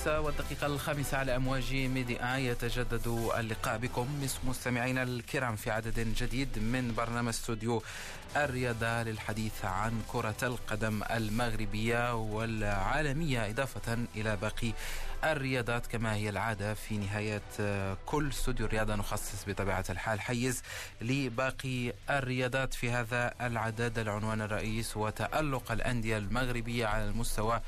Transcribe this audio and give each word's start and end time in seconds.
الخامسة 0.00 0.20
والدقيقة 0.20 0.66
الخامسة 0.66 1.18
على 1.18 1.36
أمواج 1.36 1.74
ميديا 1.74 2.36
يتجدد 2.36 3.06
اللقاء 3.38 3.78
بكم. 3.78 4.26
مستمعينا 4.44 5.02
الكرام 5.02 5.56
في 5.56 5.70
عدد 5.70 6.00
جديد 6.00 6.58
من 6.58 6.94
برنامج 6.96 7.28
استوديو 7.28 7.82
الرياضة 8.36 9.02
للحديث 9.02 9.64
عن 9.64 10.02
كرة 10.08 10.36
القدم 10.42 11.02
المغربية 11.10 12.14
والعالمية 12.14 13.50
إضافة 13.50 13.98
إلى 14.16 14.36
باقي 14.36 14.72
الرياضات 15.24 15.86
كما 15.86 16.14
هي 16.14 16.28
العادة 16.28 16.74
في 16.74 16.98
نهاية 16.98 17.42
كل 18.06 18.28
استوديو 18.28 18.66
الرياضة 18.66 18.94
نخصص 18.94 19.44
بطبيعة 19.46 19.84
الحال 19.90 20.20
حيز 20.20 20.62
لباقي 21.00 21.92
الرياضات 22.10 22.74
في 22.74 22.90
هذا 22.90 23.34
العدد. 23.40 23.98
العنوان 23.98 24.40
الرئيس 24.40 24.96
وتألق 24.96 25.72
الأندية 25.72 26.18
المغربية 26.18 26.86
على 26.86 27.04
المستوى 27.04 27.60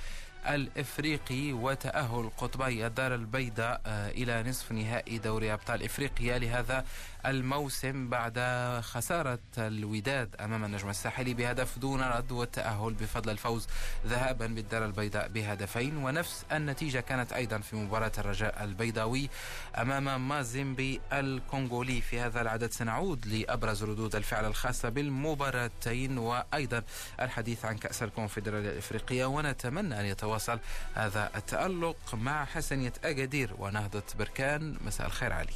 الإفريقي 0.49 1.53
وتأهل 1.53 2.31
قطبي 2.39 2.87
الدار 2.87 3.15
البيضاء 3.15 3.81
آه، 3.87 4.11
إلى 4.11 4.43
نصف 4.43 4.73
نهائي 4.73 5.19
دوري 5.19 5.53
أبطال 5.53 5.83
إفريقيا. 5.85 6.39
لهذا 6.39 6.85
الموسم 7.27 8.09
بعد 8.09 8.39
خسارة 8.81 9.39
الوداد 9.59 10.37
أمام 10.41 10.65
النجم 10.65 10.89
الساحلي 10.89 11.35
بهدف 11.35 11.79
دون 11.79 12.03
رد 12.03 12.33
والتاهل 12.33 12.95
بفضل 12.95 13.31
الفوز 13.31 13.67
ذهابا 14.07 14.47
بالدار 14.47 14.85
البيضاء 14.85 15.29
بهدفين 15.29 15.97
ونفس 15.97 16.45
النتيجة 16.53 17.01
كانت 17.01 17.33
أيضا 17.33 17.59
في 17.59 17.77
مباراة 17.77 18.13
الرجاء 18.19 18.65
البيضاوي 18.65 19.31
أمام 19.79 20.29
مازيمبي 20.29 21.01
الكونغولي. 21.13 22.01
في 22.01 22.21
هذا 22.21 22.41
العدد 22.41 22.73
سنعود 22.73 23.27
لأبرز 23.27 23.85
ردود 23.85 24.17
الفعل 24.17 24.45
الخاصة 24.45 24.89
بالمباراتين 24.89 26.19
وأيضا 26.19 26.83
الحديث 27.21 27.65
عن 27.65 27.79
كأس 27.79 28.03
الكونفدرالية 28.03 28.71
الإفريقية 28.71 29.25
ونتمنى 29.25 30.01
أن 30.01 30.05
يتواصل 30.05 30.59
هذا 30.95 31.31
التألق 31.37 32.15
مع 32.15 32.45
حسنية 32.45 32.93
أكادير 33.05 33.55
ونهضة 33.59 34.03
بركان. 34.19 34.77
مساء 34.87 35.07
الخير 35.07 35.33
علي. 35.33 35.53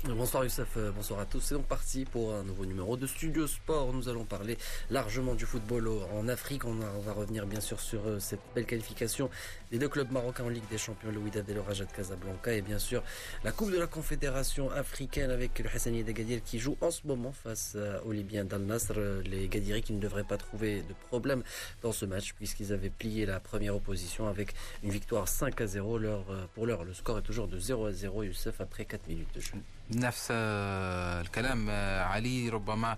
bonsoir 0.96 1.20
à 1.20 1.24
tous. 1.24 1.55
Parti 1.62 2.04
pour 2.04 2.34
un 2.34 2.42
nouveau 2.42 2.66
numéro 2.66 2.96
de 2.96 3.06
Studio 3.06 3.46
Sport. 3.46 3.92
Nous 3.92 4.08
allons 4.08 4.24
parler 4.24 4.58
largement 4.90 5.34
du 5.34 5.46
football 5.46 5.88
en 6.14 6.28
Afrique. 6.28 6.64
On, 6.64 6.74
va 6.74 7.12
revenir 7.12 7.46
bien 7.46 7.60
sûr 7.60 7.80
sur 7.80 8.06
euh, 8.06 8.18
cette 8.18 8.40
belle 8.54 8.66
qualification 8.66 9.30
des 9.70 9.78
deux 9.78 9.88
clubs 9.88 10.10
marocains 10.10 10.44
en 10.44 10.48
Ligue 10.48 10.68
des 10.70 10.78
Champions, 10.78 11.10
le 11.10 11.18
Wydad 11.18 11.48
et 11.48 11.54
le 11.54 11.60
Raja 11.60 11.84
de 11.84 11.92
Casablanca. 11.92 12.52
Et 12.52 12.62
bien 12.62 12.78
sûr 12.78 13.02
la 13.44 13.52
Coupe 13.52 13.70
de 13.70 13.78
la 13.78 13.86
Confédération 13.86 14.70
africaine 14.70 15.30
avec 15.30 15.58
le 15.58 15.68
Hassani 15.68 16.04
d'Agadir 16.04 16.42
qui 16.44 16.58
joue 16.58 16.76
en 16.80 16.90
ce 16.90 17.06
moment 17.06 17.32
face 17.32 17.72
euh, 17.76 18.00
aux 18.04 18.12
Libyens 18.12 18.44
d'Al-Nasr. 18.44 18.94
Les 19.24 19.48
Gadiri 19.48 19.82
qui 19.82 19.92
ne 19.92 20.00
devraient 20.00 20.24
pas 20.24 20.36
trouver 20.36 20.82
de 20.82 20.94
problème 21.08 21.42
dans 21.82 21.92
ce 21.92 22.04
match 22.06 22.32
puisqu'ils 22.34 22.72
avaient 22.72 22.90
plié 22.90 23.26
la 23.26 23.40
première 23.40 23.76
opposition 23.76 24.28
avec 24.28 24.54
une 24.82 24.90
victoire 24.90 25.28
5 25.28 25.60
à 25.60 25.66
0. 25.66 25.98
Euh, 25.98 26.46
pour 26.54 26.66
l'heure, 26.66 26.84
le 26.84 26.94
score 26.94 27.18
est 27.18 27.22
toujours 27.22 27.48
de 27.48 27.58
0 27.58 27.86
à 27.86 27.92
0, 27.92 28.22
Youssef, 28.24 28.60
après 28.60 28.84
4 28.84 29.06
minutes 29.08 29.34
de 29.34 29.40
jeu. 29.40 29.52
نفس 29.90 30.28
الكلام 30.30 31.70
علي 32.00 32.48
ربما 32.48 32.96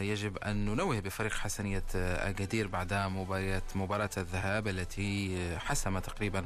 يجب 0.00 0.38
أن 0.38 0.64
ننوه 0.64 1.00
بفريق 1.00 1.32
حسنية 1.32 1.84
أكادير 1.94 2.66
بعد 2.66 2.94
مباراة 2.94 3.62
مباراة 3.74 4.10
الذهاب 4.16 4.68
التي 4.68 5.38
حسم 5.58 5.98
تقريبا 5.98 6.44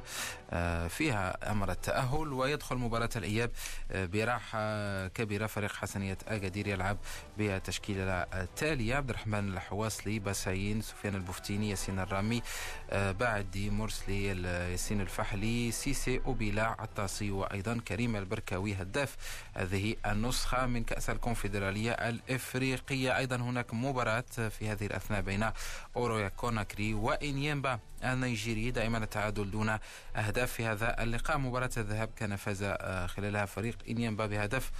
فيها 0.88 1.50
أمر 1.50 1.70
التأهل 1.70 2.32
ويدخل 2.32 2.76
مباراة 2.76 3.10
الإياب 3.16 3.50
براحة 3.90 5.08
كبيرة. 5.08 5.46
فريق 5.46 5.72
حسنية 5.72 6.18
أكادير 6.28 6.68
يلعب 6.68 6.96
بالتشكيلة 7.38 8.22
التالية. 8.22 8.94
عبد 8.94 9.10
الرحمن 9.10 9.48
الحواصلي 9.52 10.18
باسعين 10.18 10.80
سفيان 10.82 11.14
البفتيني 11.14 11.70
ياسين 11.70 11.98
الرامي 11.98 12.42
بعدي 12.92 13.70
مرسلي 13.70 14.26
ياسين 14.70 15.00
الفحلي 15.00 15.72
سيسي 15.72 16.20
أوبيلا 16.26 16.64
عطاسي 16.64 17.30
وأيضا 17.30 17.80
كريم 17.88 18.16
البركاوي 18.16 18.74
هداف 18.74 19.16
هذه 19.54 19.96
النسخة 20.06 20.66
من 20.66 20.84
كأس 20.84 21.10
الكونفدرالية 21.10 21.92
الإفريقية. 21.92 23.23
أيضا 23.24 23.36
هناك 23.36 23.74
مباراة 23.74 24.48
في 24.48 24.68
هذه 24.68 24.86
الأثناء 24.86 25.20
بين 25.20 25.50
أورويا 25.96 26.28
كوناكري 26.28 26.94
وإنيمبا 26.94 27.78
النيجيري. 28.04 28.70
دائما 28.70 28.98
التعادل 28.98 29.50
دون 29.50 29.78
أهداف 30.16 30.52
في 30.52 30.64
هذا 30.66 31.02
اللقاء. 31.02 31.38
مباراة 31.38 31.70
الذهاب 31.76 32.10
كان 32.16 32.36
فاز 32.36 32.62
آه، 32.62 33.06
خلالها 33.06 33.44
فريق 33.46 33.78
إنيمبا 33.88 34.26
بهدف 34.26 34.70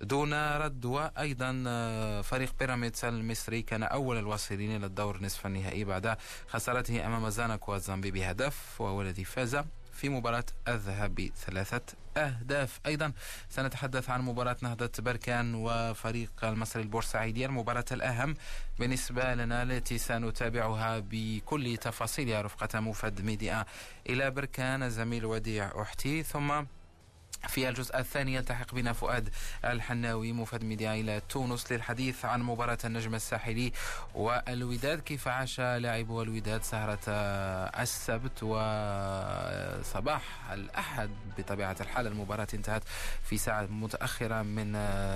دون 0.00 0.34
رد. 0.34 0.84
وأيضا 0.84 1.64
آه، 1.66 2.20
فريق 2.20 2.54
بيراميدز 2.58 3.04
المصري 3.04 3.62
كان 3.62 3.82
أول 3.82 4.18
الواصلين 4.18 4.76
إلى 4.76 4.86
الدور 4.86 5.22
نصف 5.22 5.46
النهائي 5.46 5.84
بعد 5.84 6.16
خسارته 6.48 7.06
أمام 7.06 7.28
زانك 7.30 7.68
وزامبي 7.68 8.10
بهدف 8.10 8.80
وهو 8.80 9.02
الذي 9.02 9.24
فاز 9.24 9.64
في 10.00 10.08
مباراة 10.08 10.44
الذهاب 10.68 11.14
بثلاثة 11.14 11.80
أهداف. 12.16 12.80
أيضا 12.86 13.12
سنتحدث 13.50 14.10
عن 14.10 14.22
مباراة 14.22 14.56
نهضة 14.62 14.90
بركان 14.98 15.54
وفريق 15.54 16.44
المصري 16.44 16.82
البورسعيدي. 16.82 17.46
المباراة 17.46 17.84
الأهم 17.92 18.34
بالنسبة 18.78 19.34
لنا 19.34 19.62
التي 19.62 19.98
سنتابعها 19.98 20.98
بكل 20.98 21.76
تفاصيلها 21.76 22.42
رفقة 22.42 22.80
مفد 22.80 23.20
ميديا 23.20 23.64
إلى 24.08 24.30
بركان 24.30 24.82
الزميل 24.82 25.24
وديع 25.24 25.82
أحتي. 25.82 26.22
ثم 26.22 26.64
في 27.48 27.68
الجزء 27.68 27.98
الثاني 27.98 28.34
يلتحق 28.34 28.74
بنا 28.74 28.92
فؤاد 28.92 29.28
الحناوي 29.64 30.32
مفاد 30.32 30.64
ميديا 30.64 30.94
إلى 30.94 31.20
تونس 31.28 31.72
للحديث 31.72 32.24
عن 32.24 32.42
مباراة 32.42 32.78
النجم 32.84 33.14
الساحلي 33.14 33.72
والوداد. 34.14 35.00
كيف 35.00 35.28
عاش 35.28 35.60
لاعبو 35.60 36.22
الوداد 36.22 36.62
سهرة 36.62 36.98
السبت 37.82 38.42
وصباح 38.42 40.22
الأحد؟ 40.52 41.10
بطبيعة 41.38 41.76
الحال 41.80 42.06
المباراة 42.06 42.48
انتهت 42.54 42.82
في 43.24 43.38
ساعة 43.38 43.66
متأخرة 43.66 44.42
من 44.42 44.72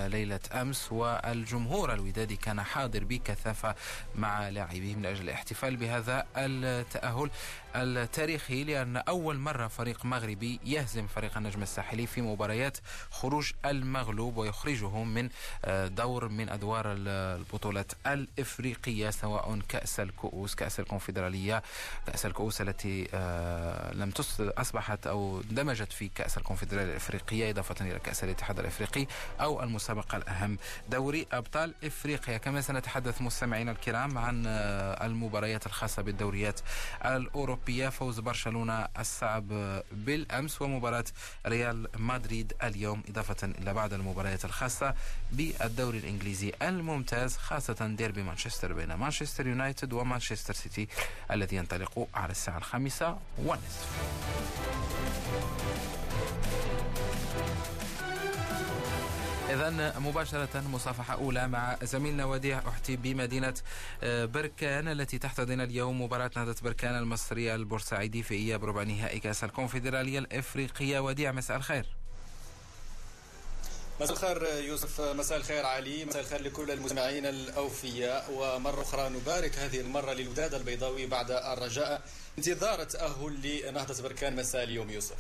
ليلة 0.07 0.41
أمس 0.53 0.93
والجمهور 0.93 1.93
الودادي 1.93 2.37
كان 2.37 2.63
حاضر 2.63 3.05
بكثافة 3.05 3.75
مع 4.15 4.49
لاعبيه 4.49 4.95
من 4.95 5.07
أجل 5.07 5.25
الاحتفال 5.25 5.77
بهذا 5.77 6.27
التأهل. 6.37 7.31
التاريخي 7.75 8.65
لأن 8.65 8.97
أول 8.97 9.39
مرة 9.39 9.69
فريق 9.69 10.05
مغربي 10.05 10.61
يهزم 10.65 11.07
فريق 11.07 11.37
النجم 11.37 11.63
الساحلي 11.63 12.07
في 12.07 12.21
مباريات 12.23 12.79
خروج 13.11 13.53
المغلوب 13.65 14.37
ويخرجهم 14.37 15.15
من 15.15 15.29
آه، 15.65 15.89
دور 15.89 16.29
من 16.29 16.49
أدوار 16.49 16.85
البطولات 16.87 17.93
الإفريقية 18.07 19.11
سواء 19.11 19.59
كأس 19.69 20.01
الكؤوس 20.01 20.55
كأس 20.55 20.81
الكونفدرالية 20.81 21.63
كأس 22.07 22.27
الكؤوس 22.27 22.61
التي 22.61 23.09
آه، 23.15 23.95
لم 23.95 24.13
أصبحت 24.41 25.07
أو 25.07 25.41
اندمجت 25.51 25.93
في 25.93 26.09
كأس 26.09 26.39
الكونفدرالية 26.39 26.91
الإفريقية 26.91 27.51
إضافة 27.51 27.75
إلى 27.81 27.99
كأس 27.99 28.25
الاتحاد 28.25 28.59
الإفريقي 28.59 29.07
أو 29.41 29.63
المسابقة 29.63 30.17
الأهم 30.17 30.59
دوري 30.89 31.27
أبطال 31.33 31.75
إفريقيا. 31.85 32.39
كما 32.39 32.61
سنتحدث 32.61 33.23
مستمعينا 33.23 33.73
الكرام 33.73 34.19
عن 34.19 34.45
آه، 34.47 35.07
المباريات 35.07 35.67
الخاصة 35.67 36.03
بالدوريات 36.03 36.61
الأوروبية. 37.05 37.64
فوز 37.91 38.21
برشلونة 38.21 38.89
الصعب 38.99 39.49
بالأمس 39.93 40.63
ومباراة 40.63 41.05
ريال 41.47 41.89
مدريد 41.97 42.53
اليوم 42.63 43.03
إضافة 43.09 43.47
إلى 43.47 43.75
بعض 43.75 43.93
المباريات 43.95 44.45
الخاصة 44.45 44.95
بالدوري 45.33 45.99
الإنجليزي 45.99 46.53
الممتاز 46.63 47.37
خاصة 47.37 47.87
ديربي 47.99 48.23
مانشستر 48.23 48.73
بين 48.73 48.95
مانشستر 48.95 49.47
يونايتد 49.47 49.93
ومانشستر 49.93 50.55
سيتي 50.55 50.89
الذي 51.31 51.57
ينطلق 51.57 52.09
على 52.15 52.31
الساعة 52.31 52.59
الخامسة 52.59 53.19
والنصف. 53.39 53.89
إذا 59.55 59.99
مباشرة 59.99 60.61
مصافحة 60.61 61.15
أولى 61.15 61.49
مع 61.49 61.77
زميلنا 61.83 62.25
وديع 62.25 62.69
أحتي 62.69 62.97
بمدينة 62.97 63.55
آه، 64.03 64.25
بركان 64.25 64.89
التي 64.89 65.19
تحتضن 65.19 65.61
اليوم 65.61 66.03
مباراة 66.03 66.31
نهضة 66.37 66.57
بركان 66.63 66.99
المصرية 66.99 67.55
البورسعيدي 67.55 68.23
في 68.23 68.35
إياب 68.35 68.65
ربع 68.65 68.83
نهائي 68.83 69.21
كأس 69.21 69.45
الكونفدرالية 69.45 70.19
الإفريقية. 70.19 70.99
وديع 70.99 71.33
مساء 71.33 71.57
الخير. 71.57 71.87
مساء 74.01 74.13
الخير 74.13 74.65
يوسف. 74.65 75.01
مساء 75.01 75.39
الخير 75.39 75.67
علي. 75.67 76.05
مساء 76.05 76.23
الخير 76.23 76.43
لكل 76.43 76.71
المستمعين 76.71 77.27
الأوفياء. 77.27 78.31
ومرة 78.33 78.83
أخرى 78.83 79.09
نبارك 79.09 79.59
هذه 79.59 79.81
المرة 79.81 80.13
للوداد 80.13 80.55
البيضاوي 80.55 81.07
بعد 81.07 81.31
الرجاء. 81.31 82.03
انتظار 82.39 82.83
التأهل 82.83 83.63
لنهضة 83.69 84.03
بركان 84.03 84.37
مساء 84.37 84.65
اليوم 84.65 84.91
يوسف. 84.91 85.17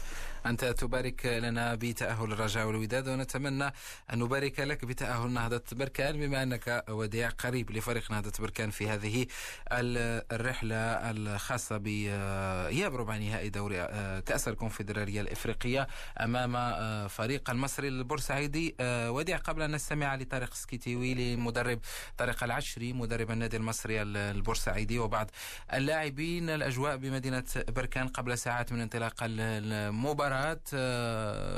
أنت 0.46 0.64
تبارك 0.64 1.26
لنا 1.26 1.74
بتأهل 1.74 2.32
الرجاء 2.32 2.66
والوداد 2.66 3.08
ونتمنى 3.08 3.64
أن 4.12 4.18
نبارك 4.18 4.60
لك 4.60 4.84
بتأهل 4.84 5.30
نهضة 5.30 5.62
بركان 5.72 6.20
بما 6.20 6.42
أنك 6.42 6.84
وديع 6.88 7.28
قريب 7.28 7.70
لفريق 7.70 8.10
نهضة 8.10 8.32
بركان 8.38 8.70
في 8.70 8.88
هذه 8.88 9.26
الرحلة 9.72 10.76
الخاصة 11.10 11.76
بإياب 11.76 12.96
ربع 12.96 13.16
نهائي 13.16 13.48
دوري 13.48 13.80
آه، 13.80 14.20
كأس 14.20 14.48
الكونفدرالية 14.48 15.20
الإفريقية 15.20 15.88
أمام 16.20 16.56
آه، 16.56 17.06
فريق 17.06 17.50
المصري 17.50 17.88
البورسعيدي. 17.88 18.74
علي 18.80 19.08
وديع 19.08 19.36
قبل 19.36 19.62
أن 19.62 19.72
نستمع 19.74 20.14
لطارق 20.14 20.54
سكيتيوي 20.54 21.14
لمدرب 21.14 21.80
طارق 22.18 22.44
العشري 22.44 22.92
مدرب 22.92 23.30
النادي 23.30 23.56
المصري 23.56 24.02
البورسعيدي 24.02 24.98
وبعض 24.98 25.30
اللاعبين 25.74 26.50
الأجواء 26.50 26.96
بمدينة 27.04 27.44
بركان 27.68 28.08
قبل 28.08 28.38
ساعات 28.38 28.72
من 28.72 28.80
انطلاق 28.80 29.14
المباراة 29.22 30.60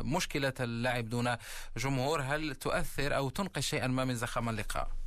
مشكلة 0.03 0.53
اللعب 0.61 1.09
دون 1.09 1.37
جمهور 1.77 2.23
هل 2.23 2.55
تؤثر 2.55 3.17
أو 3.17 3.29
تنقص 3.29 3.63
شيئا 3.63 3.87
ما 3.87 4.05
من 4.05 4.15
زخم 4.15 4.49
اللقاء؟ 4.49 5.06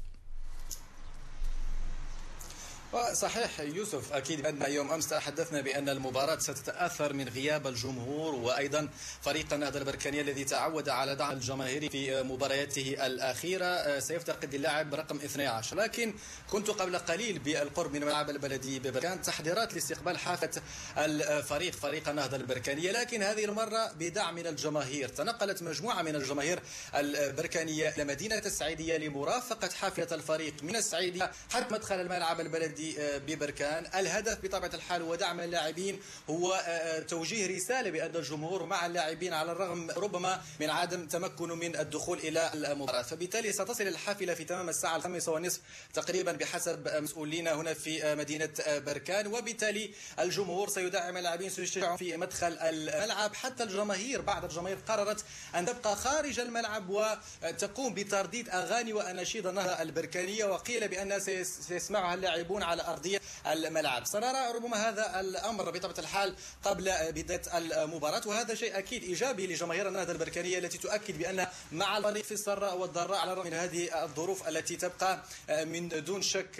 صحيح 3.14 3.60
يوسف 3.60 4.14
أكيد 4.14 4.46
أن 4.46 4.72
يوم 4.72 4.92
أمس 4.92 5.10
تحدثنا 5.10 5.62
بأن 5.62 5.90
المباراة 5.90 6.40
ستتأثر 6.40 7.14
من 7.14 7.30
غياب 7.30 7.68
الجمهور 7.68 8.36
وأيضا 8.36 8.90
فريق 9.22 9.54
النهضة 9.54 9.80
البركانية 9.80 10.22
الذي 10.22 10.44
تعود 10.44 10.90
على 10.90 11.16
دعم 11.16 11.32
الجماهير 11.32 11.90
في 11.90 12.24
مبارياته 12.24 12.96
الأخيرة. 13.06 14.00
سيفتقد 14.00 14.54
اللاعب 14.54 14.96
رقم 14.96 15.16
12 15.16 15.76
لكن 15.78 16.14
كنت 16.50 16.70
قبل 16.70 16.98
قليل 16.98 17.40
بالقرب 17.40 17.94
من 17.94 18.06
ملعب 18.06 18.30
البلدي 18.30 18.80
ببركان. 18.80 19.22
تحضيرات 19.22 19.74
لاستقبال 19.74 20.18
حافة 20.18 20.62
الفريق 20.98 21.74
فريق 21.74 22.10
النهضة 22.10 22.38
البركانية. 22.38 22.92
لكن 22.92 23.24
هذه 23.24 23.46
المرة 23.46 23.92
بدعم 24.00 24.36
من 24.36 24.48
الجماهير. 24.48 25.10
تنقلت 25.10 25.64
مجموعة 25.64 26.02
من 26.02 26.16
الجماهير 26.16 26.60
البركانية 26.96 27.90
إلى 27.90 28.04
مدينة 28.04 28.42
السعيدية 28.46 28.98
لمرافقة 28.98 29.70
حافلة 29.70 30.08
الفريق 30.12 30.54
من 30.64 30.76
السعيدية 30.76 31.32
حتى 31.52 31.74
مدخل 31.74 31.96
الملعب 31.96 32.40
البلدي. 32.40 32.79
النادي 32.80 33.02
آه، 33.02 33.18
ببركان. 33.18 33.86
الهدف 33.96 34.38
بطبيعة 34.44 34.72
الحال 34.74 35.02
ودعم 35.02 35.40
اللاعبين 35.40 36.00
هو 36.30 36.54
آه، 36.54 36.58
آه، 36.58 37.00
توجيه 37.00 37.56
رسالة 37.56 37.90
بأن 37.90 38.16
الجمهور 38.16 38.66
مع 38.66 38.86
اللاعبين 38.86 39.34
على 39.34 39.52
الرغم 39.52 39.92
ربما 39.98 40.42
من 40.60 40.70
عدم 40.70 41.08
تمكنه 41.08 41.56
من 41.56 41.76
الدخول 41.76 42.18
إلى 42.18 42.52
المباراة. 42.54 43.02
فبالتالي 43.02 43.52
ستصل 43.52 43.84
الحافلة 43.88 44.34
في 44.34 44.44
تمام 44.44 44.70
الساعة 44.70 44.96
الخامسة 44.96 45.32
ونصف 45.32 45.62
تقريبا 45.94 46.32
بحسب 46.32 46.88
مسؤولين 46.88 47.48
هنا 47.48 47.74
في 47.74 48.16
مدينة 48.16 48.50
بركان. 48.68 49.28
وبالتالي 49.28 49.92
الجمهور 50.20 50.70
سيدعم 50.70 51.18
اللاعبين 51.18 51.50
سيشجعهم 51.50 51.98
في 51.98 52.18
مدخل 52.18 52.58
الملعب. 52.62 53.36
حتى 53.36 53.64
الجماهير 53.64 54.22
بعض 54.22 54.44
الجماهير 54.44 54.78
قررت 54.88 55.26
أن 55.56 55.66
تبقى 55.66 55.96
خارج 55.96 56.40
الملعب 56.40 56.90
وتقوم 56.90 57.94
بترديد 57.94 58.50
أغاني 58.50 58.94
وأناشيد 58.94 59.48
النهضة 59.48 59.82
البركانية. 59.82 60.46
وقيل 60.46 60.88
بأنها 60.88 61.20
سيسمعها 61.44 62.14
اللاعبون 62.14 62.64
على 62.70 62.88
أرضية 62.88 63.22
الملعب. 63.48 64.06
سنرى 64.06 64.52
ربما 64.56 64.90
هذا 64.90 65.20
الأمر 65.20 65.72
بطبيعة 65.72 66.00
الحال 66.00 66.36
قبل 66.64 66.84
بداية 67.12 67.42
المباراة 67.58 68.22
وهذا 68.26 68.56
شيء 68.56 68.78
أكيد 68.78 69.04
إيجابي 69.04 69.48
لجماهير 69.48 69.88
النهضة 69.88 70.12
البركانية 70.12 70.58
التي 70.58 70.78
تؤكد 70.78 71.18
بأن 71.18 71.48
مع 71.72 71.98
الفريق 71.98 72.24
في 72.24 72.32
السراء 72.32 72.78
والضراء 72.78 73.18
على 73.18 73.34
الرغم 73.34 73.48
من 73.48 73.54
هذه 73.54 74.04
الظروف 74.04 74.48
التي 74.48 74.76
تبقى 74.76 75.24
من 75.50 75.90
دون 75.90 76.22
شك 76.22 76.56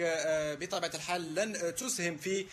بطبيعة 0.60 0.90
الحال 0.94 1.34
لن 1.34 1.74
تسهم 1.74 2.16
في 2.16 2.46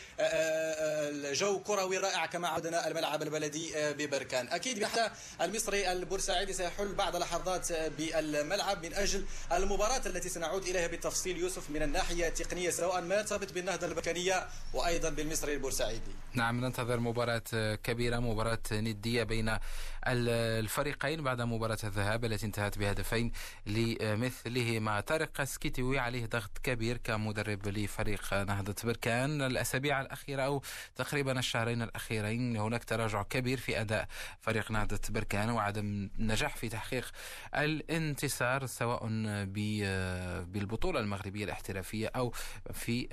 جو 1.33 1.59
كروي 1.59 1.97
رائع 1.97 2.25
كما 2.25 2.47
عودنا 2.47 2.87
الملعب 2.87 3.21
البلدي 3.21 3.71
ببركان. 3.75 4.47
أكيد 4.47 4.79
بحتى 4.79 5.09
المصري 5.41 5.91
البورسعيدي 5.91 6.53
سيحل 6.53 6.93
بعد 6.93 7.15
لحظات 7.15 7.73
بالملعب 7.73 8.85
من 8.85 8.93
أجل 8.93 9.25
المباراة 9.51 10.01
التي 10.05 10.29
سنعود 10.29 10.63
إليها 10.67 10.87
بالتفصيل. 10.87 11.37
يوسف 11.37 11.69
من 11.69 11.81
الناحية 11.83 12.27
التقنية 12.27 12.69
سواء 12.69 13.01
ما 13.01 13.21
ثبت 13.47 13.55
بالنهضة 13.55 13.87
البركانية 13.87 14.47
وأيضا 14.73 15.09
بالمصري 15.09 15.53
البورسعيدي. 15.53 16.11
نعم 16.33 16.65
ننتظر 16.65 16.99
مباراة 16.99 17.75
كبيرة 17.83 18.19
مباراة 18.19 18.59
ندية 18.71 19.23
بين 19.23 19.57
الفريقين 20.07 21.23
بعد 21.23 21.41
مباراة 21.41 21.77
الذهاب 21.83 22.25
التي 22.25 22.45
انتهت 22.45 22.77
بهدفين 22.77 23.31
لمثله 23.65 24.79
مع 24.79 24.99
طارق 24.99 25.43
سكيتيوي 25.43 25.99
عليه 25.99 26.25
ضغط 26.25 26.57
كبير 26.63 26.97
كمدرب 26.97 27.67
لفريق 27.67 28.33
نهضة 28.33 28.75
بركان 28.83 29.41
الأسابيع 29.41 30.01
الأخيرة 30.01 30.41
أو 30.41 30.63
تقريبا 30.95 31.39
الشهرين 31.39 31.81
الأخيرين. 31.81 32.57
هناك 32.57 32.83
تراجع 32.83 33.23
كبير 33.23 33.57
في 33.57 33.81
أداء 33.81 34.07
فريق 34.41 34.71
نهضة 34.71 34.99
بركان 35.09 35.49
وعدم 35.49 36.09
نجاح 36.19 36.55
في 36.55 36.69
تحقيق 36.69 37.11
الانتصار 37.55 38.65
سواء 38.65 39.07
بالبطولة 40.43 40.99
المغربية 40.99 41.45
الاحترافية 41.45 42.11
أو 42.15 42.33
في 42.73 43.07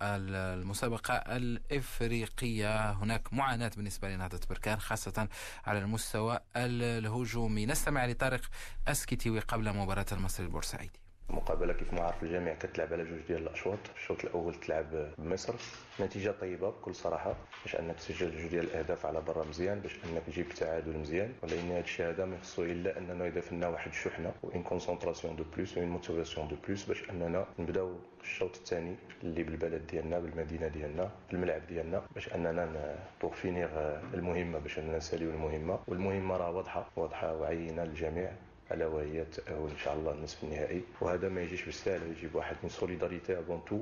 المسابقة 0.00 1.14
الإفريقية. 1.14 2.90
هناك 2.90 3.32
معاناة 3.32 3.70
بالنسبة 3.76 4.08
لنهضة 4.08 4.40
بركان 4.50 4.80
خاصة 4.80 5.28
على 5.66 5.78
المستوى 5.78 6.40
الهجومي. 6.56 7.66
نستمع 7.66 8.06
لطارق 8.06 8.42
أسكتيوي 8.88 9.40
قبل 9.40 9.76
مباراة 9.76 10.06
المصري 10.12 10.46
البورسعيدي. 10.46 11.03
المقابله 11.30 11.72
كيف 11.72 11.92
ما 11.94 12.00
عارف 12.00 12.22
الجميع 12.22 12.54
كتلعب 12.54 12.92
على 12.92 13.04
جوج 13.04 13.18
ديال 13.28 13.42
الأشواط. 13.42 13.78
الشوط 13.96 14.24
الأول 14.24 14.54
تلعب 14.54 15.12
بمصر. 15.18 15.54
نتيجة 16.00 16.30
طيبة 16.40 16.70
بكل 16.70 16.94
صراحة 16.94 17.34
باش 17.64 17.76
أنك 17.76 17.96
تسجل 17.96 18.30
جوج 18.38 18.46
ديال 18.50 18.64
الأهداف 18.64 19.06
على 19.06 19.20
برا 19.20 19.44
مزيان 19.44 19.80
باش 19.80 19.92
أنك 20.04 20.22
تجيب 20.26 20.48
تعادل 20.48 20.98
مزيان. 20.98 21.32
ولكن 21.42 21.70
هذا 21.70 21.80
الشيء 21.80 22.06
هذا 22.08 22.24
ما 22.24 22.36
يخصو 22.36 22.62
إلا 22.62 22.98
أننا 22.98 23.26
يضيف 23.26 23.52
لنا 23.52 23.68
واحد 23.68 23.90
الشحنة 23.90 24.32
و 24.42 24.47
une 24.47 24.62
concentration 24.62 25.36
de 25.36 25.44
plus 25.56 25.78
و 25.78 25.81
une 25.81 25.88
motivation 25.88 26.48
de 26.48 26.56
plus 26.66 26.84
باش 26.84 27.10
أننا 27.10 27.46
نبدأو 27.58 27.94
الشوط 28.22 28.56
الثاني 28.56 28.96
اللي 29.22 29.42
بالبلد 29.42 29.86
ديالنا 29.86 30.18
بالمدينة 30.18 30.68
ديالنا 30.68 31.10
بالملعب 31.30 31.66
ديالنا 31.66 32.02
باش 32.14 32.34
أننا 32.34 32.96
pour 33.22 33.32
finir 33.32 33.68
المهمة 34.14 34.58
باش 34.58 34.78
أننا 34.78 34.96
نساليو 34.96 35.30
المهمة. 35.30 35.78
والمهمة 35.88 36.36
راه 36.36 36.50
واضحة 36.50 36.86
واضحة 36.96 37.36
وعينة 37.36 37.84
للجميع. 37.84 38.32
ألا 38.72 38.86
وهي 38.86 39.22
التاهل 39.22 39.70
إن 39.70 39.76
شاء 39.84 39.94
الله 39.94 40.12
النصف 40.12 40.44
النهائي. 40.44 40.82
وهذا 41.00 41.28
ما 41.28 41.42
يجيش 41.42 41.64
بالسهل 41.64 42.02
يجيب 42.16 42.34
واحد 42.34 42.56
une 42.62 42.68
solidarité 42.68 43.38
avant 43.38 43.62
tout 43.68 43.80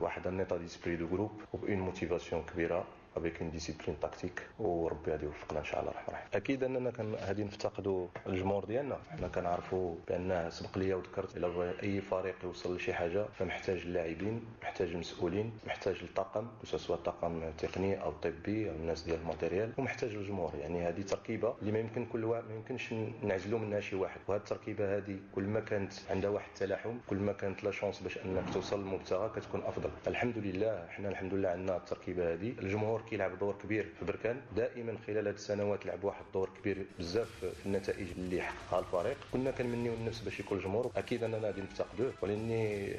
واحد 0.00 0.26
un 0.26 0.40
état 0.40 0.56
d'esprit 0.56 0.96
de 0.96 1.06
groupe 1.06 1.30
وب 1.52 1.62
une 1.62 1.78
motivation 1.80 2.42
كبيرة. 2.42 2.84
avec 3.16 3.40
une 3.42 3.50
discipline 3.50 4.00
tactique 4.00 4.42
وربي 4.58 5.10
غادي 5.10 5.24
يوفقنا 5.24 5.58
ان 5.58 5.64
شاء 5.64 5.80
الله 5.80 5.90
الرحمن 5.90 6.08
الرحيم 6.08 6.28
أكيد 6.34 6.64
أننا 6.64 6.90
كان 6.90 7.14
غادي 7.14 7.44
نفتقدوا 7.44 8.06
الجمهور 8.26 8.64
ديالنا. 8.64 8.96
حنا 9.10 9.28
كنعرفوا 9.28 9.94
بأن 10.08 10.50
سبق 10.50 10.78
ليا 10.78 10.94
وذكرت 10.94 11.36
الا 11.36 11.48
بغى 11.48 11.74
أي 11.82 12.00
فريق 12.00 12.34
يوصل 12.44 12.76
لشي 12.76 12.92
حاجة 12.94 13.24
فمحتاج 13.38 13.78
اللاعبين 13.80 14.44
محتاج 14.62 14.88
المسؤولين 14.90 15.52
محتاج 15.66 15.96
الطاقم 16.02 16.46
سواء 16.64 16.98
طاقم 16.98 17.50
تقني 17.58 18.02
أو 18.02 18.10
طبي 18.12 18.70
أو 18.70 18.74
الناس 18.74 19.02
ديال 19.02 19.20
ال 19.20 19.26
matériel 19.26 19.72
ومحتاج 19.78 20.14
الجمهور 20.14 20.52
يعني 20.60 20.88
هذه 20.88 21.02
تركيبة 21.02 21.54
اللي 21.60 21.72
ما 21.72 21.78
يمكن 21.78 22.06
كل 22.06 22.24
واحد 22.24 22.44
ما 22.44 22.54
يمكنش 22.54 22.94
نعزلوا 23.22 23.58
منها 23.58 23.80
شي 23.80 23.96
واحد. 23.96 24.20
وهذه 24.28 24.40
التركيبة 24.40 24.96
هذه 24.96 25.16
كل 25.34 25.44
ما 25.44 25.60
كانت 25.60 25.92
عندها 26.10 26.30
واحد 26.30 26.48
التلاحم 26.54 26.90
كل 27.06 27.16
ما 27.16 27.32
كانت 27.32 27.64
لا 27.64 27.70
شونس 27.70 28.00
باش 28.00 28.18
أنك 28.18 28.54
توصل 28.54 28.80
للمبتغى 28.80 29.30
كتكون 29.36 29.62
أفضل. 29.62 29.90
الحمد 30.06 30.38
لله 30.38 30.86
حنا 30.88 31.08
الحمد 31.08 31.34
لله 31.34 31.48
عندنا 31.48 31.76
التركيبة 31.76 32.32
هذه 32.34 32.54
الجمهور 32.58 32.99
كيلعب 33.00 33.38
دور 33.38 33.54
كبير 33.62 33.86
في 33.98 34.04
بركان. 34.04 34.40
دائما 34.56 34.94
خلال 35.06 35.28
هذه 35.28 35.34
السنوات 35.34 35.86
لعب 35.86 36.04
واحد 36.04 36.24
الدور 36.26 36.50
كبير 36.60 36.86
بزاف 36.98 37.44
في 37.44 37.66
النتائج 37.66 38.06
اللي 38.16 38.42
حققها 38.42 38.80
الفريق. 38.80 39.16
كنا 39.32 39.50
كنمنيو 39.50 39.94
النفس 39.94 40.20
باش 40.20 40.40
يكون 40.40 40.58
الجمهور. 40.58 40.90
أكيد 40.96 41.24
أننا 41.24 41.38
غادي 41.38 41.60
نفتقدوه 41.60 42.12
ولكن 42.22 42.50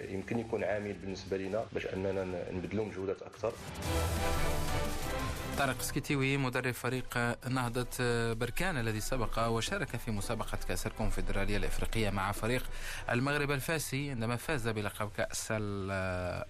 يمكن 0.10 0.39
يكون 0.39 0.63
عامل 0.63 0.93
بالنسبة 0.93 1.38
لنا 1.38 1.65
باش 1.74 1.86
أننا 1.86 2.51
نبذلوا 2.51 2.86
مجهودات 2.86 3.22
أكثر. 3.22 3.53
طارق 5.58 5.81
سكيتيوي 5.81 6.38
مدرب 6.38 6.74
فريق 6.74 7.17
نهضة 7.50 7.88
بركان 8.34 8.77
الذي 8.77 9.00
سبق 9.01 9.48
وشارك 9.48 9.96
في 9.98 10.12
مسابقة 10.12 10.58
كأس 10.67 10.88
الكونفدرالية 10.88 11.58
الإفريقية 11.58 12.10
مع 12.10 12.31
فريق 12.31 12.63
المغرب 13.10 13.51
الفاسي 13.51 14.12
عندما 14.12 14.36
فاز 14.36 14.67
بلقب 14.67 15.10
كأس 15.17 15.48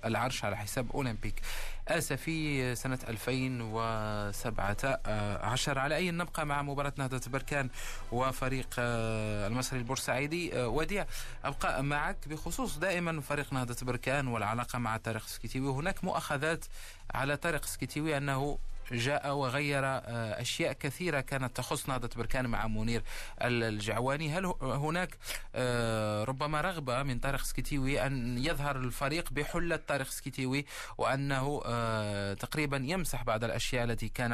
العرش 0.05 0.45
على 0.45 0.57
حساب 0.57 0.91
أولمبيك 0.91 1.41
آسا 1.87 2.15
في 2.15 2.75
سنة 2.75 2.99
2017 3.07 5.79
على 5.79 5.95
أي 5.95 6.11
نبقى 6.11 6.45
مع 6.45 6.61
مباراة 6.61 6.93
نهضة 6.97 7.21
بركان 7.27 7.69
وفريق 8.11 8.67
المصري 8.77 9.79
البورسعيدي؟ 9.79 10.51
وديع 10.55 11.05
أبقى 11.45 11.83
معك 11.83 12.27
بخصوص 12.27 12.77
دائما 12.77 13.21
فريق 13.21 13.53
نهضة 13.53 13.85
بركان 13.85 14.27
والعلاقة 14.27 14.79
مع 14.79 14.97
طارق 14.97 15.27
سكيتيوي. 15.27 15.71
هناك 15.73 16.03
مؤاخذات 16.03 16.65
على 17.13 17.37
طارق 17.37 17.65
سكيتيوي 17.65 18.17
أنه 18.17 18.57
جاء 18.91 19.33
وغير 19.33 19.85
آه، 19.85 20.41
أشياء 20.41 20.73
كثيرة 20.73 21.21
كانت 21.21 21.57
تخص 21.57 21.89
نهضة 21.89 22.09
بركان 22.15 22.47
مع 22.47 22.67
منير 22.67 23.03
الجعواني. 23.41 24.29
هل 24.31 24.45
هناك 24.61 25.17
آه، 25.55 26.23
ربما 26.23 26.61
رغبة 26.61 27.03
من 27.03 27.19
طارق 27.19 27.43
سكيتيوي 27.43 28.05
أن 28.05 28.37
يظهر 28.37 28.75
الفريق 28.77 29.29
بحلة 29.31 29.75
طارق 29.75 30.07
سكيتيوي 30.07 30.65
وأنه 30.97 31.61
آه، 31.65 32.33
تقريبا 32.33 32.77
يمسح 32.77 33.23
بعض 33.23 33.43
الأشياء 33.43 33.83
التي 33.83 34.09
كان 34.09 34.31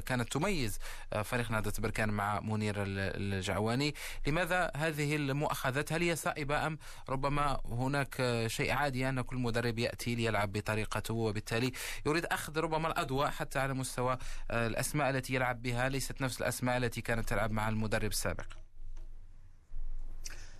كانت 0.00 0.32
تميز 0.32 0.78
فريق 1.24 1.50
نهضة 1.50 1.72
بركان 1.78 2.08
مع 2.08 2.40
منير 2.40 2.74
الجعواني. 2.78 3.94
لماذا 4.26 4.70
هذه 4.76 5.16
المؤاخذات؟ 5.16 5.92
هل 5.92 6.02
هي 6.02 6.16
صائبة 6.16 6.66
أم 6.66 6.78
ربما 7.08 7.60
هناك 7.70 8.44
شيء 8.46 8.72
عادي 8.72 9.08
أن 9.08 9.20
كل 9.20 9.36
مدرب 9.36 9.78
يأتي 9.78 10.14
ليلعب 10.14 10.52
بطريقته 10.52 11.14
وبالتالي 11.14 11.72
يريد 12.06 12.26
أخذ 12.26 12.58
ربما 12.58 12.88
الأضواء 12.88 13.30
حتى 13.30 13.58
على 13.58 13.74
مستوى 13.82 14.18
آه، 14.50 14.66
الأسماء 14.66 15.10
التي 15.10 15.34
يلعب 15.34 15.62
بها. 15.62 15.88
ليست 15.88 16.22
نفس 16.22 16.40
الأسماء 16.40 16.76
التي 16.76 17.00
كانت 17.00 17.28
تلعب 17.28 17.50
مع 17.50 17.68
المدرب 17.68 18.10
السابق. 18.10 18.61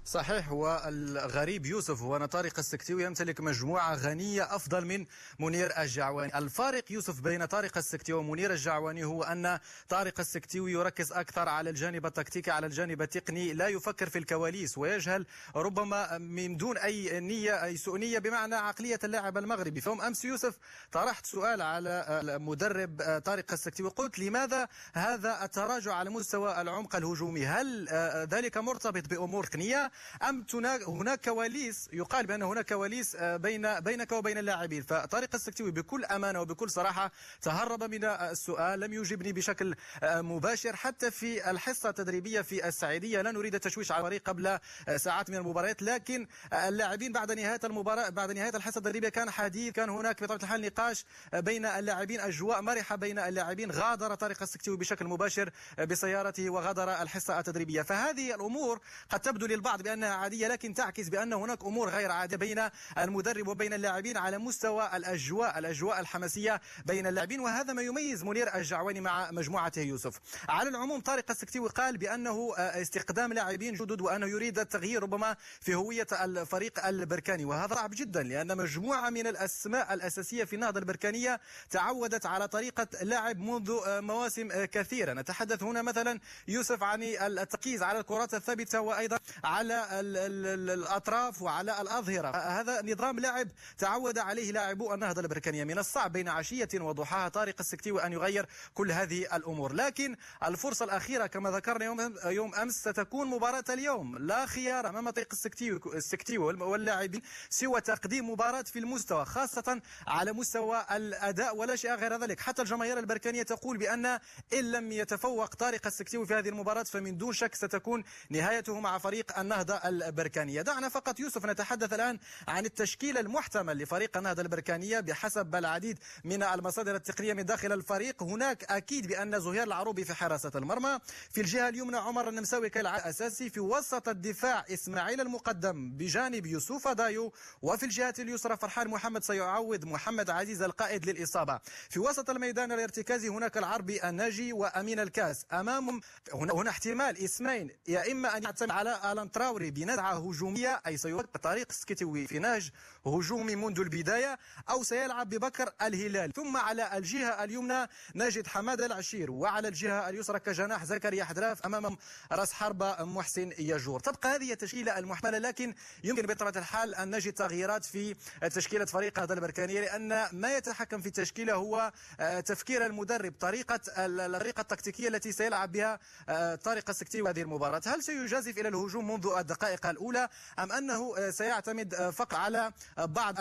صحيح 0.04 0.52
والغريب 0.52 1.66
يوسف 1.66 2.02
هو 2.02 2.16
أن 2.16 2.26
طارق 2.26 2.58
السكتيوي 2.58 3.04
يمتلك 3.04 3.40
مجموعة 3.40 3.94
غنية 3.94 4.54
أفضل 4.56 4.84
من 4.84 5.06
منير 5.38 5.72
الجعواني. 5.78 6.38
الفارق 6.38 6.92
يوسف 6.92 7.20
بين 7.20 7.44
طارق 7.44 7.76
السكتيوي 7.78 8.20
ومنير 8.20 8.52
الجعواني 8.52 9.04
هو 9.04 9.22
أن 9.22 9.58
طارق 9.88 10.20
السكتيوي 10.20 10.72
يركز 10.72 11.12
أكثر 11.12 11.48
على 11.48 11.70
الجانب 11.70 12.06
التكتيكي 12.06 12.50
على 12.50 12.66
الجانب 12.66 13.02
التقني 13.02 13.52
لا 13.52 13.68
يفكر 13.68 14.08
في 14.08 14.18
الكواليس 14.18 14.78
ويجهل 14.78 15.26
ربما 15.56 16.18
من 16.18 16.56
دون 16.56 16.78
أي 16.78 17.20
نية 17.20 17.64
أي 17.64 17.76
سوء 17.76 17.98
نية 17.98 18.18
بمعنى 18.18 18.54
عقلية 18.54 18.98
اللاعب 19.04 19.38
المغربي. 19.38 19.80
فهم 19.80 20.02
أمس 20.02 20.24
يوسف 20.24 20.58
طرحت 20.92 21.26
سؤال 21.26 21.62
على 21.62 22.06
المدرب 22.22 23.20
طارق 23.24 23.52
السكتيوي 23.52 23.90
قلت 23.90 24.18
لماذا 24.18 24.68
هذا 24.94 25.44
التراجع 25.44 25.94
على 25.94 26.10
مستوى 26.10 26.60
العمق 26.60 26.96
الهجومي؟ 26.96 27.46
هل 27.46 27.88
ذلك 28.30 28.58
مرتبط 28.58 29.08
بأمور 29.08 29.44
تقنية؟ 29.44 29.91
أم 30.28 30.46
هناك 30.88 31.24
كواليس 31.24 31.88
يقال 31.92 32.26
بأن 32.26 32.42
هناك 32.42 32.68
كواليس 32.68 33.16
آه، 33.16 33.36
بين 33.36 33.80
بينك 33.80 34.12
وبين 34.12 34.38
اللاعبين. 34.38 34.82
فطارق 34.82 35.34
السكتوي 35.34 35.70
بكل 35.70 36.04
أمانة 36.04 36.40
وبكل 36.40 36.70
صراحة 36.70 37.12
تهرب 37.42 37.82
من 37.84 38.04
السؤال 38.04 38.80
لم 38.80 38.92
يجبني 38.92 39.32
بشكل 39.32 39.74
آه، 40.02 40.20
مباشر. 40.20 40.76
حتى 40.76 41.10
في 41.10 41.50
الحصة 41.50 41.88
التدريبية 41.88 42.40
في 42.40 42.68
السعيدية 42.68 43.22
لا 43.22 43.32
نريد 43.32 43.54
التشويش 43.54 43.92
على 43.92 44.00
الفريق 44.00 44.28
قبل 44.28 44.46
آه، 44.46 44.96
ساعات 44.96 45.30
من 45.30 45.36
المباريات. 45.36 45.82
لكن 45.82 46.26
اللاعبين 46.52 47.12
بعد 47.12 47.32
نهاية 47.32 47.60
المباراة 47.64 48.08
بعد 48.08 48.30
نهاية 48.32 48.56
الحصة 48.56 48.78
التدريبية 48.78 49.08
كان 49.08 49.30
حديث 49.30 49.72
كان 49.72 49.88
هناك 49.90 50.22
بطبيعة 50.22 50.36
الحال 50.42 50.60
نقاش 50.60 51.04
بين 51.34 51.66
اللاعبين 51.66 52.20
أجواء 52.20 52.62
مرحة 52.62 52.96
بين 52.96 53.18
اللاعبين. 53.18 53.70
غادر 53.70 54.14
طارق 54.14 54.42
السكتوي 54.42 54.76
بشكل 54.76 55.06
مباشر 55.06 55.50
بسيارته 55.78 56.50
وغادر 56.50 57.02
الحصة 57.02 57.38
التدريبية. 57.38 57.82
فهذه 57.82 58.34
الأمور 58.34 58.80
قد 59.10 59.20
تبدو 59.20 59.46
للبعض 59.46 59.81
بأنها 59.82 60.14
عادية 60.14 60.48
لكن 60.48 60.74
تعكس 60.74 61.08
بأن 61.08 61.32
هناك 61.32 61.64
أمور 61.64 61.88
غير 61.88 62.10
عادية 62.10 62.36
بين 62.36 62.68
المدرب 62.98 63.48
وبين 63.48 63.72
اللاعبين 63.72 64.16
على 64.16 64.38
مستوى 64.38 64.90
الأجواء 64.96 65.58
الأجواء 65.58 66.00
الحماسية 66.00 66.60
بين 66.86 67.06
اللاعبين 67.06 67.40
وهذا 67.40 67.72
ما 67.72 67.82
يميز 67.82 68.24
منير 68.24 68.54
الجعواني 68.54 69.00
مع 69.00 69.30
مجموعته 69.30 69.80
يوسف. 69.82 70.20
على 70.48 70.68
العموم 70.68 71.00
طارق 71.00 71.30
السكتيوي 71.30 71.68
قال 71.68 71.96
بأنه 71.98 72.54
آه، 72.58 72.82
استخدام 72.82 73.32
لاعبين 73.32 73.74
جدد 73.74 74.00
وأنه 74.00 74.26
يريد 74.26 74.58
التغيير 74.58 75.02
ربما 75.02 75.36
في 75.60 75.74
هوية 75.74 76.06
الفريق 76.12 76.86
البركاني. 76.86 77.44
وهذا 77.44 77.74
صعب 77.74 77.90
جدا 77.94 78.22
لأن 78.22 78.56
مجموعة 78.56 79.10
من 79.10 79.26
الأسماء 79.26 79.94
الأساسية 79.94 80.44
في 80.44 80.56
النهضة 80.56 80.80
البركانية 80.80 81.40
تعودت 81.70 82.26
على 82.26 82.48
طريقة 82.48 82.88
لعب 83.02 83.38
منذ 83.38 83.78
آه، 83.86 84.00
مواسم 84.00 84.50
آه، 84.52 84.64
كثيرة. 84.64 85.12
نتحدث 85.12 85.62
هنا 85.62 85.82
مثلا 85.82 86.20
يوسف 86.48 86.82
عن 86.82 87.02
التركيز 87.02 87.82
على 87.82 87.98
الكرات 87.98 88.34
الثابتة 88.34 88.80
وأيضا 88.80 89.18
على 89.44 89.71
الأطراف 89.72 91.42
وعلى 91.42 91.80
الأظهرة. 91.80 92.28
هذا 92.36 92.82
نظام 92.82 93.20
لعب 93.20 93.48
تعود 93.78 94.18
عليه 94.18 94.52
لاعبو 94.52 94.94
النهضة 94.94 95.20
البركانية 95.20 95.64
من 95.64 95.78
الصعب 95.78 96.12
بين 96.12 96.28
عشية 96.28 96.68
وضحاها 96.74 97.28
طارق 97.28 97.54
السكتيوي 97.60 98.06
أن 98.06 98.12
يغير 98.12 98.46
كل 98.74 98.92
هذه 98.92 99.36
الأمور. 99.36 99.72
لكن 99.72 100.16
الفرصة 100.44 100.84
الأخيرة 100.84 101.26
كما 101.26 101.50
ذكرنا 101.50 101.84
يوم, 101.84 102.14
يوم 102.24 102.54
أمس 102.54 102.74
ستكون 102.74 103.26
مباراة 103.26 103.64
اليوم. 103.70 104.18
لا 104.18 104.46
خيار 104.46 104.88
أمام 104.88 105.10
طريق 105.10 105.28
السكتيوي, 105.32 105.80
السكتيوي 105.94 106.54
واللاعبين 106.54 107.22
سوى 107.50 107.80
تقديم 107.80 108.30
مباراة 108.30 108.62
في 108.62 108.78
المستوى 108.78 109.24
خاصة 109.24 109.80
على 110.06 110.32
مستوى 110.32 110.86
الأداء. 110.90 111.56
ولا 111.56 111.76
شيء 111.76 111.94
غير 111.94 112.16
ذلك. 112.16 112.40
حتى 112.40 112.62
الجماهير 112.62 112.98
البركانية 112.98 113.42
تقول 113.42 113.78
بأن 113.78 114.06
إن 114.06 114.72
لم 114.72 114.92
يتفوق 114.92 115.54
طارق 115.54 115.86
السكتيوي 115.86 116.26
في 116.26 116.34
هذه 116.34 116.48
المباراة 116.48 116.82
فمن 116.82 117.18
دون 117.18 117.32
شك 117.32 117.54
ستكون 117.54 118.04
نهايته 118.30 118.80
مع 118.80 118.98
فريق 118.98 119.38
النهضة. 119.38 119.61
البركانية. 119.70 120.62
دعنا 120.62 120.88
فقط 120.88 121.20
يوسف 121.20 121.46
نتحدث 121.46 121.92
الآن 121.92 122.18
عن 122.48 122.64
التشكيل 122.64 123.18
المحتمل 123.18 123.78
لفريق 123.78 124.16
النهضة 124.16 124.42
البركانية 124.42 125.00
بحسب 125.00 125.54
العديد 125.54 125.98
من 126.24 126.42
المصادر 126.42 126.94
التقنية 126.94 127.34
من 127.34 127.44
داخل 127.44 127.72
الفريق. 127.72 128.22
هناك 128.22 128.64
أكيد 128.64 129.06
بأن 129.06 129.40
زهير 129.40 129.62
العروبي 129.62 130.04
في 130.04 130.14
حراسة 130.14 130.52
المرمى. 130.54 130.98
في 131.30 131.40
الجهة 131.40 131.68
اليمنى 131.68 131.96
عمر 131.96 132.28
النمساوي 132.28 132.70
كالعادة 132.70 133.08
أساسي 133.08 133.50
في 133.50 133.60
وسط 133.60 134.08
الدفاع 134.08 134.64
إسماعيل 134.70 135.20
المقدم 135.20 135.90
بجانب 135.90 136.46
يوسف 136.46 136.88
دايو. 136.88 137.32
وفي 137.62 137.82
الجهة 137.82 138.14
اليسرى 138.18 138.56
فرحان 138.56 138.88
محمد 138.88 139.24
سيعوض 139.24 139.84
محمد 139.84 140.30
عزيز 140.30 140.62
القائد 140.62 141.06
للإصابة. 141.06 141.60
في 141.90 142.00
وسط 142.00 142.30
الميدان 142.30 142.72
الارتكازي 142.72 143.28
هناك 143.28 143.58
العربي 143.58 144.08
الناجي 144.08 144.52
وأمين 144.52 145.00
الكاس. 145.00 145.46
أمامهم 145.52 146.00
هنا, 146.34 146.52
هنا 146.54 146.70
احتمال 146.70 147.24
إسمين. 147.24 147.70
يا 147.88 148.12
إما 148.12 148.36
أن 148.36 148.42
يعتمد 148.42 148.70
على 148.70 149.12
ألان 149.12 149.28
تراوري 149.52 149.70
بنزعة 149.70 150.28
هجومية 150.28 150.80
أي 150.86 150.96
سيوقف 150.96 151.36
طريق 151.36 151.72
سكتوي 151.72 152.26
في 152.26 152.38
نهج 152.38 152.70
هجومي 153.06 153.56
منذ 153.56 153.80
البداية 153.80 154.38
أو 154.70 154.82
سيلعب 154.82 155.28
ببكر 155.28 155.70
الهلال. 155.82 156.32
ثم 156.32 156.56
على 156.56 156.96
الجهة 156.98 157.44
اليمنى 157.44 157.86
نجد 158.14 158.46
حماد 158.46 158.80
العشير 158.80 159.30
وعلى 159.30 159.68
الجهة 159.68 160.08
اليسرى 160.08 160.40
كجناح 160.40 160.84
زكريا 160.84 161.24
حدراف 161.24 161.66
أمام 161.66 161.96
رأس 162.32 162.52
حربة 162.52 163.04
محسن 163.04 163.52
يجور. 163.58 164.00
تبقى 164.00 164.34
هذه 164.34 164.52
التشكيلة 164.52 164.98
المحملة 164.98 165.38
لكن 165.38 165.74
يمكن 166.04 166.26
بطبيعة 166.26 166.52
الحال 166.56 166.94
أن 166.94 167.16
نجد 167.16 167.32
تغييرات 167.32 167.84
في 167.84 168.14
تشكيلة 168.54 168.84
فريق 168.84 169.18
هذا 169.18 169.34
البركانية 169.34 169.80
لأن 169.80 170.28
ما 170.32 170.56
يتحكم 170.56 171.00
في 171.00 171.06
التشكيلة 171.06 171.54
هو 171.54 171.92
آه، 172.20 172.40
تفكير 172.40 172.86
المدرب 172.86 173.34
طريقة 173.40 173.80
الطريقة 173.98 174.60
التكتيكية 174.60 175.08
التي 175.08 175.32
سيلعب 175.32 175.72
بها 175.72 175.98
آه، 176.28 176.54
طارق 176.54 176.90
السكتي 176.90 177.22
هذه 177.22 177.42
المباراة. 177.42 177.82
هل 177.86 178.02
سيجازف 178.02 178.58
إلى 178.58 178.68
الهجوم 178.68 179.10
منذ 179.10 179.26
الدقائق 179.42 179.86
الأولى 179.86 180.28
أم 180.58 180.72
أنه 180.72 181.14
آه، 181.18 181.30
سيعتمد 181.30 181.94
فقط 181.94 182.34
على 182.34 182.72
بعض 182.98 183.38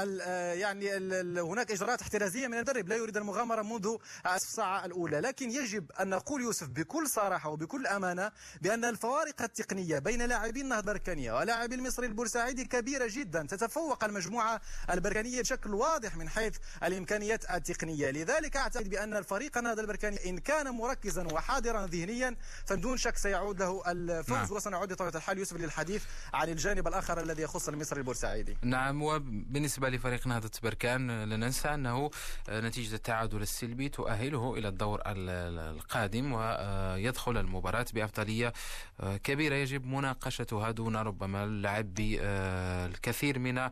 يعني 0.58 0.98
هناك 1.42 1.72
إجراءات 1.72 2.02
احترازية 2.02 2.48
من 2.48 2.54
المدرب. 2.54 2.88
لا 2.88 2.96
يريد 2.96 3.18
المغامرة 3.18 3.62
منذ 3.62 3.98
الساعة 4.36 4.86
الأولى. 4.86 5.20
لكن 5.20 5.52
يجب 5.52 5.92
أن 5.92 6.10
نقول 6.10 6.42
يوسف 6.42 6.68
بكل 6.68 7.10
صراحة 7.10 7.50
وبكل 7.50 7.88
أمانة 7.88 8.32
بأن 8.62 8.86
الفوارق 8.86 9.42
التقنية 9.42 10.00
بين 10.00 10.22
لاعبي 10.22 10.62
النهضة 10.62 10.92
البركانية 10.92 11.34
ولاعبي 11.34 11.76
المصري 11.76 12.08
البورسعيدي 12.08 12.66
كبيرة 12.66 13.08
جدا. 13.10 13.48
تتفوق 13.48 14.04
المجموعة 14.04 14.62
البركانية 14.90 15.42
بشكل 15.42 15.74
واضح 15.74 16.16
من 16.16 16.30
حيث 16.30 16.58
الإمكانيات 16.84 17.52
التقنية. 17.52 18.12
لذلك 18.12 18.58
أعتقد 18.58 18.90
بأن 18.90 19.18
الفريق 19.18 19.58
النهضة 19.58 19.82
البركاني 19.82 20.30
إن 20.30 20.38
كان 20.38 20.70
مركزا 20.70 21.28
وحاضرا 21.28 21.88
ذهنيا 21.88 22.36
فدون 22.66 22.98
شك 22.98 23.18
سيعود 23.18 23.60
له 23.60 23.84
الفوز 23.88 24.38
نعم. 24.38 24.52
وسنعود 24.52 24.94
بطبيعة 24.94 25.16
الحال 25.16 25.38
يوسف 25.38 25.58
للحديث. 25.58 25.91
عن 26.34 26.50
الجانب 26.50 26.88
الآخر 26.88 27.22
الذي 27.22 27.42
يخص 27.42 27.70
المصري 27.70 28.00
البورسعيدي. 28.00 28.58
نعم 28.62 29.02
وبالنسبة 29.02 29.90
لفريق 29.90 30.28
نهضة 30.28 30.52
بركان 30.64 31.24
لا 31.24 31.38
ننسى 31.38 31.68
أنه 31.68 32.12
نتيجة 32.50 32.96
التعادل 32.96 33.42
السلبي 33.42 33.90
تؤهله 33.90 34.58
إلى 34.58 34.68
الدور 34.68 35.02
القادم 35.06 36.34
ويدخل 36.34 37.38
المباراة 37.38 37.86
بأفضلية 37.94 38.54
كبيرة 39.24 39.56
يجب 39.56 39.86
مناقشتها 39.86 40.72
دون 40.72 40.96
ربما 40.96 41.44
اللعب 41.44 41.94
بالكثير 41.94 43.40
من 43.40 43.70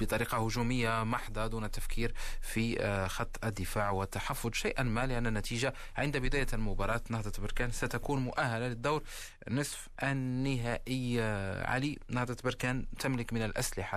بطريقة 0.00 0.46
هجومية 0.46 1.04
محضة 1.04 1.46
دون 1.46 1.64
التفكير 1.64 2.14
في 2.40 2.78
خط 3.08 3.44
الدفاع 3.44 3.90
والتحفظ. 3.90 4.52
شيئا 4.52 4.82
ما 4.82 5.06
لأن 5.06 5.26
النتيجة 5.26 5.74
عند 5.96 6.16
بداية 6.16 6.46
المباراة 6.52 7.00
نهضة 7.10 7.32
بركان 7.42 7.70
ستكون 7.70 8.20
مؤهلة 8.20 8.68
للدور 8.68 9.02
نصف 9.50 9.88
النهائي. 10.02 11.20
علي 11.64 11.98
نهضة 12.08 12.36
بركان 12.44 12.86
تملك 12.98 13.32
من 13.32 13.42
الأسلحة 13.42 13.94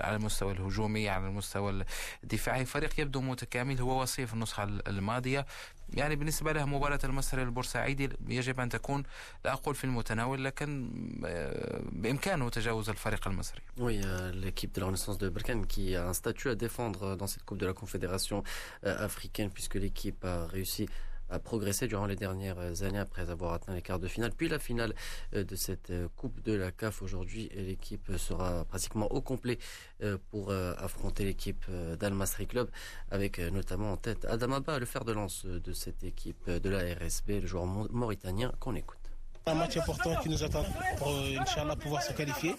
على 0.00 0.16
المستوى 0.16 0.52
الهجومي 0.52 1.08
على 1.08 1.26
المستوى 1.26 1.84
الدفاعي. 2.24 2.64
فريق 2.64 3.00
يبدو 3.00 3.20
متكامل 3.20 3.80
هو 3.80 4.02
وصيف 4.02 4.34
النسخة 4.34 4.64
الماضية. 4.64 5.46
يعني 5.94 6.16
بالنسبة 6.16 6.52
له 6.52 6.64
مباراة 6.64 6.98
المصري 7.04 7.42
البورسعيدي 7.42 8.10
يجب 8.28 8.60
أن 8.60 8.68
تكون 8.68 9.02
لا 9.44 9.52
أقول 9.52 9.74
في 9.74 9.84
المتناول 9.84 10.44
لكن 10.44 10.90
بإمكانه 11.92 12.48
تجاوز 12.48 12.88
الفريق 12.88 13.28
المصري. 13.28 13.60
Oui, 13.78 14.00
euh, 14.02 14.32
l'équipe 14.32 14.74
de 14.74 14.80
la 14.80 14.86
Renaissance 14.86 15.18
de 15.18 15.28
Berkane 15.28 15.66
qui 15.66 15.96
a 15.96 16.06
un 16.08 16.12
statut 16.12 16.48
à 16.50 16.54
défendre 16.54 17.16
dans 17.16 17.26
cette 17.26 17.44
Coupe 17.44 17.58
de 17.58 17.66
la 17.66 17.72
Confédération 17.72 18.42
euh, 18.84 19.04
africaine 19.04 19.50
puisque 19.50 19.74
l'équipe 19.76 20.24
a 20.24 20.46
réussi 20.46 20.88
a 21.30 21.38
progressé 21.38 21.86
durant 21.86 22.06
les 22.06 22.16
dernières 22.16 22.82
années 22.82 22.98
après 22.98 23.30
avoir 23.30 23.52
atteint 23.52 23.74
les 23.74 23.82
quarts 23.82 23.98
de 23.98 24.08
finale, 24.08 24.32
puis 24.36 24.48
la 24.48 24.58
finale 24.58 24.94
euh, 25.34 25.44
de 25.44 25.56
cette 25.56 25.90
euh, 25.90 26.08
Coupe 26.16 26.42
de 26.42 26.52
la 26.52 26.70
CAF. 26.70 27.02
Aujourd'hui, 27.02 27.50
l'équipe 27.54 28.10
sera 28.16 28.64
pratiquement 28.64 29.10
au 29.12 29.20
complet 29.20 29.58
euh, 30.02 30.18
pour 30.30 30.52
affronter 30.52 31.24
l'équipe 31.24 31.66
d'Al 31.98 32.14
Masri 32.14 32.46
Club, 32.46 32.68
avec 33.10 33.38
notamment 33.38 33.92
en 33.92 33.96
tête 33.96 34.24
Adamaba, 34.24 34.78
le 34.78 34.86
fer 34.86 35.04
de 35.04 35.12
lance 35.12 35.44
de 35.44 35.72
cette 35.72 36.04
équipe 36.04 36.48
de 36.50 36.68
la 36.68 36.78
RSB, 36.78 37.40
le 37.40 37.46
joueur 37.46 37.66
mauritanien 37.66 38.52
qu'on 38.60 38.74
écoute. 38.74 38.97
Un 39.48 39.54
match 39.54 39.78
important 39.78 40.14
qui 40.16 40.28
nous 40.28 40.44
attend 40.44 40.62
pour, 40.98 41.08
Inch'Allah, 41.40 41.74
pouvoir 41.74 42.02
se 42.02 42.12
qualifier. 42.12 42.54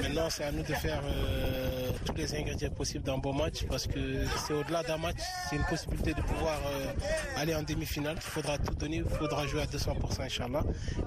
Maintenant, 0.00 0.30
c'est 0.30 0.44
à 0.44 0.52
nous 0.52 0.62
de 0.62 0.72
faire 0.72 1.02
euh, 1.04 1.90
tous 2.04 2.14
les 2.14 2.32
ingrédients 2.32 2.70
possibles 2.70 3.02
d'un 3.04 3.18
bon 3.18 3.32
match 3.32 3.64
parce 3.68 3.88
que 3.88 4.24
c'est 4.46 4.52
au-delà 4.52 4.84
d'un 4.84 4.98
match, 4.98 5.16
c'est 5.50 5.56
une 5.56 5.64
possibilité 5.64 6.14
de 6.14 6.22
pouvoir 6.22 6.60
euh, 6.66 7.40
aller 7.40 7.56
en 7.56 7.64
demi-finale. 7.64 8.14
Il 8.16 8.22
faudra 8.22 8.56
tout 8.56 8.74
donner, 8.74 8.98
il 8.98 9.04
faudra 9.04 9.48
jouer 9.48 9.62
à 9.62 9.66
200%, 9.66 10.22
Inch'Allah. 10.22 10.62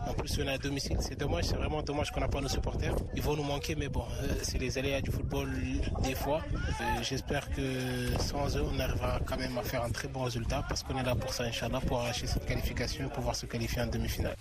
En 0.05 0.13
plus, 0.13 0.37
on 0.39 0.47
est 0.47 0.51
à 0.51 0.57
domicile, 0.57 0.97
c'est 0.99 1.17
dommage, 1.17 1.45
c'est 1.45 1.55
vraiment 1.55 1.81
dommage 1.81 2.11
qu'on 2.11 2.19
n'a 2.19 2.27
pas 2.27 2.41
nos 2.41 2.49
supporters. 2.49 2.95
Ils 3.15 3.21
vont 3.21 3.37
nous 3.37 3.43
manquer, 3.43 3.75
mais 3.75 3.87
bon, 3.87 4.03
euh, 4.23 4.33
c'est 4.41 4.57
les 4.57 4.77
aléas 4.77 4.99
du 4.99 5.11
football 5.11 5.49
des 6.03 6.15
fois. 6.15 6.41
J'espère 7.03 7.49
que 7.51 8.17
sans 8.19 8.57
eux, 8.57 8.65
on 8.69 8.77
arrivera 8.81 9.19
quand 9.25 9.37
même 9.37 9.57
à 9.57 9.63
faire 9.63 9.83
un 9.83 9.91
très 9.91 10.09
bon 10.09 10.23
résultat 10.23 10.65
parce 10.67 10.83
qu'on 10.83 10.97
est 10.97 11.03
là 11.03 11.15
pour 11.15 11.33
ça, 11.33 11.45
Inch'Allah, 11.45 11.79
pour 11.79 12.01
arracher 12.01 12.27
cette 12.27 12.45
qualification 12.45 13.05
et 13.05 13.09
pouvoir 13.09 13.35
se 13.35 13.45
qualifier 13.45 13.81
en 13.81 13.87
demi-finale. 13.87 14.35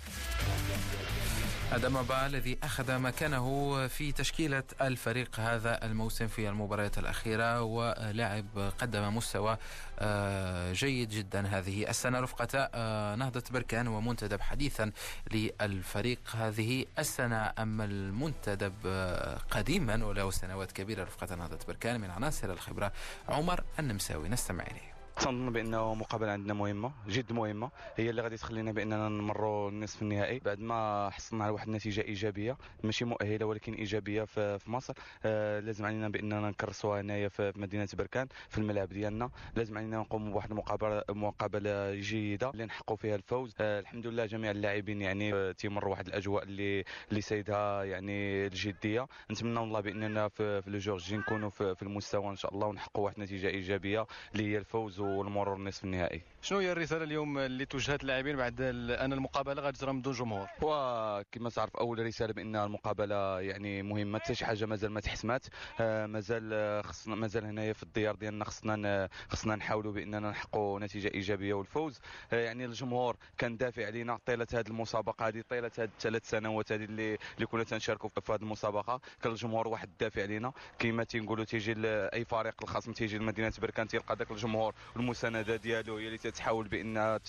أدم 1.73 2.03
با 2.03 2.27
الذي 2.27 2.59
أخذ 2.63 2.99
مكانه 2.99 3.87
في 3.87 4.13
تشكيلة 4.13 4.63
الفريق 4.81 5.41
هذا 5.41 5.85
الموسم 5.85 6.27
في 6.27 6.49
المباريات 6.49 6.99
الأخيرة 6.99 7.63
ولاعب 7.63 8.73
قدم 8.79 9.17
مستوى 9.17 9.59
آه، 9.99 10.73
جيد 10.73 11.09
جدا 11.09 11.47
هذه 11.47 11.91
السنة. 11.91 12.21
رفقة 12.21 12.71
آه، 12.75 13.15
نهضة 13.17 13.43
بركان 13.51 13.89
ومنتدب 13.89 14.41
حديثا 14.41 14.93
للفريق 15.33 16.21
هذه 16.37 16.87
السنة. 16.99 17.53
أما 17.59 17.85
المنتدب 17.85 18.75
آه، 18.87 19.39
قديما 19.51 20.05
وله 20.05 20.31
سنوات 20.31 20.73
كبيرة 20.73 21.05
رفقة 21.05 21.37
نهضة 21.37 21.59
بركان 21.69 22.01
من 22.01 22.11
عناصر 22.11 22.53
الخبرة 22.53 22.93
عمر 23.29 23.65
النمساوي. 23.79 24.29
نستمع 24.29 24.65
إليه. 24.65 24.90
تنظن 25.21 25.53
بأنه 25.53 25.95
مقابلة 25.95 26.31
عندنا 26.33 26.55
مهمة 26.55 26.93
جد 27.09 27.33
مهمة. 27.33 27.71
هي 27.97 28.11
اللي 28.11 28.23
غادي 28.23 28.37
تخلينا 28.37 28.73
بأننا 28.73 29.09
نمروا 29.09 29.71
النصف 29.71 30.03
النهائي. 30.03 30.39
بعد 30.39 30.59
ما 30.61 31.11
حصلنا 31.13 31.45
على 31.45 31.53
واحد 31.53 31.67
النتيجة 31.69 32.01
إيجابية 32.01 32.57
ماشي 32.85 33.05
مؤهلة 33.05 33.47
ولكن 33.47 33.75
إيجابية 33.75 34.25
في, 34.25 34.59
مصر. 34.67 34.95
آه 35.25 35.61
لازم 35.61 35.87
علينا 35.87 36.09
بأننا 36.09 36.41
نكرسوها 36.51 37.01
هنايا 37.01 37.29
في 37.29 37.53
مدينة 37.57 37.89
بركان 37.99 38.27
في 38.49 38.59
الملعب 38.59 38.89
ديالنا. 38.89 39.31
لازم 39.57 39.79
علينا 39.79 39.99
نقوم 39.99 40.31
بواحد 40.33 40.51
المقابله 40.51 41.03
مقابلة 41.11 41.95
جيدة 41.95 42.51
اللي 42.51 42.65
نحققوا 42.65 42.97
فيها 42.97 43.15
الفوز. 43.17 43.55
آه 43.61 43.81
الحمد 43.81 44.07
لله 44.07 44.27
جميع 44.27 44.51
اللاعبين 44.51 45.03
يعني 45.03 45.35
آه 45.35 45.53
تيمروا 45.53 45.91
واحد 45.91 46.07
الأجواء 46.07 46.43
اللي 46.43 46.85
اللي 47.11 47.21
سيدها 47.21 47.85
يعني 47.85 48.47
الجدية. 48.47 49.07
نتمنى 49.31 49.61
الله 49.61 49.81
بأننا 49.81 50.29
في, 50.29 50.63
في 50.63 50.71
لو 50.71 50.79
جور 50.79 50.99
جي 50.99 51.17
نكونوا 51.17 51.51
في, 51.51 51.75
في 51.75 51.83
المستوى 51.83 52.29
إن 52.31 52.37
شاء 52.37 52.55
الله 52.55 52.67
ونحققوا 52.67 53.05
واحد 53.05 53.17
النتيجه 53.17 53.49
إيجابية 53.49 54.07
اللي 54.35 54.53
هي 54.53 54.59
الفوز 54.59 55.01
والمرور 55.19 55.57
النصف 55.57 55.85
النهائي. 55.85 56.23
شنو 56.43 56.59
هي 56.59 56.73
الرسالة 56.73 57.05
اليوم 57.05 57.39
اللي 57.39 57.65
توجهت 57.67 58.03
اللاعبين 58.03 58.37
بعد 58.37 58.61
أن 58.61 59.13
المقابلة 59.13 59.63
غتجرى 59.63 59.93
من 59.93 60.03
دون 60.03 60.13
جمهور؟ 60.13 60.49
وكما 60.63 61.51
تعرف 61.51 61.77
أول 61.77 62.07
رسالة 62.07 62.33
بأن 62.33 62.57
المقابلة 62.57 63.41
يعني 63.41 63.83
مهمة 63.83 64.19
حتى 64.19 64.35
شي 64.35 64.45
حاجة 64.45 64.67
مازال 64.67 64.91
ما 64.91 65.01
تحسمات. 65.01 65.47
آه، 65.81 66.07
مازال 66.07 66.85
خصنا 66.85 67.15
مازال 67.15 67.45
هنايا 67.45 67.73
في 67.73 67.83
الديار 67.83 68.15
ديالنا 68.15 68.45
خصنا 68.45 69.09
خصنا 69.29 69.57
نحاولوا 69.57 69.93
بأننا 69.93 70.31
نحققوا 70.31 70.81
نتيجة 70.81 71.11
إيجابية 71.15 71.55
والفوز. 71.55 72.01
آه، 72.33 72.45
يعني 72.45 72.65
الجمهور 72.65 73.17
كان 73.39 73.57
دافع 73.57 73.87
علينا 73.87 74.19
طيلة 74.27 74.47
هذه 74.55 74.69
المسابقة 74.69 75.29
هذه 75.29 75.43
طيلة 75.49 75.71
هذه 75.79 75.85
الثلاث 75.85 76.31
سنوات 76.31 76.73
هذه 76.73 76.85
اللي 76.85 77.19
اللي 77.35 77.47
كنا 77.47 77.65
تنشاركوا 77.65 78.09
في 78.09 78.33
هذه 78.33 78.41
المسابقة. 78.43 79.01
كان 79.23 79.33
الجمهور 79.33 79.69
واحد 79.69 79.91
دافع 80.01 80.23
علينا 80.23 80.53
كما 80.79 81.05
تنقولوا 81.05 81.45
تيجي 81.45 81.75
أي 81.87 82.25
فريق 82.25 82.55
الخصم 82.63 82.93
تيجي 82.93 83.19
لمدينة 83.19 83.53
بركان 83.63 83.89
تلقى 83.89 84.17
ذاك 84.17 84.31
الجمهور 84.31 84.75
المساندة 85.01 85.57
ديالو 85.57 85.97
هي 85.97 86.07
اللي 86.07 86.19
تتحاول 86.19 86.69
بانها 86.69 87.21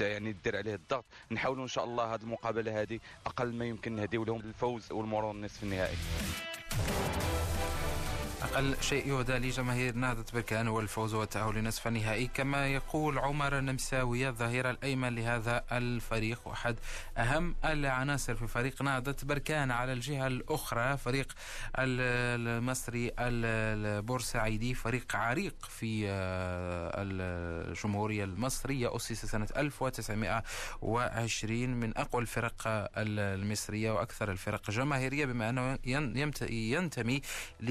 يعني 0.00 0.32
دير 0.32 0.56
عليه 0.56 0.74
الضغط. 0.74 1.04
نحاولوا 1.30 1.62
إن 1.62 1.68
شاء 1.68 1.84
الله 1.84 2.14
هذه 2.14 2.22
المقابلة 2.22 2.82
هذه 2.82 3.00
أقل 3.26 3.52
ما 3.54 3.64
يمكن 3.64 3.96
نهديو 3.96 4.24
لهم 4.24 4.40
الفوز 4.40 4.92
والمرور 4.92 5.30
النصف 5.30 5.62
النهائي. 5.62 5.96
أقل 8.42 8.76
شيء 8.80 9.08
يهدى 9.08 9.32
لجماهير 9.32 9.94
نهضة 9.94 10.24
بركان 10.34 10.68
هو 10.68 10.80
الفوز 10.80 11.14
والتأهل 11.14 11.54
لنصف 11.54 11.86
النهائي. 11.86 12.26
كما 12.34 12.66
يقول 12.68 13.18
عمر 13.18 13.58
النمساوي 13.58 14.28
الظهير 14.28 14.70
الأيمن 14.70 15.14
لهذا 15.14 15.64
الفريق 15.72 16.48
واحد 16.48 16.76
أهم 17.16 17.54
العناصر 17.64 18.34
في 18.34 18.46
فريق 18.46 18.82
نهضة 18.82 19.16
بركان. 19.22 19.70
على 19.70 19.92
الجهة 19.92 20.26
الأخرى 20.26 20.96
فريق 20.96 21.32
المصري 21.78 23.12
البورسعيدي 23.18 24.74
فريق 24.74 25.16
عريق 25.16 25.54
في 25.68 26.04
آه، 26.08 26.92
الجمهورية 26.96 28.24
المصرية 28.24 28.96
أسس 28.96 29.26
سنة 29.26 29.48
1920 29.56 31.68
من 31.68 31.98
أقوى 31.98 32.22
الفرق 32.22 32.62
المصرية 32.96 33.90
وأكثر 33.90 34.30
الفرق 34.30 34.70
جماهيرية 34.70 35.26
بما 35.26 35.50
أنه 35.50 35.78
ينتمي 36.50 37.20
ل 37.60 37.68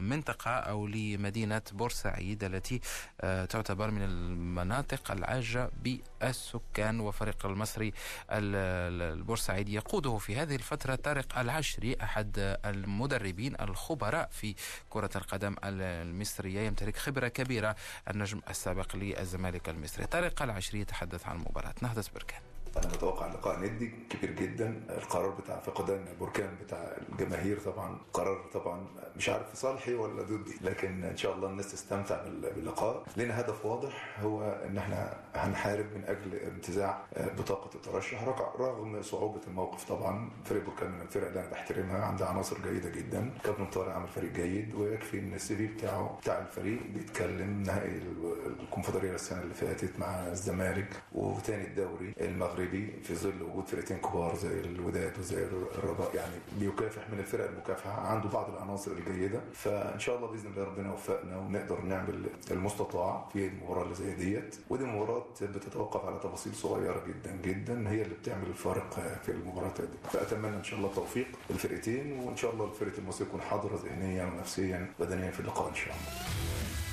منطقة 0.00 0.50
أو 0.50 0.86
لمدينة 0.86 1.62
بورسعيد 1.72 2.44
التي 2.44 2.80
آه، 3.20 3.44
تعتبر 3.44 3.90
من 3.90 4.02
المناطق 4.02 5.10
العاجة 5.10 5.70
بالسكان 5.82 7.00
وفريق 7.00 7.46
المصري 7.46 7.92
البورسعيدي. 8.30 9.74
يقوده 9.74 10.16
في 10.18 10.36
هذه 10.36 10.54
الفترة 10.54 10.94
طارق 10.94 11.38
العشري 11.38 11.96
أحد 12.02 12.58
المدربين 12.64 13.56
الخبراء 13.60 14.28
في 14.32 14.54
كرة 14.90 15.10
القدم 15.16 15.56
المصرية. 15.64 16.60
يمتلك 16.60 16.96
خبرة 16.96 17.28
كبيرة 17.28 17.76
النجم 18.10 18.40
السابق 18.50 18.96
للزمالك 18.96 19.68
المصري. 19.68 20.06
طارق 20.06 20.42
العشري 20.42 20.80
يتحدث 20.80 21.26
عن 21.26 21.36
مباراة. 21.38 21.74
نهضة 21.82 22.04
بركان. 22.14 22.47
أنا 22.76 22.86
متوقع 22.86 23.26
لقاء 23.26 23.58
ندي 23.60 23.92
كبير 24.10 24.30
جدا. 24.30 24.80
القرار 24.90 25.30
بتاع 25.30 25.60
فقدان 25.60 26.04
بركان 26.20 26.50
بتاع 26.64 26.96
الجماهير 27.12 27.58
طبعا 27.60 27.98
قرار 28.12 28.44
طبعا 28.54 28.86
مش 29.16 29.28
عارف 29.28 29.50
في 29.50 29.56
صالحي 29.56 29.94
ولا 29.94 30.22
ضدي 30.22 30.56
لكن 30.60 31.04
إن 31.04 31.16
شاء 31.16 31.34
الله 31.34 31.48
الناس 31.48 31.72
تستمتع 31.72 32.24
باللقاء. 32.24 33.02
لنا 33.16 33.40
هدف 33.40 33.66
واضح 33.66 34.20
هو 34.22 34.42
إن 34.66 34.78
إحنا 34.78 35.16
هنحارب 35.34 35.86
من 35.94 36.04
أجل 36.04 36.34
انتزاع 36.34 37.02
بطاقة 37.38 37.70
الترشح 37.74 38.24
رغم 38.58 39.02
صعوبة 39.02 39.40
الموقف 39.46 39.84
طبعا. 39.84 40.30
فريق 40.44 40.64
بركان 40.66 40.90
من 40.90 41.00
الفرق 41.00 41.26
اللي 41.26 41.40
أنا 41.40 41.48
بحترمها 41.50 42.04
عندها 42.04 42.26
عناصر 42.28 42.56
جيدة 42.70 42.90
جدا. 42.90 43.30
كابتن 43.44 43.66
طارق 43.66 43.94
عمل 43.94 44.08
فريق 44.08 44.32
جيد 44.32 44.74
ويكفي 44.74 45.18
إن 45.18 45.34
السي 45.34 45.56
في 45.56 45.66
بتاعه 45.66 46.18
بتاع 46.22 46.38
الفريق 46.38 46.82
بيتكلم 46.94 47.62
نهائي 47.62 48.02
الكونفدرالية 48.46 49.14
السنة 49.14 49.42
اللي 49.42 49.54
فاتت 49.54 49.98
مع 49.98 50.26
الزمالك 50.26 50.88
وثاني 51.12 51.66
الدوري 51.66 52.14
المغربي 52.58 52.92
في 53.02 53.14
ظل 53.14 53.42
وجود 53.42 53.66
فرقتين 53.66 53.96
كبار 53.96 54.36
زي 54.36 54.60
الوداد 54.60 55.18
وزي 55.18 55.44
الرجاء 55.44 56.10
يعني 56.14 56.32
بيكافح 56.60 57.10
من 57.10 57.18
الفرق 57.18 57.50
المكافحة 57.50 57.90
عنده 58.00 58.28
بعض 58.28 58.50
العناصر 58.54 58.90
الجيدة. 58.92 59.40
فإن 59.54 60.00
شاء 60.00 60.16
الله 60.16 60.28
بإذن 60.28 60.46
الله 60.46 60.64
ربنا 60.64 60.88
يوفقنا 60.90 61.38
ونقدر 61.38 61.80
نعمل 61.80 62.26
المستطاع 62.50 63.28
في 63.32 63.46
المباراة 63.46 63.82
اللي 63.82 63.94
زي 63.94 64.14
ديت. 64.14 64.56
ودي 64.70 64.84
مباراة 64.84 65.24
بتتوقف 65.42 66.04
على 66.04 66.18
تفاصيل 66.18 66.54
صغيرة 66.54 67.04
جدا 67.06 67.36
جدا. 67.44 67.90
هي 67.90 68.02
اللي 68.02 68.14
بتعمل 68.14 68.46
الفارق 68.46 69.18
في 69.22 69.32
المباراة 69.32 69.68
دي. 69.78 69.98
فأتمنى 70.12 70.56
إن 70.56 70.64
شاء 70.64 70.78
الله 70.78 70.88
التوفيق 70.88 71.26
للفرقتين 71.50 72.20
وإن 72.20 72.36
شاء 72.36 72.52
الله 72.54 72.64
الفرقه 72.64 72.98
المصري 72.98 73.26
تكون 73.26 73.40
حاضرة 73.40 73.76
ذهنيا 73.84 74.24
ونفسيا 74.24 74.92
بدنيا 75.00 75.30
في 75.30 75.40
اللقاء 75.40 75.68
إن 75.68 75.74
شاء 75.74 75.94
الله. 75.94 76.87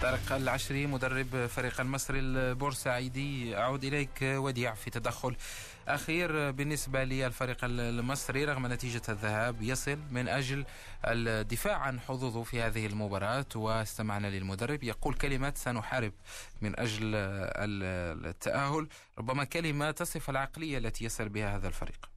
طارق 0.00 0.32
العشري 0.32 0.86
مدرب 0.86 1.46
فريق 1.46 1.80
المصري 1.80 2.18
البورسعيدي. 2.18 3.56
أعود 3.56 3.84
إليك 3.84 4.18
وديع 4.22 4.74
في 4.74 4.90
تدخل 4.90 5.36
أخير. 5.88 6.50
بالنسبة 6.50 7.04
للفريق 7.04 7.56
المصري 7.62 8.44
رغم 8.44 8.66
نتيجة 8.66 9.02
الذهاب 9.08 9.62
يصل 9.62 9.98
من 10.10 10.28
أجل 10.28 10.64
الدفاع 11.04 11.76
عن 11.76 12.00
حظوظه 12.00 12.42
في 12.42 12.62
هذه 12.62 12.86
المباراة. 12.86 13.46
واستمعنا 13.54 14.26
للمدرب 14.26 14.82
يقول 14.82 15.14
كلمة 15.14 15.52
سنحارب 15.56 16.12
من 16.60 16.80
أجل 16.80 17.14
التأهل 18.26 18.88
ربما 19.18 19.44
كلمة 19.44 19.90
تصف 19.90 20.30
العقلية 20.30 20.78
التي 20.78 21.04
يصل 21.04 21.28
بها 21.28 21.56
هذا 21.56 21.68
الفريق. 21.68 22.10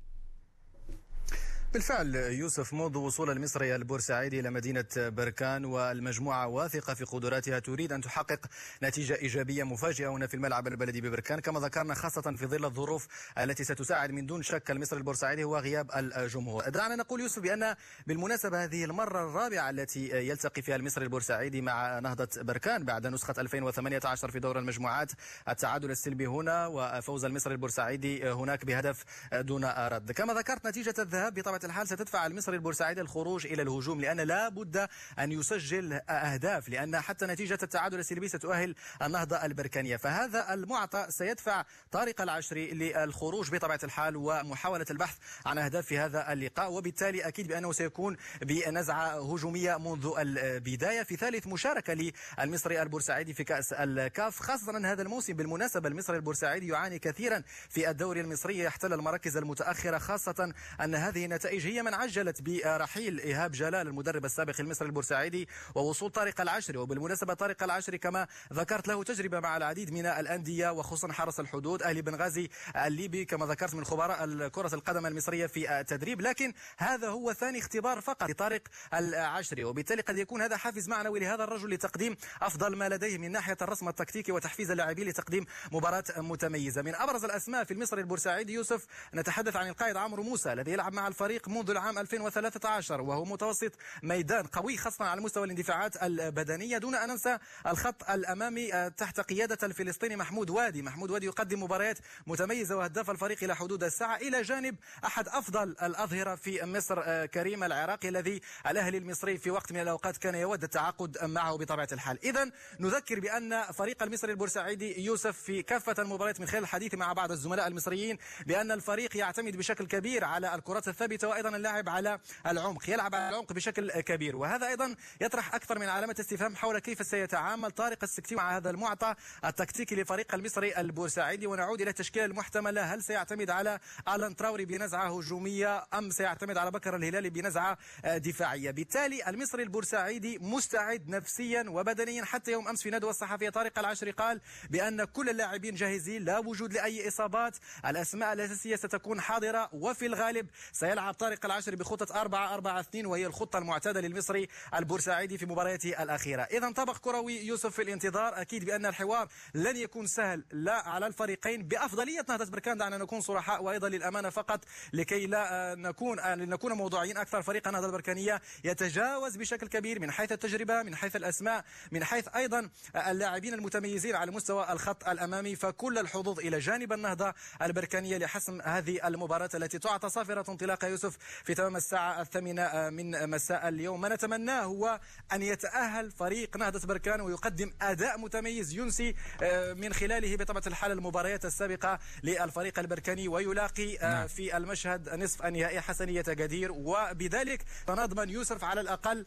بالفعل 1.73 2.15
يوسف 2.15 2.73
منذ 2.73 2.97
وصول 2.97 3.29
المصري 3.29 3.75
البورسعيدي 3.75 4.39
إلى 4.39 4.49
مدينة 4.49 4.85
بركان 4.97 5.65
والمجموعة 5.65 6.47
واثقة 6.47 6.93
في 6.93 7.03
قدراتها 7.03 7.59
تريد 7.59 7.91
أن 7.91 8.01
تحقق 8.01 8.39
نتيجة 8.83 9.15
إيجابية 9.15 9.63
مفاجئة 9.63 10.07
هنا 10.07 10.27
في 10.27 10.33
الملعب 10.33 10.67
البلدي 10.67 11.01
ببركان. 11.01 11.39
كما 11.39 11.59
ذكرنا 11.59 11.93
خاصة 11.93 12.21
في 12.21 12.45
ظل 12.47 12.65
الظروف 12.65 13.07
التي 13.37 13.63
ستساعد 13.63 14.11
من 14.11 14.25
دون 14.25 14.43
شك 14.43 14.71
المصري 14.71 14.99
البورسعيدي 14.99 15.43
هو 15.43 15.57
غياب 15.57 15.91
الجمهور. 15.95 16.69
دعنا 16.69 16.95
نقول 16.95 17.21
يوسف 17.21 17.39
بأن 17.39 17.75
بالمناسبة 18.07 18.63
هذه 18.63 18.83
المرة 18.83 19.29
الرابعة 19.29 19.69
التي 19.69 20.27
يلتقي 20.27 20.61
فيها 20.61 20.75
المصري 20.75 21.03
البورسعيدي 21.03 21.61
مع 21.61 21.99
نهضة 21.99 22.29
بركان 22.37 22.85
بعد 22.85 23.07
نسخة 23.07 23.33
2018 23.37 24.31
في 24.31 24.39
دور 24.39 24.59
المجموعات 24.59 25.11
التعادل 25.49 25.91
السلبي 25.91 26.25
هنا 26.27 26.67
وفوز 26.67 27.25
المصري 27.25 27.53
البورسعيدي 27.53 28.31
هناك 28.31 28.65
بهدف 28.65 29.03
دون 29.33 29.65
رد. 29.65 30.11
كما 30.11 30.33
ذكرت 30.33 30.67
نتيجة 30.67 30.93
الذهاب 30.99 31.33
بطبيعة 31.33 31.62
الحال 31.65 31.87
ستدفع 31.87 32.25
المصري 32.25 32.55
البورسعيدي 32.55 33.01
الخروج 33.01 33.45
إلى 33.45 33.61
الهجوم 33.61 34.01
لأن 34.01 34.19
لا 34.19 34.49
بد 34.49 34.87
أن 35.19 35.31
يسجل 35.31 35.93
أهداف 36.09 36.69
لأن 36.69 36.99
حتى 36.99 37.25
نتيجة 37.25 37.57
التعادل 37.63 37.99
السلبي 37.99 38.27
ستؤهل 38.27 38.75
النهضة 39.01 39.35
البركانية 39.45 39.97
فهذا 39.97 40.53
المعطى 40.53 41.05
سيدفع 41.09 41.65
طارق 41.91 42.21
العشري 42.21 42.71
للخروج 42.71 43.51
بطبيعة 43.51 43.79
الحال 43.83 44.15
ومحاولة 44.15 44.85
البحث 44.91 45.17
عن 45.45 45.57
أهداف 45.57 45.85
في 45.85 45.97
هذا 45.97 46.33
اللقاء 46.33 46.71
وبالتالي 46.71 47.27
أكيد 47.27 47.47
بأنه 47.47 47.71
سيكون 47.71 48.17
بنزعة 48.41 49.33
هجومية 49.33 49.77
منذ 49.77 50.13
البداية. 50.17 51.03
في 51.03 51.15
ثالث 51.15 51.47
مشاركة 51.47 52.11
للمصري 52.39 52.81
البورسعيدي 52.81 53.33
في 53.33 53.43
كأس 53.43 53.73
الكاف 53.73 54.39
خاصة 54.39 54.91
هذا 54.91 55.01
الموسم 55.01 55.33
بالمناسبة 55.33 55.89
المصري 55.89 56.17
البورسعيدي 56.17 56.67
يعاني 56.67 56.99
كثيرا 56.99 57.43
في 57.69 57.89
الدوري 57.89 58.21
المصري 58.21 58.59
يحتل 58.59 58.93
المراكز 58.93 59.37
المتأخرة 59.37 59.97
خاصة 59.97 60.53
أن 60.81 60.95
هذه 60.95 61.25
النتائج 61.25 61.52
هي 61.61 61.83
من 61.83 61.93
عجلت 61.93 62.41
برحيل 62.41 63.19
إيهاب 63.19 63.51
جلال 63.51 63.87
المدرب 63.87 64.25
السابق 64.25 64.55
المصري 64.59 64.87
البورسعيدي 64.87 65.47
ووصول 65.75 66.09
طارق 66.09 66.41
العشري. 66.41 66.77
وبالمناسبة 66.77 67.33
طارق 67.33 67.63
العشري 67.63 67.97
كما 67.97 68.27
ذكرت 68.53 68.87
له 68.87 69.03
تجربة 69.03 69.39
مع 69.39 69.57
العديد 69.57 69.91
من 69.93 70.05
الأندية 70.05 70.69
وخصوصا 70.69 71.13
حرس 71.13 71.39
الحدود 71.39 71.83
أهلي 71.83 72.01
بنغازي 72.01 72.49
الليبي 72.75 73.25
كما 73.25 73.45
ذكرت 73.45 73.75
من 73.75 73.85
خبراء 73.85 74.47
كرة 74.47 74.75
القدم 74.75 75.05
المصرية 75.05 75.45
في 75.45 75.79
التدريب. 75.79 76.21
لكن 76.21 76.53
هذا 76.77 77.09
هو 77.09 77.33
ثاني 77.33 77.59
اختبار 77.59 78.01
فقط 78.01 78.29
لطارق 78.29 78.61
العشري 78.93 79.63
وبالتالي 79.63 80.01
قد 80.01 80.17
يكون 80.17 80.41
هذا 80.41 80.57
حافز 80.57 80.89
معنوي 80.89 81.19
لهذا 81.19 81.43
الرجل 81.43 81.73
لتقديم 81.73 82.15
أفضل 82.41 82.75
ما 82.75 82.89
لديه 82.89 83.17
من 83.17 83.31
ناحية 83.31 83.57
الرسم 83.61 83.89
التكتيكي 83.89 84.31
وتحفيز 84.31 84.71
اللاعبين 84.71 85.07
لتقديم 85.07 85.45
مباراة 85.71 86.03
متميزة. 86.17 86.81
من 86.81 86.95
أبرز 86.95 87.25
الأسماء 87.25 87.63
في 87.63 87.73
المصري 87.73 88.01
البورسعيدي 88.01 88.53
يوسف 88.53 88.85
نتحدث 89.13 89.55
عن 89.55 89.67
القائد 89.67 89.97
عمرو 89.97 90.23
موسى 90.23 90.53
الذي 90.53 90.71
يلعب 90.71 90.93
مع 90.93 91.07
الفريق 91.07 91.42
منذ 91.47 91.69
العام 91.69 91.97
2013 91.97 93.01
وهو 93.01 93.25
متوسط 93.25 93.71
ميدان 94.03 94.45
قوي 94.45 94.77
خاصة 94.77 95.05
على 95.05 95.21
مستوى 95.21 95.45
الاندفاعات 95.45 96.03
البدنية. 96.03 96.77
دون 96.77 96.95
أن 96.95 97.09
ننسى 97.09 97.37
الخط 97.67 98.09
الأمامي 98.09 98.73
آه، 98.73 98.87
تحت 98.87 99.19
قيادة 99.19 99.57
الفلسطيني 99.63 100.15
محمود 100.15 100.49
وادي. 100.49 100.81
محمود 100.81 101.11
وادي 101.11 101.25
يقدم 101.25 101.63
مباريات 101.63 101.97
متميزة 102.27 102.75
وهداف 102.77 103.09
الفريق 103.09 103.43
إلى 103.43 103.55
حدود 103.55 103.83
الساعة. 103.83 104.15
إلى 104.15 104.41
جانب 104.41 104.75
أحد 105.05 105.27
أفضل 105.27 105.75
الأظهرة 105.81 106.35
في 106.35 106.65
مصر 106.65 107.01
آه، 107.03 107.25
كريم 107.25 107.63
العراقي 107.63 108.09
الذي 108.09 108.41
الأهلي 108.67 108.97
المصري 108.97 109.37
في 109.37 109.51
وقت 109.51 109.71
من 109.71 109.79
الأوقات 109.79 110.17
كان 110.17 110.35
يود 110.35 110.63
التعاقد 110.63 111.17
معه 111.25 111.55
بطبيعة 111.57 111.87
الحال. 111.91 112.19
إذا 112.23 112.51
نذكر 112.79 113.19
بأن 113.19 113.63
فريق 113.63 114.03
المصري 114.03 114.31
البورسعيدي 114.31 115.05
يوسف 115.05 115.37
في 115.37 115.63
كافة 115.63 115.95
المباريات 115.99 116.39
من 116.39 116.47
خلال 116.47 116.63
الحديث 116.63 116.93
مع 116.93 117.13
بعض 117.13 117.31
الزملاء 117.31 117.67
المصريين 117.67 118.17
بأن 118.45 118.71
الفريق 118.71 119.17
يعتمد 119.17 119.57
بشكل 119.57 119.87
كبير 119.87 120.23
على 120.23 120.55
الكرات 120.55 120.87
الثابتة 120.87 121.32
وأيضا 121.33 121.49
اللاعب 121.55 121.89
على 121.89 122.19
العمق 122.47 122.89
يلعب 122.89 123.15
على 123.15 123.29
العمق 123.29 123.53
بشكل 123.53 123.91
كبير 123.91 124.35
وهذا 124.35 124.67
أيضا 124.67 124.95
يطرح 125.21 125.55
أكثر 125.55 125.79
من 125.79 125.89
علامة 125.89 126.15
استفهام 126.19 126.55
حول 126.55 126.79
كيف 126.79 127.05
سيتعامل 127.05 127.71
طارق 127.71 128.03
السكتي 128.03 128.35
مع 128.35 128.57
هذا 128.57 128.69
المعطى 128.69 129.15
التكتيكي 129.45 129.95
لفريق 129.95 130.35
المصري 130.35 130.77
البورسعيدي. 130.77 131.47
ونعود 131.47 131.81
إلى 131.81 131.89
التشكيلة 131.89 132.25
المحتملة. 132.25 132.81
هل 132.81 133.03
سيعتمد 133.03 133.49
على 133.49 133.79
ألان 134.09 134.35
تراوري 134.35 134.65
بنزعة 134.65 135.17
هجومية 135.17 135.85
أم 135.93 136.09
سيعتمد 136.09 136.57
على 136.57 136.71
بكر 136.71 136.95
الهلالي 136.95 137.29
بنزعة 137.29 137.77
دفاعية؟ 138.05 138.71
بالتالي 138.71 139.29
المصري 139.29 139.63
البورسعيدي 139.63 140.39
مستعد 140.39 141.09
نفسيا 141.09 141.65
وبدنيا. 141.67 142.25
حتى 142.25 142.51
يوم 142.51 142.67
أمس 142.67 142.83
في 142.83 142.91
ندوة 142.91 143.09
الصحفية 143.09 143.49
طارق 143.49 143.79
العشري 143.79 144.11
قال 144.11 144.41
بأن 144.69 145.03
كل 145.03 145.29
اللاعبين 145.29 145.75
جاهزين 145.75 146.23
لا 146.23 146.39
وجود 146.39 146.73
لأي 146.73 147.07
إصابات 147.07 147.57
الأسماء 147.85 148.33
الأساسية 148.33 148.75
ستكون 148.75 149.21
حاضرة 149.21 149.69
وفي 149.73 150.05
الغالب 150.05 150.49
سيلعب 150.71 151.12
طارق 151.13 151.45
العشري 151.45 151.75
بخطة 151.75 152.21
4 152.21 152.53
4 152.53 152.79
2 152.79 153.05
وهي 153.05 153.25
الخطة 153.25 153.59
المعتادة 153.59 154.01
للمصري 154.01 154.47
البورسعيدي 154.75 155.37
في 155.37 155.45
مبارياته 155.45 156.03
الأخيرة. 156.03 156.41
إذا 156.41 156.71
طبق 156.71 156.97
كروي 156.97 157.45
يوسف 157.45 157.73
في 157.73 157.81
الانتظار. 157.81 158.41
أكيد 158.41 158.65
بأن 158.65 158.85
الحوار 158.85 159.27
لن 159.53 159.77
يكون 159.77 160.07
سهل 160.07 160.43
لا 160.51 160.89
على 160.89 161.07
الفريقين 161.07 161.63
بأفضلية 161.63 162.25
نهضة 162.29 162.45
بركان 162.45 162.77
دعنا 162.77 162.97
نكون 162.97 163.21
صرحاء 163.21 163.63
وأيضا 163.63 163.89
للأمانة 163.89 164.29
فقط 164.29 164.65
لكي 164.93 165.25
لا 165.25 165.71
آه، 165.71 165.75
نكون 165.75 166.19
آه، 166.19 166.35
نكون 166.35 166.73
موضوعيين 166.73 167.17
أكثر. 167.17 167.41
فريق 167.41 167.67
النهضة 167.67 167.87
البركانية 167.87 168.41
يتجاوز 168.63 169.35
بشكل 169.35 169.67
كبير 169.67 169.99
من 169.99 170.11
حيث 170.11 170.31
التجربة 170.31 170.83
من 170.83 170.95
حيث 170.95 171.15
الأسماء 171.15 171.65
من 171.91 172.03
حيث 172.03 172.27
أيضا 172.35 172.69
اللاعبين 172.95 173.53
المتميزين 173.53 174.15
على 174.15 174.31
مستوى 174.31 174.71
الخط 174.71 175.07
الأمامي. 175.07 175.55
فكل 175.55 175.97
الحظوظ 175.97 176.39
إلى 176.39 176.59
جانب 176.59 176.93
النهضة 176.93 177.33
البركانية 177.61 178.17
لحسم 178.17 178.61
هذه 178.61 179.07
المباراة 179.07 179.49
التي 179.55 179.79
تعطى 179.79 180.09
صافرة 180.09 180.51
انطلاق 180.51 180.85
يوسف 180.85 181.02
في 181.43 181.53
تمام 181.53 181.75
الساعة 181.75 182.21
الثامنة 182.21 182.89
من 182.89 183.29
مساء 183.29 183.67
اليوم. 183.69 184.01
ما 184.01 184.09
نتمناه 184.09 184.61
هو 184.63 184.99
أن 185.33 185.41
يتأهل 185.41 186.11
فريق 186.11 186.57
نهضة 186.57 186.87
بركان 186.87 187.21
ويقدم 187.21 187.71
أداء 187.81 188.19
متميز 188.19 188.73
ينسي 188.73 189.15
آه، 189.43 189.73
من 189.73 189.93
خلاله 189.93 190.37
بطبيعة 190.37 190.63
الحال 190.67 190.91
المباريات 190.91 191.45
السابقة 191.45 191.99
للفريق 192.23 192.79
البركاني 192.79 193.27
ويلاقي 193.27 193.97
آه، 193.97 194.13
نعم. 194.13 194.27
في 194.27 194.57
المشهد 194.57 195.09
نصف 195.09 195.45
النهائي 195.45 195.81
حسنية 195.81 196.23
جدير 196.27 196.71
وبذلك 196.71 197.63
نضمن 197.89 198.29
يوسف 198.29 198.63
على 198.63 198.81
الأقل 198.81 199.25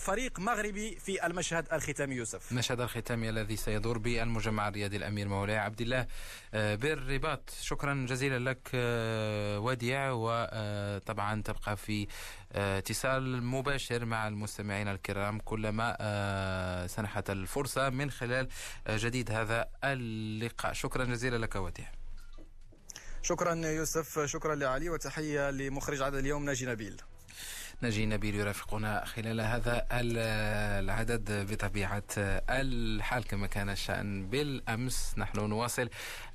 فريق 0.00 0.40
مغربي 0.40 0.98
في 0.98 1.26
المشهد 1.26 1.72
الختامي 1.72 2.14
يوسف. 2.14 2.52
المشهد 2.52 2.80
الختامي 2.80 3.28
الذي 3.30 3.56
سيدور 3.56 3.98
بالمجمع 3.98 4.68
الرياضي 4.68 4.96
الأمير 4.96 5.28
مولاي 5.28 5.58
عبد 5.58 5.80
الله 5.80 6.06
آه، 6.54 6.74
بالرباط. 6.74 7.50
شكرا 7.60 8.06
جزيلا 8.08 8.50
لك 8.50 8.70
آه، 8.74 9.58
وديع 9.58 10.12
وطبعا 10.96 11.42
تبقى 11.42 11.76
في 11.76 12.06
آه، 12.52 12.78
اتصال 12.78 13.42
مباشر 13.42 14.04
مع 14.04 14.28
المستمعين 14.28 14.88
الكرام 14.88 15.38
كلما 15.38 15.96
سنحت 16.86 17.30
الفرصة 17.30 17.90
من 17.90 18.10
خلال 18.10 18.48
جديد 18.88 19.30
هذا 19.30 19.68
اللقاء. 19.84 20.72
شكرا 20.72 21.04
جزيلا 21.04 21.36
لك 21.36 21.56
وديع. 21.56 21.92
شكرا 23.22 23.54
يوسف 23.54 24.18
شكرا 24.24 24.54
لعلي 24.54 24.90
وتحية 24.90 25.50
لمخرج 25.50 26.02
عدد 26.02 26.14
اليوم 26.16 26.44
ناجي 26.44 26.66
نبيل. 26.66 27.02
نجي 27.82 28.06
نبيل 28.06 28.34
يرافقنا 28.34 29.04
خلال 29.04 29.40
هذا 29.40 29.86
العدد 29.92 31.52
بطبيعة 31.52 32.02
الحال. 32.18 33.24
كما 33.24 33.46
كان 33.46 33.70
الشأن 33.70 34.26
بالأمس 34.26 35.14
نحن 35.18 35.38
نواصل 35.40 35.88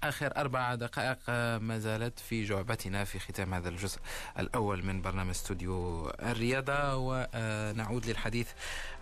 آخر 0.03 0.37
أربع 0.37 0.75
دقائق. 0.75 1.17
ما 1.59 1.79
زالت 1.79 2.19
في 2.19 2.43
جعبتنا 2.43 3.03
في 3.03 3.19
ختام 3.19 3.53
هذا 3.53 3.69
الجزء 3.69 3.99
الأول 4.39 4.85
من 4.85 5.01
برنامج 5.01 5.29
استوديو 5.29 6.09
الرياضة. 6.09 6.95
ونعود 6.95 8.05
للحديث 8.05 8.49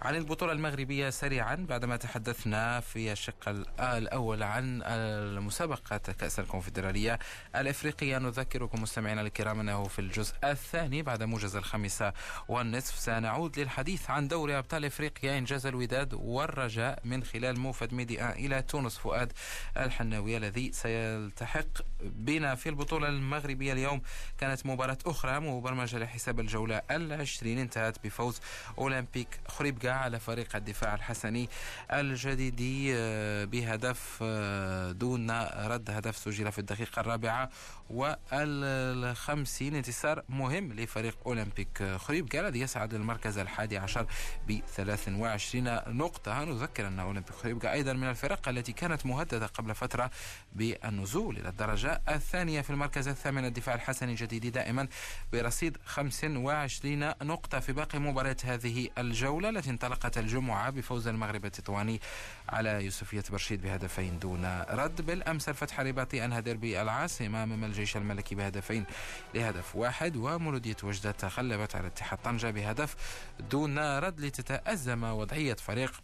عن 0.01 0.15
البطولة 0.15 0.51
المغربية 0.51 1.09
سريعا 1.09 1.55
بعدما 1.55 1.97
تحدثنا 1.97 2.79
في 2.79 3.11
الشق 3.11 3.65
الأول 3.79 4.43
عن 4.43 4.81
المسابقة 4.83 5.97
كأس 5.97 6.39
الكونفدرالية 6.39 7.19
الإفريقية. 7.55 8.17
نذكركم 8.17 8.81
مستمعينا 8.81 9.21
الكرام 9.21 9.59
أنه 9.59 9.83
في 9.83 9.99
الجزء 9.99 10.33
الثاني 10.43 11.01
بعد 11.01 11.23
موجز 11.23 11.55
الخامسة 11.55 12.13
والنصف. 12.47 12.99
سنعود 12.99 13.59
للحديث 13.59 14.09
عن 14.09 14.27
دوري 14.27 14.57
أبطال 14.57 14.85
إفريقيا 14.85 15.37
إنجاز 15.37 15.65
الوداد 15.65 16.13
والرجاء 16.13 16.99
من 17.05 17.23
خلال 17.23 17.59
موفد 17.59 17.93
ميديا 17.93 18.31
إلى 18.35 18.61
تونس. 18.61 18.97
فؤاد 18.97 19.33
الحناوي 19.77 20.37
الذي 20.37 20.71
سيلتحق 20.71 21.65
بنا 22.01 22.55
في 22.55 22.69
البطولة 22.69 23.07
المغربية 23.09 23.73
اليوم. 23.73 24.01
كانت 24.37 24.65
مباراة 24.65 24.97
أخرى 25.05 25.39
مبرمجة 25.39 25.97
لحساب 25.97 26.39
الجولة 26.39 26.81
العشرين. 26.91 27.59
انتهت 27.59 28.03
بفوز 28.03 28.39
أولمبيك 28.77 29.39
خريبكا 29.47 29.91
على 29.91 30.19
فريق 30.19 30.55
الدفاع 30.55 30.95
الحسني 30.95 31.49
الجديدي 31.91 32.95
آه، 32.95 33.45
بهدف 33.45 34.19
آه، 34.21 34.91
دون 34.91 35.31
رد 35.41 35.89
هدف 35.89 36.17
سجل 36.17 36.51
في 36.51 36.59
الدقيقة 36.59 36.99
الرابعة 36.99 37.49
والخمسين. 37.89 39.75
انتصار 39.75 40.23
مهم 40.29 40.73
لفريق 40.73 41.17
أولمبيك 41.25 41.83
خريبكا. 41.83 42.24
الذي 42.33 42.59
يسعد 42.59 42.93
المركز 42.93 43.37
الحادي 43.37 43.77
عشر 43.77 44.05
ب 44.47 44.59
23 44.75 45.79
نقطة. 45.87 46.43
نذكر 46.43 46.87
أن 46.87 46.99
أولمبيك 46.99 47.31
خريبكا 47.31 47.71
أيضا 47.71 47.93
من 47.93 48.09
الفرق 48.09 48.49
التي 48.49 48.73
كانت 48.73 49.05
مهددة 49.05 49.45
قبل 49.45 49.75
فترة 49.75 50.11
بالنزول 50.53 51.37
إلى 51.37 51.49
الدرجة 51.49 52.01
الثانية 52.09 52.61
في 52.61 52.69
المركز 52.69 53.07
الثامن. 53.07 53.45
الدفاع 53.45 53.75
الحسني 53.75 54.11
الجديد 54.11 54.47
دائما 54.47 54.87
برصيد 55.33 55.77
25 55.85 56.99
نقطة 57.21 57.59
في 57.59 57.73
باقي 57.73 57.99
مباريات 57.99 58.45
هذه 58.45 58.89
الجولة 58.97 59.49
التي 59.49 59.69
انطلقت 59.69 60.17
الجمعة 60.17 60.69
بفوز 60.69 61.07
المغرب 61.07 61.45
التطواني 61.45 62.01
على 62.49 62.85
يوسفية 62.85 63.23
برشيد 63.31 63.61
بهدفين 63.61 64.19
دون 64.19 64.63
رد. 64.69 65.01
بالأمس 65.01 65.49
الفتح 65.49 65.79
الرباطي 65.79 66.25
أنهى 66.25 66.41
ديربي 66.41 66.81
العاصمة 66.81 67.43
أمام 67.43 67.63
الجيش 67.63 67.97
الملكي 67.97 68.35
بهدفين 68.35 68.85
لهدف 69.33 69.75
واحد 69.75 70.17
ومولودية 70.17 70.75
وجدة 70.83 71.11
تغلبت 71.11 71.75
على 71.75 71.87
اتحاد 72.05 72.19
طنجة 72.23 72.51
بهدف 72.51 72.95
دون 73.39 73.79
رد 73.79 74.19
لتتأزم 74.19 75.03
وضعية 75.03 75.53
فريق 75.53 76.01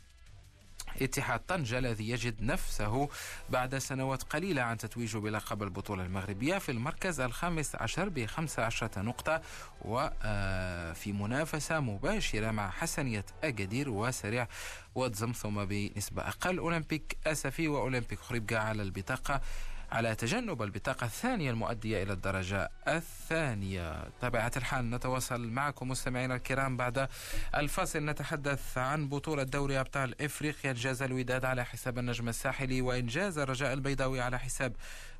اتحاد 1.02 1.40
طنجة 1.40 1.78
الذي 1.80 2.10
يجد 2.10 2.42
نفسه 2.42 3.10
بعد 3.50 3.78
سنوات 3.78 4.24
قليلة 4.24 4.62
عن 4.62 4.78
تتويجه 4.78 5.18
بلقب 5.18 5.64
البطولة 5.64 6.06
المغربية 6.06 6.58
في 6.58 6.72
المركز 6.72 7.20
الخامس 7.20 7.76
عشر 7.76 8.10
بخمس 8.10 8.60
عشرة 8.60 9.02
نقطة 9.02 9.42
وفي 9.82 10.14
آه، 11.10 11.14
منافسة 11.14 11.80
مباشرة 11.80 12.52
مع 12.52 12.70
حسنية 12.70 13.26
أكادير 13.44 13.90
وسريع 13.90 14.48
واتزم 14.96 15.32
ثم 15.32 15.66
بنسبة 15.66 16.28
أقل 16.28 16.58
أولمبيك 16.58 17.18
أسفي 17.28 17.68
وأولمبيك 17.68 18.20
خريبكا 18.20 18.58
على 18.58 18.82
البطاقة 18.82 19.42
على 19.92 20.16
تجنب 20.16 20.62
البطاقة 20.62 21.06
الثانية 21.06 21.52
المؤدية 21.52 22.04
إلى 22.04 22.14
الدرجة 22.14 22.70
الثانية. 22.88 24.04
طبيعة 24.22 24.52
الحال 24.58 24.90
نتواصل 24.90 25.48
معكم 25.48 25.90
مستمعينا 25.90 26.36
الكرام 26.36 26.78
بعد 26.78 27.08
الفاصل. 27.56 28.06
نتحدث 28.06 28.78
عن 28.78 29.10
بطولة 29.10 29.44
دوري 29.44 29.80
أبطال 29.80 30.22
إفريقيا. 30.22 30.72
إنجاز 30.72 31.02
الوداد 31.02 31.46
على 31.46 31.66
حساب 31.66 32.00
النجم 32.00 32.30
الساحلي 32.30 32.82
وإنجاز 32.82 33.38
الرجاء 33.38 33.74
البيضاوي 33.74 34.22
على 34.22 34.40
حساب 34.40 34.74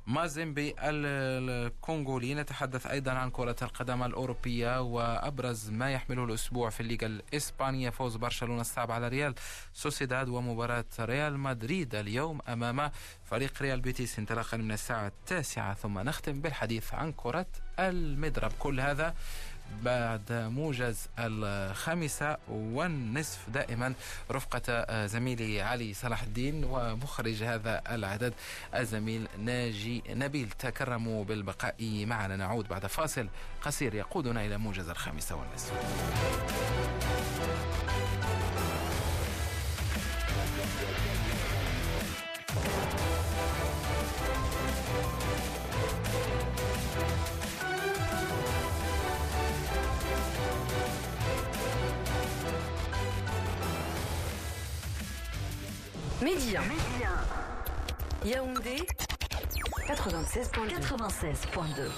مازيمبي 0.06 0.74
الكونغولي. 0.78 2.34
نتحدث 2.34 2.86
أيضا 2.86 3.12
عن 3.12 3.30
كرة 3.30 3.56
القدم 3.62 4.02
الأوروبية 4.02 4.80
وأبرز 4.80 5.70
ما 5.70 5.90
يحمله 5.90 6.24
الأسبوع 6.24 6.70
في 6.70 6.80
الليغا 6.80 7.06
الإسبانية 7.06 7.90
فوز 7.90 8.16
برشلونة 8.16 8.60
الصعب 8.60 8.90
على 8.90 9.08
ريال 9.08 9.34
سوسيداد 9.72 10.28
ومباراة 10.28 10.84
ريال 11.00 11.38
مدريد 11.38 11.94
اليوم 11.94 12.40
أمام 12.48 12.90
فريق 13.24 13.62
ريال 13.62 13.80
بيتيس. 13.80 14.18
انطلاقا 14.18 14.56
من 14.56 14.72
الساعة 14.72 15.06
التاسعة 15.06 15.74
ثم 15.74 15.98
نختم 15.98 16.40
بالحديث 16.40 16.94
عن 16.94 17.12
كرة 17.12 17.46
المضرب. 17.78 18.52
كل 18.58 18.80
هذا 18.80 19.14
بعد 19.82 20.32
موجز 20.32 21.08
الخامسة 21.18 22.36
والنصف 22.48 23.50
دائما 23.50 23.94
رفقة 24.30 25.06
زميلي 25.06 25.62
علي 25.62 25.94
صلاح 25.94 26.22
الدين 26.22 26.64
ومخرج 26.64 27.42
هذا 27.42 27.82
العدد 27.90 28.34
الزميل 28.74 29.28
ناجي 29.38 30.02
نبيل. 30.08 30.50
تكرموا 30.50 31.24
بالبقاء 31.24 32.06
معنا. 32.06 32.36
نعود 32.36 32.68
بعد 32.68 32.86
فاصل 32.86 33.28
قصير 33.62 33.94
يقودنا 33.94 34.46
إلى 34.46 34.58
موجز 34.58 34.88
الخامسة 34.88 35.36
والنصف. 35.36 35.72
Média. 56.22 56.60
Yaoundé 58.24 58.86
96.2. 59.88 60.78
96.2. 60.80 61.90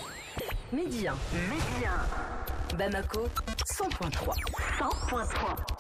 Média. 0.72 1.14
Média. 1.50 1.92
Bamako 2.78 3.28
100.3. 3.66 4.34
100.3. 4.78 5.74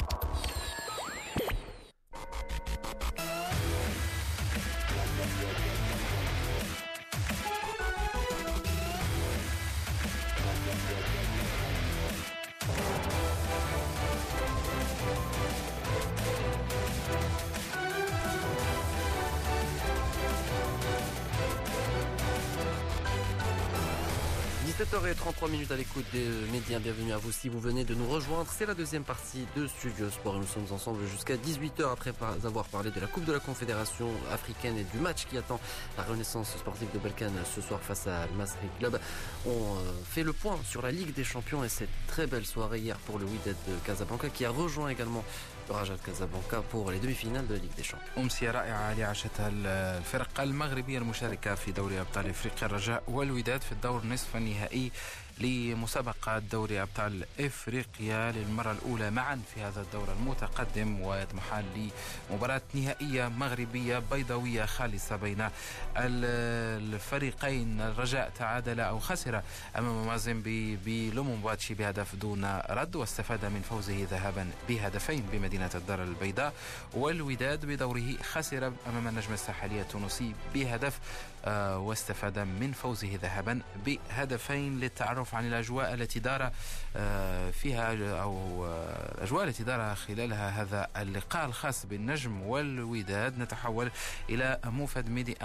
et 24.80 25.14
33 25.14 25.48
minutes 25.50 25.70
à 25.70 25.76
l'écoute 25.76 26.04
des 26.12 26.26
médias. 26.50 26.80
Bienvenue 26.80 27.12
à 27.12 27.16
vous 27.16 27.30
si 27.30 27.48
vous 27.48 27.60
venez 27.60 27.84
de 27.84 27.94
nous 27.94 28.08
rejoindre. 28.08 28.50
C'est 28.50 28.66
la 28.66 28.74
deuxième 28.74 29.04
partie 29.04 29.46
de 29.56 29.68
Studio 29.68 30.10
Sport. 30.10 30.34
Nous 30.34 30.46
sommes 30.46 30.66
ensemble 30.72 31.06
jusqu'à 31.06 31.36
18h 31.36 31.92
après 31.92 32.12
avoir 32.44 32.64
parlé 32.64 32.90
de 32.90 32.98
la 32.98 33.06
Coupe 33.06 33.24
de 33.24 33.32
la 33.32 33.38
Confédération 33.38 34.08
africaine 34.32 34.76
et 34.76 34.82
du 34.82 34.98
match 34.98 35.26
qui 35.30 35.38
attend 35.38 35.60
la 35.96 36.02
renaissance 36.02 36.56
sportive 36.56 36.88
de 36.92 36.98
Balkan 36.98 37.30
ce 37.54 37.60
soir 37.60 37.80
face 37.82 38.08
à 38.08 38.26
Masri 38.36 38.66
Club. 38.80 38.98
On 39.46 39.50
euh, 39.50 39.92
fait 40.04 40.24
le 40.24 40.32
point 40.32 40.58
sur 40.64 40.82
la 40.82 40.90
Ligue 40.90 41.14
des 41.14 41.24
Champions 41.24 41.62
et 41.62 41.68
cette 41.68 41.90
très 42.08 42.26
belle 42.26 42.44
soirée 42.44 42.80
hier 42.80 42.96
pour 43.06 43.20
le 43.20 43.26
Wydad 43.26 43.56
de 43.68 43.74
Casablanca 43.86 44.28
qui 44.28 44.44
a 44.44 44.50
rejoint 44.50 44.88
également 44.88 45.24
رجاء 45.70 45.96
كازابلانكا 46.06 46.62
بور 46.72 46.92
لي 46.92 46.98
دومي 46.98 47.14
فينال 47.14 47.48
دو 47.48 47.54
ليغ 47.54 47.62
دي 47.76 47.82
شامبيون 47.82 48.10
أمسية 48.18 48.50
رائعة 48.50 48.92
اللي 48.92 49.04
عاشتها 49.04 49.48
الفرق 49.98 50.40
المغربية 50.40 50.98
المشاركة 50.98 51.54
في 51.54 51.72
دوري 51.72 52.00
أبطال 52.00 52.28
إفريقيا 52.30 52.66
الرجاء 52.68 53.02
والوداد 53.08 53.60
في 53.62 53.72
الدور 53.72 54.06
نصف 54.06 54.36
النهائي 54.36 54.90
لمسابقة 55.40 56.38
دوري 56.38 56.82
أبطال 56.82 57.24
إفريقيا 57.40 58.32
للمرة 58.32 58.72
الأولى 58.72 59.10
معا 59.10 59.42
في 59.54 59.60
هذا 59.60 59.80
الدور 59.80 60.12
المتقدم 60.12 61.00
ويطمحان 61.00 61.90
لمباراة 62.30 62.62
نهائية 62.74 63.28
مغربية 63.28 64.02
بيضاوية 64.12 64.64
خالصة 64.64 65.16
بين 65.16 65.48
الفريقين. 65.96 67.80
الرجاء 67.80 68.32
تعادل 68.38 68.80
أو 68.80 68.98
خسر 68.98 69.42
أمام 69.78 70.06
مازيمبي 70.06 70.76
بلومومباتشي 70.76 71.74
بهدف 71.74 72.14
دون 72.16 72.44
رد 72.70 72.96
واستفاد 72.96 73.44
من 73.44 73.62
فوزه 73.70 74.06
ذهابا 74.10 74.50
بهدفين 74.68 75.22
بمدينة 75.32 75.70
الدار 75.74 76.02
البيضاء 76.02 76.52
والوداد 76.92 77.66
بدوره 77.66 78.16
خسر 78.32 78.66
أمام 78.66 79.08
النجم 79.08 79.32
الساحلي 79.32 79.80
التونسي 79.80 80.34
بهدف 80.54 80.98
واستفاد 81.76 82.38
من 82.38 82.72
فوزه 82.72 83.18
ذهابا 83.22 83.60
بهدفين 83.86 84.80
للتعرف 84.80 85.34
عن 85.34 85.46
الأجواء 85.46 85.94
التي 85.94 86.20
دار 86.20 86.50
آه، 86.96 87.50
فيها 87.50 88.20
أو 88.22 88.64
آه، 88.66 89.14
الأجواء 89.14 89.44
التي 89.44 89.64
دار 89.64 89.94
خلالها 89.94 90.62
هذا 90.62 90.88
اللقاء 90.96 91.46
الخاص 91.46 91.86
بالنجم 91.86 92.42
والوداد. 92.42 93.38
نتحول 93.38 93.90
إلى 94.30 94.60
موفد 94.64 95.10
ميدي 95.10 95.36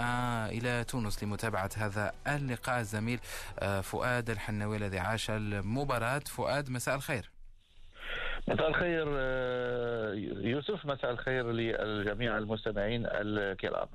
إلى 0.48 0.84
تونس 0.84 1.24
لمتابعة 1.24 1.70
هذا 1.76 2.12
اللقاء. 2.26 2.80
الزميل 2.80 3.20
فؤاد 3.82 4.30
الحناوي 4.30 4.76
الذي 4.76 4.98
عاش 4.98 5.30
المباراة. 5.30 6.22
فؤاد 6.26 6.70
مساء 6.70 6.94
الخير. 6.94 7.30
مساء 8.48 8.68
الخير 8.68 9.06
يوسف. 10.46 10.86
مساء 10.86 11.10
الخير 11.10 11.52
للجميع 11.52 12.38
المستمعين 12.38 13.06
الكرام. 13.06 13.88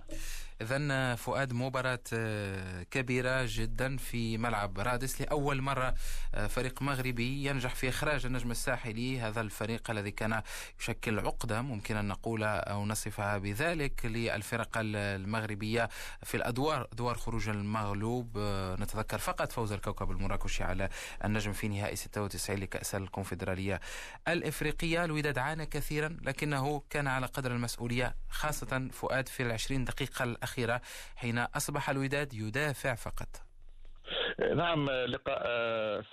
إذا 0.62 1.16
فؤاد 1.16 1.54
مباراة 1.54 2.00
آه، 2.14 2.84
كبيرة 2.84 3.46
جدا 3.48 3.98
في 3.98 4.38
ملعب 4.38 4.80
رادس 4.80 5.22
لأول 5.22 5.62
مرة 5.62 5.94
آه، 6.34 6.48
فريق 6.48 6.82
مغربي 6.82 7.46
ينجح 7.46 7.76
في 7.76 7.90
إخراج 7.90 8.26
النجم 8.26 8.52
الساحلي. 8.52 9.20
هذا 9.20 9.42
الفريق 9.42 9.92
الذي 9.92 10.12
كان 10.12 10.42
يشكل 10.80 11.20
عقدة 11.20 11.62
ممكن 11.62 11.98
أن 11.98 12.08
نقول 12.08 12.44
أو 12.44 12.86
نصفها 12.86 13.38
بذلك 13.38 14.06
للفرق 14.06 14.70
المغربية 14.76 15.90
في 16.24 16.38
الأدوار 16.38 16.88
أدوار 16.94 17.16
خروج 17.16 17.50
المغلوب. 17.50 18.38
آه، 18.38 18.76
نتذكر 18.76 19.18
فقط 19.18 19.52
فوز 19.52 19.72
الكوكب 19.72 20.12
المراكشي 20.12 20.64
على 20.64 20.90
النجم 21.26 21.54
في 21.54 21.68
نهائي 21.68 21.96
96 21.96 22.60
لكأس 22.60 22.96
الكونفدرالية 22.96 23.80
الإفريقية. 24.28 25.06
الوداد 25.06 25.38
عانى 25.38 25.66
كثيرا 25.66 26.18
لكنه 26.22 26.84
كان 26.90 27.08
على 27.08 27.26
قدر 27.26 27.52
المسؤولية 27.52 28.16
خاصة 28.30 28.90
فؤاد 28.92 29.28
في 29.28 29.44
العشرين 29.44 29.86
دقيقة 29.86 30.24
الأخيرة 30.46 30.82
حين 31.16 31.38
أصبح 31.40 31.90
الوداد 31.90 32.34
يدافع 32.34 32.96
فقط. 32.96 33.28
نعم 34.56 34.90
لقاء 34.90 35.42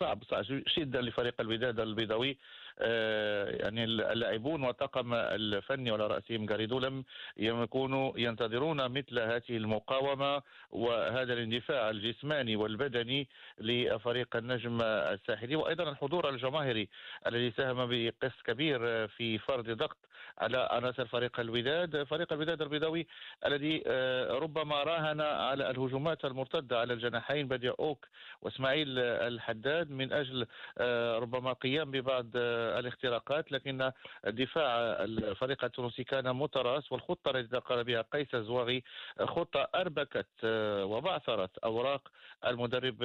صعب 0.01 0.25
صعب 0.25 0.45
جدا 0.79 1.01
لفريق 1.01 1.41
الوداد 1.41 1.81
البيضاوي. 1.81 2.39
آه، 2.79 3.51
يعني 3.51 3.85
اللاعبون 3.85 4.63
والطاقم 4.63 5.15
الفني 5.15 5.91
على 5.91 6.07
رأسهم 6.07 6.47
غاريدو 6.51 6.79
لم 6.79 7.05
يكونوا 7.37 8.13
ينتظرون 8.17 8.89
مثل 8.91 9.19
هذه 9.19 9.57
المقاومة 9.57 10.43
وهذا 10.71 11.33
الاندفاع 11.33 11.91
الجسماني 11.91 12.57
والبدني 12.57 13.29
لفريق 13.59 14.37
النجم 14.37 14.83
الساحلي. 14.83 15.57
وأيضا 15.57 15.91
الحضور 15.91 16.29
الجماهيري 16.29 16.89
الذي 17.27 17.51
ساهم 17.57 17.87
بقسط 17.91 18.43
كبير 18.47 19.09
في 19.09 19.39
فرض 19.39 19.71
ضغط 19.71 19.99
على 20.39 20.69
عناصر 20.71 21.07
فريق 21.07 21.41
الوداد، 21.41 22.03
فريق 22.03 22.33
الوداد 22.33 22.63
البيضاوي 22.63 23.07
الذي 23.47 23.83
آه، 23.87 24.39
ربما 24.39 24.83
راهن 24.83 25.21
على 25.21 25.71
الهجومات 25.71 26.25
المرتدة 26.25 26.81
على 26.81 26.93
الجناحين 26.93 27.49
بديع 27.49 27.75
أوك 27.81 28.07
وإسماعيل 28.43 28.99
الحداد 28.99 29.91
من 29.91 30.13
أجل 30.13 30.47
آه، 30.79 31.19
ربما 31.19 31.53
قيام 31.53 31.91
ببعض 31.91 32.27
الاختراقات. 32.37 33.53
لكن 33.53 33.91
دفاع 34.25 34.77
الفريق 35.05 35.65
التونسي 35.65 36.05
كان 36.05 36.37
متراس 36.37 36.93
والخطة 36.93 37.31
التي 37.31 37.59
قال 37.59 37.85
بها 37.85 38.03
قيس 38.03 38.35
الزواغي 38.35 38.83
خطة 39.21 39.69
أربكت 39.75 40.27
وبعثرت 40.45 41.59
أوراق 41.59 42.09
المدرب 42.47 43.03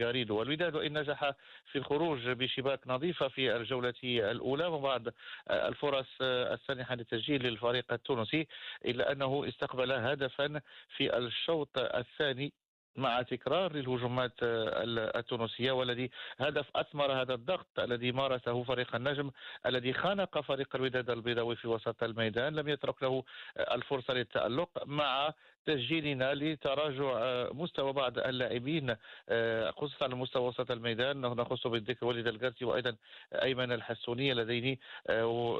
غاريدو. 0.00 0.36
والوداد 0.36 0.74
وإن 0.74 0.98
نجح 0.98 1.32
في 1.72 1.78
الخروج 1.78 2.28
بشباك 2.28 2.80
نظيفة 2.86 3.28
في 3.28 3.56
الجولة 3.56 3.94
الأولى 4.04 4.66
وبعد 4.66 5.12
الفرص 5.50 6.06
السانحة 6.62 6.94
للتسجيل 6.94 7.42
للفريق 7.42 7.92
التونسي 7.92 8.46
إلا 8.84 9.12
أنه 9.12 9.48
استقبل 9.48 9.92
هدفا 9.92 10.60
في 10.96 11.16
الشوط 11.16 11.68
الثاني 11.78 12.52
مع 12.96 13.22
تكرار 13.22 13.72
للهجمات 13.72 14.32
التونسية 14.42 15.72
والذي 15.72 16.10
هدف 16.38 16.66
أثمر 16.76 17.12
هذا 17.12 17.34
الضغط 17.34 17.78
الذي 17.78 18.12
مارسه 18.12 18.62
فريق 18.62 18.94
النجم 18.94 19.30
الذي 19.66 19.92
خانق 19.92 20.40
فريق 20.40 20.76
الوداد 20.76 21.10
البيضاوي 21.10 21.56
في 21.56 21.68
وسط 21.68 22.02
الميدان. 22.02 22.54
لم 22.54 22.68
يترك 22.68 23.02
له 23.02 23.24
الفرصة 23.56 24.14
للتألق 24.14 24.68
مع 24.86 25.32
تسجيلنا 25.66 26.34
لتراجع 26.34 27.46
مستوى 27.52 27.92
بعض 27.92 28.18
اللاعبين 28.18 28.96
خصوصا 29.70 30.04
على 30.04 30.14
مستوى 30.14 30.48
وسط 30.48 30.70
الميدان. 30.70 31.20
نخص 31.20 31.66
بالذكر 31.66 32.06
وليد 32.06 32.26
القاسي 32.26 32.64
وأيضا 32.64 32.96
أيمن 33.32 33.72
الحسوني 33.72 34.32
اللذين 34.32 34.78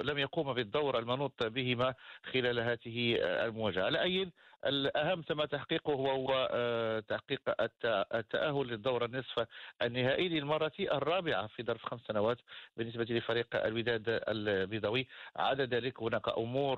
لم 0.04 0.18
يقوم 0.18 0.52
بالدور 0.52 0.98
المنوط 0.98 1.42
بهما 1.42 1.94
خلال 2.32 2.60
هذه 2.60 3.16
المواجهة. 3.20 3.84
على 3.84 4.02
أي 4.02 4.30
الأهم 4.66 5.22
تم 5.22 5.44
تحقيقه 5.44 5.92
هو 5.92 6.26
تحقيق 7.08 7.40
التأهل 8.14 8.66
للدور 8.66 9.04
النصف 9.04 9.46
النهائي 9.82 10.28
للمرة 10.28 10.72
الرابعة 10.80 11.46
في 11.46 11.62
ظرف 11.62 11.84
خمس 11.86 12.00
سنوات 12.08 12.38
بالنسبة 12.76 13.04
لفريق 13.04 13.46
الوداد 13.54 14.02
البيضاوي. 14.06 15.06
عدا 15.36 15.64
ذلك 15.66 16.02
هناك 16.02 16.28
أمور 16.38 16.76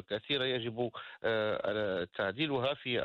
كثيرة 0.00 0.44
يجب 0.44 0.90
التعديل 1.24 2.45
في 2.82 3.00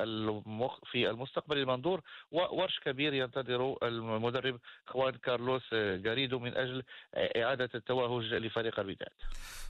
في 0.91 1.09
المستقبل 1.09 1.57
المنظور 1.57 2.01
وورش 2.31 2.79
كبير 2.79 3.13
ينتظر 3.13 3.77
المدرب 3.83 4.59
خوان 4.87 5.13
كارلوس 5.13 5.73
غاريدو 5.73 6.39
من 6.39 6.57
أجل 6.57 6.83
إعادة 7.15 7.69
التوهج 7.75 8.23
لفريق 8.23 8.79
الوداد. 8.79 9.09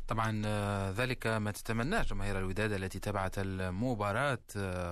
طبعا 0.07 0.41
ذلك 0.91 1.27
ما 1.27 1.51
تتمناه 1.51 2.03
جماهير 2.03 2.39
الوداد 2.39 2.71
التي 2.71 2.99
تبعت 2.99 3.39
المباراة 3.39 4.37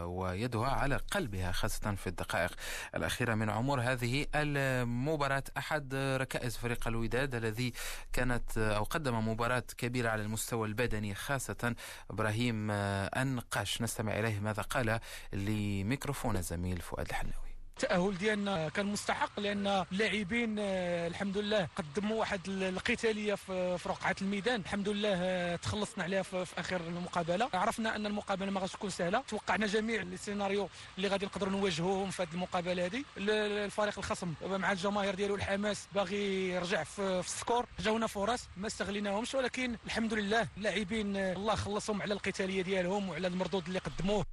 ويدها 0.06 0.68
على 0.68 0.96
قلبها 1.12 1.52
خاصة 1.52 1.96
في 1.96 2.08
الدقائق 2.08 2.52
الأخيرة 2.96 3.36
من 3.36 3.50
عمر 3.50 3.80
هذه 3.82 4.26
المباراة 4.36 5.44
أحد 5.58 5.96
ركائز 5.96 6.58
فريق 6.58 6.88
الوداد 6.88 7.36
الذي 7.36 7.74
كانت 8.14 8.58
أو 8.58 8.84
قدم 8.84 9.30
مباراة 9.30 9.64
كبيرة 9.78 10.10
على 10.10 10.22
المستوى 10.22 10.68
البدني 10.68 11.16
خاصة 11.16 11.76
إبراهيم 12.12 12.72
أنقاش 12.72 13.82
نستمع 13.82 14.20
إليه 14.20 14.40
ماذا 14.40 14.62
قال 14.70 15.00
لميكروفون 15.34 16.38
الزميل 16.38 16.82
فؤاد 16.82 17.10
الحناوي. 17.10 17.49
التأهل 17.84 18.18
ديالنا 18.18 18.70
كان 18.70 18.86
مستحق 18.86 19.40
لأن 19.40 19.86
اللاعبين 19.92 20.56
الحمد 20.60 21.38
لله 21.38 21.68
قدموا 21.76 22.20
واحد 22.20 22.40
القتالية 22.48 23.36
في 23.36 23.80
رقعة 23.86 24.16
الميدان. 24.22 24.62
الحمد 24.62 24.90
لله 24.90 25.56
تخلصنا 25.56 26.04
عليها 26.04 26.22
في 26.22 26.46
آخر 26.58 26.82
المقابلة. 26.82 27.50
عرفنا 27.54 27.96
أن 27.96 28.06
المقابلة 28.06 28.52
ما 28.52 28.60
غاديش 28.60 28.74
تكون 28.74 28.90
سهلة. 28.90 29.24
توقعنا 29.28 29.68
جميع 29.68 30.02
السيناريو 30.02 30.70
اللي 30.98 31.08
غادي 31.08 31.26
نقدروا 31.26 31.52
نواجهوهم 31.52 32.10
في 32.10 32.24
هذه 32.24 32.34
المقابلة 32.34 32.86
هذه. 32.86 33.04
الفريق 33.18 33.98
الخصم 34.00 34.34
مع 34.42 34.72
الجماهير 34.72 35.16
ديالو 35.16 35.36
الحماس 35.36 35.88
باغي 35.96 36.50
يرجع 36.50 36.84
في, 36.84 37.20
السكور. 37.20 37.66
جاونا 37.80 38.08
فرص 38.08 38.48
ما 38.58 38.68
استغليناهمش 38.68 39.36
ولكن 39.36 39.76
الحمد 39.86 40.14
لله 40.14 40.48
اللاعبين 40.58 41.18
الله 41.18 41.56
خلصهم 41.56 42.02
على 42.02 42.14
القتالية 42.14 42.62
ديالهم 42.62 43.10
وعلى 43.10 43.28
المردود 43.28 43.68
اللي 43.68 43.80
قدموه. 43.80 44.26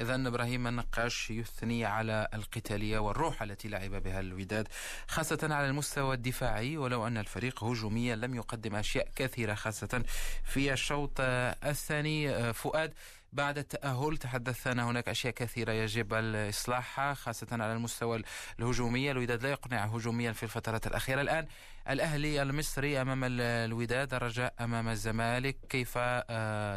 إذا 0.00 0.14
إبراهيم 0.28 0.66
النقاش 0.66 1.30
يثني 1.30 1.84
على 1.84 2.28
القتالية 2.76 2.98
والروح 2.98 3.42
التي 3.42 3.68
لعب 3.68 3.90
بها 3.90 4.20
الوداد 4.20 4.68
خاصة 5.08 5.38
على 5.42 5.66
المستوى 5.66 6.14
الدفاعي. 6.14 6.76
ولو 6.76 7.06
أن 7.06 7.18
الفريق 7.18 7.64
هجوميا 7.64 8.16
لم 8.16 8.34
يقدم 8.34 8.76
أشياء 8.76 9.08
كثيرة 9.16 9.54
خاصة 9.54 10.04
في 10.44 10.72
الشوط 10.72 11.12
الثاني. 11.20 12.52
فؤاد 12.52 12.92
بعد 13.32 13.58
التأهل 13.58 14.16
تحدثنا 14.16 14.90
هناك 14.90 15.08
أشياء 15.08 15.34
كثيرة 15.34 15.72
يجب 15.72 16.14
إصلاحها 16.48 17.14
خاصة 17.14 17.46
على 17.52 17.72
المستوى 17.72 18.22
الهجومي. 18.60 19.10
الوداد 19.10 19.42
لا 19.42 19.50
يقنع 19.50 19.84
هجوميا 19.84 20.32
في 20.32 20.42
الفترات 20.42 20.86
الأخيرة. 20.86 21.20
الآن 21.20 21.46
الأهلي 21.88 22.42
المصري 22.42 23.00
أمام 23.00 23.20
الوداد 23.24 24.14
الرجاء 24.14 24.54
أمام 24.60 24.88
الزمالك. 24.88 25.56
كيف 25.68 25.98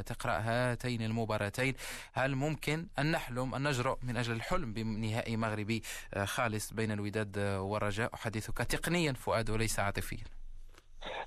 تقرأ 0.05 0.39
هاتين 0.39 1.01
المباراتين؟ 1.01 1.73
هل 2.13 2.35
ممكن 2.35 2.87
أن 2.99 3.11
نحلم 3.11 3.55
أن 3.55 3.67
نجرؤ 3.67 3.97
من 4.03 4.17
أجل 4.17 4.33
الحلم 4.33 4.73
بنهائي 4.73 5.37
مغربي 5.37 5.83
خالص 6.23 6.73
بين 6.73 6.91
الوداد 6.91 7.37
والرجاء؟ 7.37 8.13
أحدثك 8.13 8.57
تقنيا 8.57 9.13
فؤاد 9.13 9.49
وليس 9.49 9.79
عاطفيا. 9.79 10.38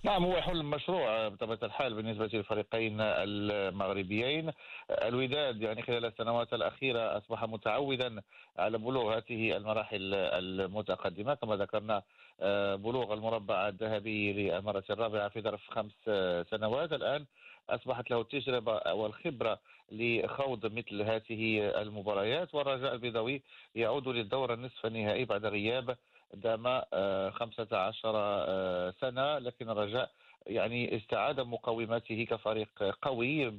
نعم 0.03 0.25
هو 0.25 0.41
حلم 0.41 0.71
مشروع 0.71 1.29
بطبيعة 1.29 1.59
الحال 1.63 1.95
بالنسبة 1.95 2.31
للفريقين 2.33 3.01
المغربيين. 3.01 4.53
الوداد 4.91 5.63
يعني 5.63 5.83
خلال 5.83 6.05
السنوات 6.05 6.55
الأخيرة 6.55 7.19
أصبح 7.19 7.45
متعودا 7.45 8.23
على 8.59 8.79
بلوغ 8.79 9.17
هذه 9.17 9.57
المراحل 9.57 10.15
المتقدمة. 10.15 11.35
كما 11.35 11.57
ذكرنا 11.57 12.03
بلوغ 12.77 13.13
المربع 13.15 13.69
الذهبي 13.69 14.33
للمرة 14.33 14.85
الرابعة 14.91 15.29
في 15.29 15.41
ظرف 15.41 15.71
خمس 15.71 15.93
سنوات. 16.51 16.93
الآن 16.93 17.27
أصبحت 17.71 18.11
له 18.11 18.21
التجربة 18.21 18.93
والخبرة 18.93 19.59
لخوض 19.93 20.67
مثل 20.67 21.03
هذه 21.03 21.71
المباريات 21.83 22.55
والرجاء 22.55 22.95
البيضاوي 22.95 23.43
يعود 23.75 24.09
للدور 24.09 24.55
النصف 24.55 24.87
النهائي 24.87 25.25
بعد 25.25 25.47
غياب 25.47 25.97
دام 26.35 26.83
15 27.31 28.93
سنة 29.01 29.39
لكن 29.39 29.71
الرجاء 29.71 30.11
يعني 30.47 30.97
استعاد 30.97 31.41
مقوماته 31.41 32.27
كفريق 32.31 32.69
قوي 33.03 33.51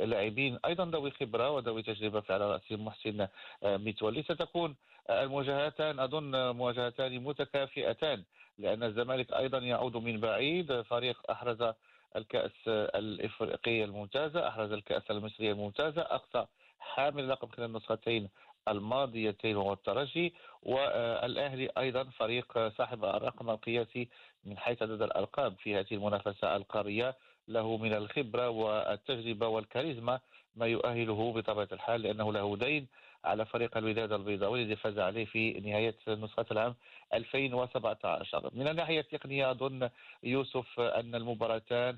بلاعبين 0.00 0.58
أيضا 0.64 0.84
ذوي 0.84 1.10
خبرة 1.10 1.50
وذوي 1.50 1.82
تجربة 1.82 2.22
على 2.30 2.52
راسهم 2.52 2.84
محسن 2.84 3.28
متولي 3.62 4.22
ستكون 4.22 4.76
المواجهتان 5.10 5.98
أظن 6.00 6.50
مواجهتان 6.56 7.24
متكافئتان 7.24 8.22
لأن 8.58 8.82
الزمالك 8.82 9.32
أيضا 9.32 9.58
يعود 9.58 9.96
من 9.96 10.20
بعيد. 10.20 10.82
فريق 10.82 11.30
أحرز 11.30 11.72
الكأس 12.16 12.68
الافريقيه 12.68 13.84
الممتازة 13.84 14.48
أحرز 14.48 14.72
الكأس 14.72 15.10
المصريه 15.10 15.52
الممتازة 15.52 16.02
أقصى 16.02 16.46
حامل 16.80 17.28
لقب 17.28 17.52
خلال 17.52 17.66
النسختين 17.68 18.28
الماضيتين 18.68 19.56
وهو 19.56 19.72
الترجي 19.72 20.34
والأهلي 20.62 21.68
أيضا 21.78 22.04
فريق 22.04 22.68
صاحب 22.68 23.04
الرقم 23.04 23.50
القياسي 23.50 24.08
من 24.44 24.58
حيث 24.58 24.82
عدد 24.82 25.02
الألقاب 25.02 25.54
في 25.58 25.76
هذه 25.76 25.92
المنافسة 25.92 26.56
القارية. 26.56 27.16
له 27.48 27.76
من 27.76 27.94
الخبرة 27.94 28.48
والتجربة 28.48 29.48
والكاريزما 29.48 30.20
ما 30.56 30.66
يؤهله 30.66 31.32
بطبيعة 31.32 31.68
الحال 31.72 32.02
لأنه 32.02 32.32
له 32.32 32.56
دين 32.56 32.86
على 33.24 33.46
فريق 33.46 33.76
الوداد 33.76 34.12
البيضاوي 34.12 34.62
الذي 34.62 34.76
فاز 34.76 34.98
عليه 34.98 35.24
في 35.24 35.52
نهاية 35.52 35.94
نسخة 36.08 36.46
العام 36.50 36.74
2017 37.14 38.50
من 38.54 38.68
الناحية 38.68 39.00
التقنية 39.00 39.50
أظن 39.50 39.88
يوسف 40.22 40.80
أن 40.80 41.14
المباراتان 41.14 41.96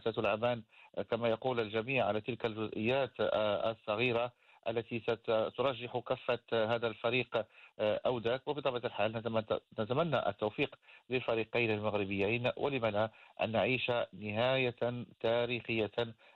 ستلعبان 0.00 0.62
كما 1.10 1.28
يقول 1.28 1.60
الجميع 1.60 2.06
على 2.06 2.20
تلك 2.20 2.46
الجزئيات 2.46 3.12
الصغيرة. 3.20 4.32
التي 4.68 5.00
سترجح 5.00 5.98
كفة 5.98 6.74
هذا 6.74 6.86
الفريق 6.86 7.46
أوداك. 7.80 8.48
وبطبيعة 8.48 8.82
الحال 8.84 9.12
نتمنى 9.78 10.28
التوفيق 10.28 10.74
للفريقين 11.10 11.70
المغربيين 11.70 12.50
ولم 12.56 12.86
لا 12.86 13.10
أن 13.42 13.52
نعيش 13.52 13.92
نهاية 14.12 15.04
تاريخية 15.20 15.92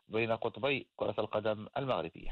بين 0.09 0.33
قطبي 0.33 0.87
كرة 0.97 1.15
القدم 1.19 1.67
المغربية. 1.77 2.31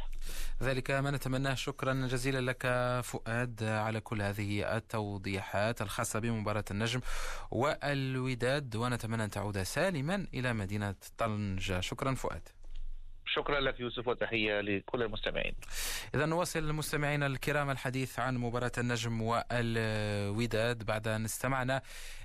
ذلك 0.62 0.90
ما 0.90 1.11
نتمناه. 1.11 1.54
شكرا 1.54 1.92
جزيلا 1.92 2.50
لك 2.50 2.66
فؤاد 3.04 3.62
على 3.62 4.00
كل 4.00 4.22
هذه 4.22 4.76
التوضيحات 4.76 5.82
الخاصة 5.82 6.20
بمباراة 6.20 6.64
النجم 6.70 7.00
والوداد. 7.50 8.76
ونتمنى 8.76 9.24
أن 9.24 9.30
تعود 9.30 9.59
سالما 9.62 10.26
إلى 10.35 10.52
مدينة 10.52 10.94
طنجة. 11.18 11.80
شكرا 11.80 12.14
فؤاد. 12.14 12.48
شكرا 13.37 13.61
لك 13.61 13.81
يوسف 13.81 14.09
وتحية 14.09 14.61
لكل 14.61 15.03
المستمعين. 15.03 15.55
اذا 16.14 16.27
نواصل 16.27 16.59
المستمعين 16.59 17.22
الكرام 17.22 17.70
الحديث 17.70 18.18
عن 18.18 18.37
مباراة 18.37 18.72
النجم 18.79 19.22
والوداد. 19.22 20.85
بعد 20.85 21.09
أن 21.09 21.25
استمعنا 21.25 21.83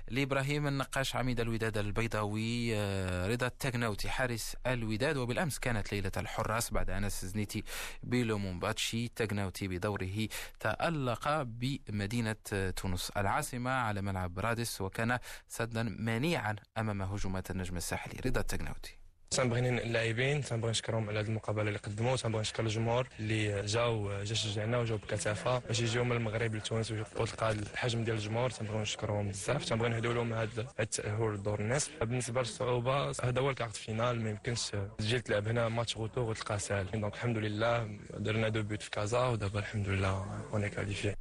لإبراهيم 0.08 0.66
النقاش 0.66 1.16
عميد 1.16 1.40
الوداد 1.40 1.78
البيضاوي 1.78 2.76
آه، 2.76 3.26
رضا 3.26 3.46
التغناوتي 3.46 4.08
حارس 4.10 4.56
الوداد 4.66 5.16
وبالأمس 5.16 5.58
كانت 5.58 5.92
ليلة 5.92 6.12
الحراس 6.16 6.70
بعد 6.70 6.90
انس 6.90 7.24
زنيتي 7.24 7.64
بلومومباتشي 8.02 9.08
تغناوتي 9.08 9.68
بدوره 9.68 10.28
تألق 10.60 11.42
بمدينة 11.42 12.36
تونس 12.76 13.10
العاصمة 13.10 13.70
على 13.70 14.02
ملعب 14.02 14.38
رادس 14.38 14.80
وكان 14.80 15.18
سدا 15.48 15.82
منيعا 15.82 16.56
أمام 16.78 17.02
هجومات 17.02 17.50
النجم 17.50 17.76
الساحلي. 17.76 18.20
رضا 18.26 18.40
التغناوتي 18.40 19.01
تنبغي 19.36 19.68
اللاعبين 19.68 20.42
تنبغي 20.42 20.70
نشكرهم 20.70 21.08
على 21.08 21.20
هذه 21.20 21.26
المقابلة 21.26 21.68
اللي 21.68 21.78
قدموا 21.78 22.16
تنبغي 22.16 22.40
نشكر 22.40 22.62
الجمهور 22.62 23.08
اللي 23.20 23.62
جاو 23.66 24.22
جا 24.22 24.34
شجعنا 24.34 24.78
وجاو 24.78 24.96
بكثافة. 24.96 25.58
باش 25.58 25.80
يجيو 25.80 26.04
من 26.04 26.12
المغرب 26.12 26.54
لتونس 26.54 26.90
وتلقى 26.90 27.50
الحجم 27.50 28.04
ديال 28.04 28.16
الجمهور 28.16 28.50
تنبغي 28.50 28.78
نشكرهم 28.78 29.28
بزاف. 29.28 29.64
تنبغي 29.64 29.88
نهدوا 29.88 30.14
لهم 30.14 30.32
هذا 30.32 30.66
التاهل 30.80 31.34
لدور 31.34 31.60
النصف 31.60 31.90
بالنسبة 32.00 32.40
للصعوبة 32.40 33.10
هذا 33.10 33.40
هو 33.40 33.50
ال 33.50 33.54
quart 33.54 33.76
finale 33.76 34.20
ما 34.20 34.30
يمكنش 34.30 34.70
تجي 34.98 35.20
تلعب 35.20 35.48
هنا 35.48 35.68
match 35.68 35.96
retour 35.96 36.24
وتلقاه 36.24 36.56
سهل 36.56 36.86
donc 36.90 37.14
الحمد 37.14 37.38
لله 37.38 37.98
درنا 38.18 38.48
deux 38.48 38.62
buts 38.62 38.82
في 38.82 38.90
كازا 38.90 39.26
ودابا 39.26 39.58
الحمد 39.58 39.88
لله 39.88 40.42
on 40.52 40.68
est 40.68 40.81
qualifié 40.81 41.14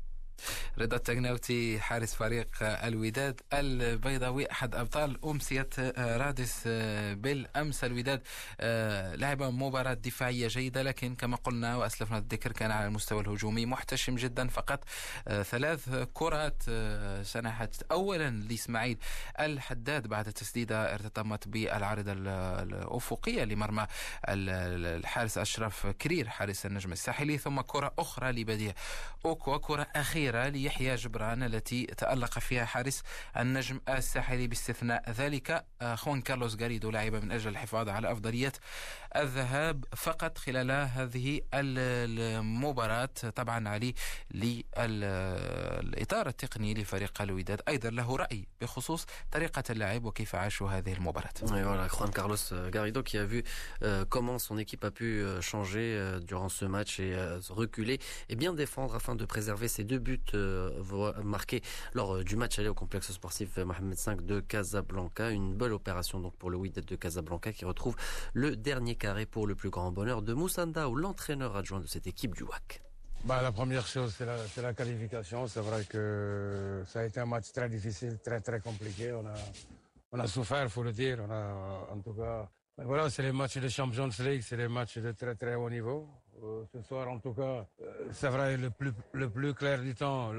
رضا 0.78 0.96
التغناوتي 0.96 1.80
حارس 1.80 2.14
فريق 2.14 2.48
الوداد 2.62 3.42
البيضاوي 3.54 4.52
أحد 4.52 4.76
أبطال 4.76 5.26
أمسية 5.26 5.70
رادس 5.98 6.62
بالأمس. 7.14 7.84
الوداد 7.84 8.22
لعب 9.20 9.44
مباراة 9.44 9.94
دفاعية 9.94 10.48
جيدة 10.48 10.84
لكن 10.84 11.16
كما 11.16 11.38
قلنا 11.38 11.76
وأسلفنا 11.76 12.18
الذكر 12.18 12.52
كان 12.52 12.72
على 12.72 12.88
المستوى 12.88 13.22
الهجومي 13.22 13.66
محتشم 13.66 14.16
جدا 14.16 14.48
فقط. 14.48 14.84
ثلاث 15.44 15.90
كرات 16.14 16.64
سنحت 17.24 17.84
أولا 17.92 18.30
لإسماعيل 18.30 18.98
الحداد 19.40 20.08
بعد 20.08 20.34
تسديدة 20.34 20.94
ارتطمت 20.94 21.48
بالعارضة 21.48 22.12
الأفقية 22.12 23.44
لمرمى 23.44 23.88
الحارس 24.28 25.38
أشرف 25.38 25.88
كرير 25.88 26.30
حارس 26.30 26.66
النجم 26.66 26.92
الساحلي. 26.92 27.38
ثم 27.38 27.62
كرة 27.62 27.94
أخرى 28.00 28.32
لبديع 28.32 28.74
أوكوا 29.26 29.58
كرة 29.58 29.88
أخيرة 29.96 30.31
الأخيرة 30.32 30.50
ليحيى 30.50 30.96
جبران 30.96 31.44
التي 31.44 31.86
تألق 31.86 32.40
فيها 32.40 32.66
حارس 32.66 33.04
النجم 33.38 33.82
الساحلي 33.90 34.48
باستثناء 34.48 35.12
ذلك. 35.12 35.66
آه، 35.82 35.96
خوان 35.96 36.22
كارلوس 36.22 36.56
غاريدو 36.62 36.92
لعب 36.92 37.16
من 37.16 37.32
أجل 37.32 37.50
الحفاظ 37.50 37.90
على 37.90 38.12
أفضلية 38.12 38.52
الذهاب 39.17 39.85
فقط 39.97 40.39
خلال 40.39 40.71
هذه 40.71 41.41
المباراة 41.55 43.09
طبعا 43.37 43.69
علي 43.69 43.95
للإطار 44.35 46.29
التقني 46.29 46.75
لفريق 46.75 47.23
الوداد 47.23 47.61
أيضا 47.69 47.91
له 47.91 48.17
رأي 48.17 48.49
بخصوص 48.61 49.07
طريقة 49.33 49.63
اللعب 49.71 50.05
وكيف 50.05 50.35
عاشوا 50.35 50.69
هذه 50.71 50.93
المباراة 50.93 51.31
voilà, 51.43 51.89
Juan 51.89 52.11
Carlos 52.11 52.71
Garrido 52.71 53.03
qui 53.03 53.19
a 53.19 53.25
vu 53.25 53.43
euh, 53.83 54.05
comment 54.09 54.39
son 54.39 54.59
équipe 54.59 54.85
a 54.85 54.91
pu 54.91 55.05
euh, 55.23 55.41
changer 55.41 55.97
euh, 55.97 56.21
durant 56.21 56.49
ce 56.49 56.65
match 56.65 57.01
et 57.01 57.15
euh, 57.15 57.39
reculer 57.51 57.99
et 58.29 58.37
bien 58.37 58.53
défendre 58.53 58.95
afin 58.95 59.15
de 59.15 59.25
préserver 59.25 59.69
ses 59.69 59.85
deux 59.85 59.99
buts 59.99 60.21
euh, 60.35 60.71
marqués 61.25 61.63
lors 61.95 62.17
euh, 62.17 62.25
du 62.25 62.37
match 62.37 62.59
aller 62.59 62.69
au 62.69 62.75
complexe 62.75 63.11
sportif 63.13 63.57
Mohamed 63.57 63.99
V 64.07 64.17
de 64.23 64.41
Casablanca. 64.41 65.31
Une 65.31 65.55
belle 65.55 65.73
opération 65.73 66.21
donc 66.21 66.35
pour 66.37 66.51
le 66.51 66.57
Wydad 66.57 66.85
de 66.85 66.97
Casablanca 66.97 67.53
qui 67.53 67.65
retrouve 67.65 67.97
le 68.33 68.57
dernier 68.57 68.95
carré 69.02 69.26
pour 69.26 69.48
le 69.48 69.56
plus 69.56 69.72
grand 69.72 69.92
bonheur 69.92 70.22
de 70.22 70.34
Moussanda 70.34 70.88
ou 70.88 70.96
l'entraîneur 70.96 71.58
adjoint 71.58 71.80
de 71.80 71.88
cette 71.88 72.06
équipe 72.06 72.36
du 72.36 72.44
WAC. 72.44 72.84
Bah, 73.26 73.42
la 73.42 73.52
première 73.52 73.88
chose, 73.88 74.14
c'est 74.16 74.62
la, 74.62 74.74
qualification. 74.74 75.48
C'est 75.48 75.60
vrai 75.62 75.84
que 75.86 76.84
ça 76.86 77.00
a 77.00 77.06
été 77.06 77.20
un 77.20 77.26
match 77.26 77.52
très 77.52 77.68
difficile, 77.68 78.20
très 78.24 78.42
très 78.42 78.60
compliqué. 78.60 79.12
On 79.12 79.26
a, 79.26 79.34
on 80.12 80.20
a 80.20 80.28
souffert, 80.28 80.70
faut 80.70 80.84
le 80.84 80.92
dire. 80.92 81.18
On 81.28 81.32
a, 81.32 81.44
en 81.92 82.00
tout 82.00 82.14
cas, 82.14 82.48
voilà, 82.78 83.10
c'est 83.10 83.24
les 83.24 83.32
matchs 83.32 83.58
de 83.58 83.68
Champions 83.68 84.10
League, 84.20 84.44
c'est 84.44 84.58
les 84.58 84.68
matchs 84.68 85.00
de 85.00 85.12
très 85.14 85.34
très 85.34 85.56
haut 85.56 85.70
niveau. 85.70 86.08
Euh, 86.44 86.64
ce 86.72 86.82
soir, 86.82 87.10
en 87.10 87.18
tout 87.20 87.34
cas, 87.34 87.66
euh, 87.82 88.10
c'est 88.12 88.30
vrai, 88.30 88.58
le 88.58 88.70
plus, 88.70 88.92
le 89.14 89.30
plus 89.30 89.54
clair 89.56 89.82
du 89.82 89.96
temps, 89.96 90.32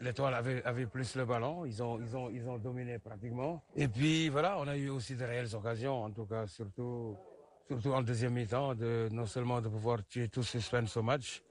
l'étoile 0.00 0.34
avait, 0.34 0.64
avait 0.64 0.86
plus 0.86 1.14
le 1.14 1.24
ballon. 1.24 1.64
Ils 1.64 1.80
ont, 1.80 2.00
ils, 2.00 2.16
ont, 2.16 2.28
ils 2.30 2.48
ont 2.48 2.58
dominé 2.58 2.98
pratiquement. 2.98 3.62
Et 3.76 3.86
puis, 3.86 4.28
voilà, 4.28 4.58
on 4.58 4.66
a 4.66 4.76
eu 4.76 4.88
aussi 4.90 5.14
de 5.14 5.24
réelles 5.24 5.54
occasions, 5.54 6.04
en 6.04 6.10
tout 6.10 6.26
cas, 6.26 6.46
surtout, 6.46 7.16
surtout 7.68 7.92
en 7.92 8.02
deuxième 8.02 8.34
mi-temps, 8.34 8.74
de, 8.74 9.08
non 9.12 9.26
seulement 9.26 9.60
de 9.60 9.68
pouvoir 9.68 10.04
tuer 10.06 10.28
tout 10.28 10.42
suspense 10.42 10.96
au 10.96 11.02
match. 11.02 11.42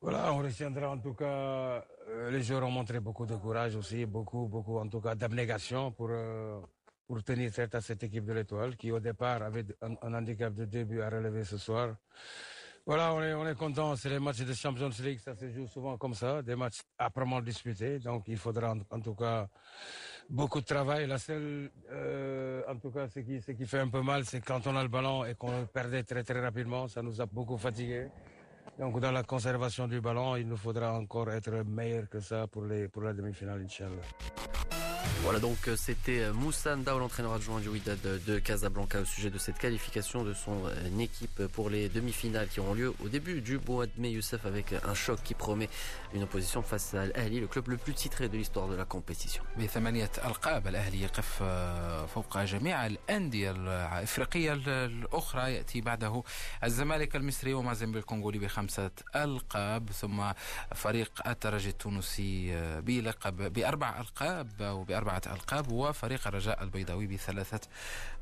Voilà, 0.00 0.32
on 0.32 0.38
retiendra 0.38 0.90
en 0.90 0.98
tout 0.98 1.14
cas, 1.14 1.84
euh, 2.08 2.30
les 2.30 2.42
joueurs 2.42 2.62
ont 2.64 2.70
montré 2.70 3.00
beaucoup 3.00 3.26
de 3.26 3.34
courage 3.34 3.74
aussi, 3.74 4.06
beaucoup, 4.06 4.46
beaucoup 4.46 4.78
en 4.78 4.88
tout 4.88 5.00
cas 5.00 5.14
d'abnégation 5.16 5.90
pour, 5.90 6.10
pour 7.08 7.24
tenir 7.24 7.50
tête 7.50 7.74
à 7.74 7.80
cette 7.80 8.02
équipe 8.02 8.26
de 8.26 8.34
l'étoile 8.34 8.76
qui 8.76 8.92
au 8.92 9.00
départ 9.00 9.42
avait 9.42 9.64
un, 9.80 10.14
handicap 10.14 10.52
de 10.54 10.66
début 10.66 11.00
à 11.00 11.08
relever 11.08 11.42
ce 11.42 11.56
soir. 11.56 11.96
Voilà, 12.84 13.14
on 13.14 13.22
est, 13.22 13.32
on 13.32 13.46
est 13.48 13.54
content. 13.54 13.96
C'est 13.96 14.10
les 14.10 14.18
matchs 14.18 14.42
de 14.42 14.52
Champions 14.52 14.90
League, 15.00 15.18
ça 15.18 15.34
se 15.34 15.48
joue 15.50 15.66
souvent 15.66 15.96
comme 15.96 16.14
ça, 16.14 16.42
des 16.42 16.54
matchs 16.54 16.82
âprement 16.98 17.40
disputés. 17.40 17.98
Donc 17.98 18.28
il 18.28 18.36
faudra 18.36 18.74
en, 18.90 19.00
tout 19.00 19.14
cas 19.14 19.48
beaucoup 20.28 20.60
de 20.60 20.66
travail. 20.66 21.06
La 21.06 21.18
seule, 21.18 21.70
euh, 21.90 22.62
en 22.68 22.76
tout 22.76 22.90
cas, 22.90 23.08
ce 23.08 23.20
qui, 23.20 23.40
ce 23.40 23.52
qui 23.52 23.66
fait 23.66 23.80
un 23.80 23.88
peu 23.88 24.02
mal, 24.02 24.24
c'est 24.24 24.40
quand 24.40 24.66
on 24.66 24.76
a 24.76 24.82
le 24.82 24.88
ballon 24.88 25.24
et 25.24 25.34
qu'on 25.34 25.66
perdait 25.66 26.02
très 26.02 26.22
très 26.22 26.40
rapidement, 26.40 26.88
ça 26.88 27.02
nous 27.02 27.20
a 27.20 27.26
beaucoup 27.26 27.56
fatigué. 27.56 28.08
Donc 28.78 29.00
dans 29.00 29.10
la 29.10 29.24
conservation 29.24 29.88
du 29.88 30.00
ballon, 30.00 30.36
il 30.36 30.46
nous 30.46 30.56
faudra 30.56 30.92
encore 30.94 31.30
être 31.32 31.64
meilleur 31.64 32.08
que 32.08 32.20
ça 32.20 32.46
pour, 32.46 32.64
les, 32.64 32.88
pour 32.88 33.02
la 33.02 33.12
demi-finale, 33.12 33.62
Inch'Allah. 33.62 34.77
Voilà 35.23 35.39
donc 35.39 35.67
euh, 35.67 35.75
c'était 35.77 36.19
euh, 36.19 36.33
Moussa 36.33 36.75
Ndao, 36.75 36.99
l'entraîneur 36.99 37.33
adjoint 37.33 37.61
du 37.61 37.69
Wydad 37.69 37.97
de 38.01 38.39
Casablanca 38.39 38.99
au 38.99 39.05
sujet 39.05 39.29
de 39.29 39.37
cette 39.37 39.57
qualification 39.57 40.23
de 40.23 40.33
son 40.33 40.65
euh, 40.65 40.99
équipe 40.99 41.47
pour 41.47 41.69
les 41.69 41.87
demi-finales 41.87 42.49
qui 42.49 42.59
auront 42.59 42.73
lieu 42.73 42.93
au 43.03 43.07
début 43.07 43.41
du 43.41 43.57
mois 43.57 43.85
de 43.85 43.91
mai 43.97 44.11
Youssef 44.11 44.45
avec 44.45 44.73
un 44.73 44.93
choc 44.93 45.19
qui 45.23 45.33
promet 45.33 45.69
une 46.13 46.23
opposition 46.23 46.61
face 46.61 46.93
à 46.93 47.05
l'Ahli, 47.05 47.39
le 47.39 47.47
club 47.47 47.69
le 47.69 47.77
plus 47.77 47.93
titré 47.93 48.27
de 48.27 48.37
l'histoire 48.37 48.67
de 48.67 48.75
la 48.75 48.85
compétition. 48.85 49.43
بثمانية 49.57 50.11
ألقاب 50.25 50.67
الأهلي 50.67 51.01
يقف 51.01 51.43
فوق 52.13 52.37
جميع 52.43 52.85
الأندية 52.85 53.51
الإفريقية 53.51 54.53
الأخرى 54.85 55.53
يأتي 55.53 55.81
بعده 55.81 56.23
الزمالك 56.63 57.15
المصري 57.15 57.53
ومازن 57.53 57.95
الكونغولي 57.95 58.39
بخمسة 58.39 58.91
ألقاب 59.15 59.89
ثم 59.91 60.31
فريق 60.75 61.27
الترجي 61.27 61.69
التونسي 61.69 62.55
بلقب 62.81 63.53
بأربع 63.53 63.99
ألقاب 63.99 64.61
أو 64.61 64.83
بأربعة 65.08 65.34
ألقاب 65.34 65.72
وفريق 65.72 66.26
الرجاء 66.26 66.62
البيضاوي 66.62 67.06
بثلاثة 67.06 67.60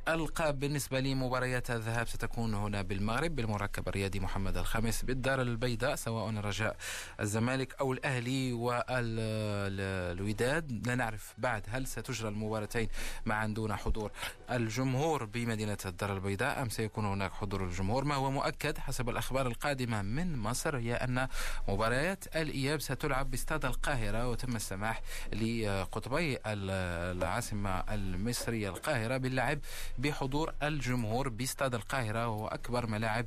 ألقاب 0.09 0.61
بالنسبة 0.61 1.00
لمباريات 1.00 1.70
الذهاب 1.70 2.09
ستكون 2.09 2.54
هنا 2.54 2.82
بالمغرب 2.82 3.36
بالمركب 3.36 3.88
الرياضي 3.88 4.20
محمد 4.20 4.57
الخامس 4.57 5.02
بالدار 5.04 5.42
البيضاء 5.42 5.94
سواء 5.94 6.30
الرجاء 6.30 6.76
الزمالك 7.20 7.74
أو 7.80 7.92
الأهلي 7.92 8.52
والوداد 9.66 10.86
لا 10.86 10.94
نعرف 10.94 11.34
بعد 11.38 11.62
هل 11.68 11.86
ستجرى 11.86 12.28
المباراتين 12.28 12.88
معا 13.26 13.46
دون 13.46 13.76
حضور 13.76 14.11
الجمهور 14.50 15.24
بمدينة 15.24 15.78
الدار 15.86 16.12
البيضاء 16.12 16.62
أم 16.62 16.68
سيكون 16.68 17.04
هناك 17.07 17.32
حضور 17.32 17.64
الجمهور؟ 17.64 18.04
ما 18.04 18.14
هو 18.14 18.30
مؤكد 18.30 18.78
حسب 18.78 19.09
الأخبار 19.09 19.46
القادمة 19.46 20.02
من 20.02 20.38
مصر 20.38 20.76
هي 20.78 20.94
أن 20.94 21.28
مباريات 21.68 22.36
الإياب 22.36 22.80
ستلعب 22.80 23.30
باستاد 23.30 23.64
القاهرة 23.64 24.28
وتم 24.28 24.57
السماح 24.57 25.02
لقطبي 25.32 26.38
العاصمة 26.46 27.70
المصرية 27.70 28.68
القاهرة 28.68 29.16
باللعب 29.16 29.59
بحضور 29.99 30.55
الجمهور 30.62 31.28
باستاد 31.28 31.74
القاهرة 31.74 32.28
وهو 32.28 32.49
أكبر 32.49 32.86
ملاعب 32.86 33.26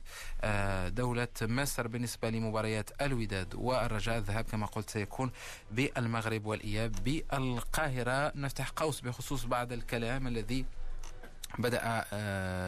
دولة 0.95 1.28
مصر 1.41 1.88
بالنسبة 1.88 2.30
لمباريات 2.30 3.01
الوداد 3.01 3.55
والرجاء. 3.55 4.17
الذهاب 4.17 4.45
كما 4.45 4.65
قلت 4.65 4.89
سيكون 4.89 5.32
بالمغرب 5.72 6.45
والإياب 6.45 6.91
بالقاهرة. 7.03 8.32
نفتح 8.36 8.70
قوس 8.70 9.01
بخصوص 9.01 9.45
بعض 9.45 9.72
الكلام 9.72 10.28
الذي 10.28 10.65
بدأ 11.58 12.06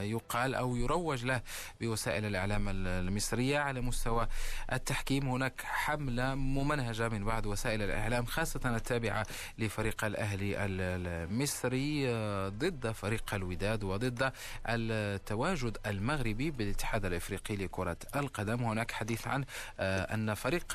يقال 0.03 0.55
أو 0.55 0.75
يروج 0.75 1.25
له 1.25 1.41
بوسائل 1.81 2.25
الإعلام 2.25 2.69
المصرية 2.87 3.59
على 3.59 3.81
مستوى 3.81 4.27
التحكيم. 4.73 5.29
هناك 5.29 5.61
حملة 5.61 6.35
ممنهجة 6.35 7.09
من 7.09 7.25
بعض 7.25 7.45
وسائل 7.45 7.81
الإعلام 7.81 8.25
خاصة 8.25 8.75
التابعة 8.75 9.27
لفريق 9.57 10.05
الأهلي 10.05 10.65
المصري 10.65 12.07
ضد 12.49 12.91
فريق 12.91 13.33
الوداد 13.33 13.83
وضد 13.83 14.31
التواجد 14.67 15.77
المغربي 15.85 16.51
بالاتحاد 16.51 17.05
الإفريقي 17.05 17.55
لكرة 17.55 17.97
القدم. 18.15 18.63
هناك 18.63 18.91
حديث 18.91 19.27
عن 19.27 19.45
أن 19.79 20.33
فريق 20.33 20.65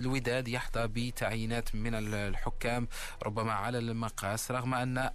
الوداد 0.00 0.48
يحظى 0.48 0.86
بتعيينات 0.86 1.74
من 1.74 1.94
الحكام 2.14 2.88
ربما 3.22 3.52
على 3.52 3.78
المقاس 3.78 4.50
رغم 4.50 4.74
أن 4.74 5.10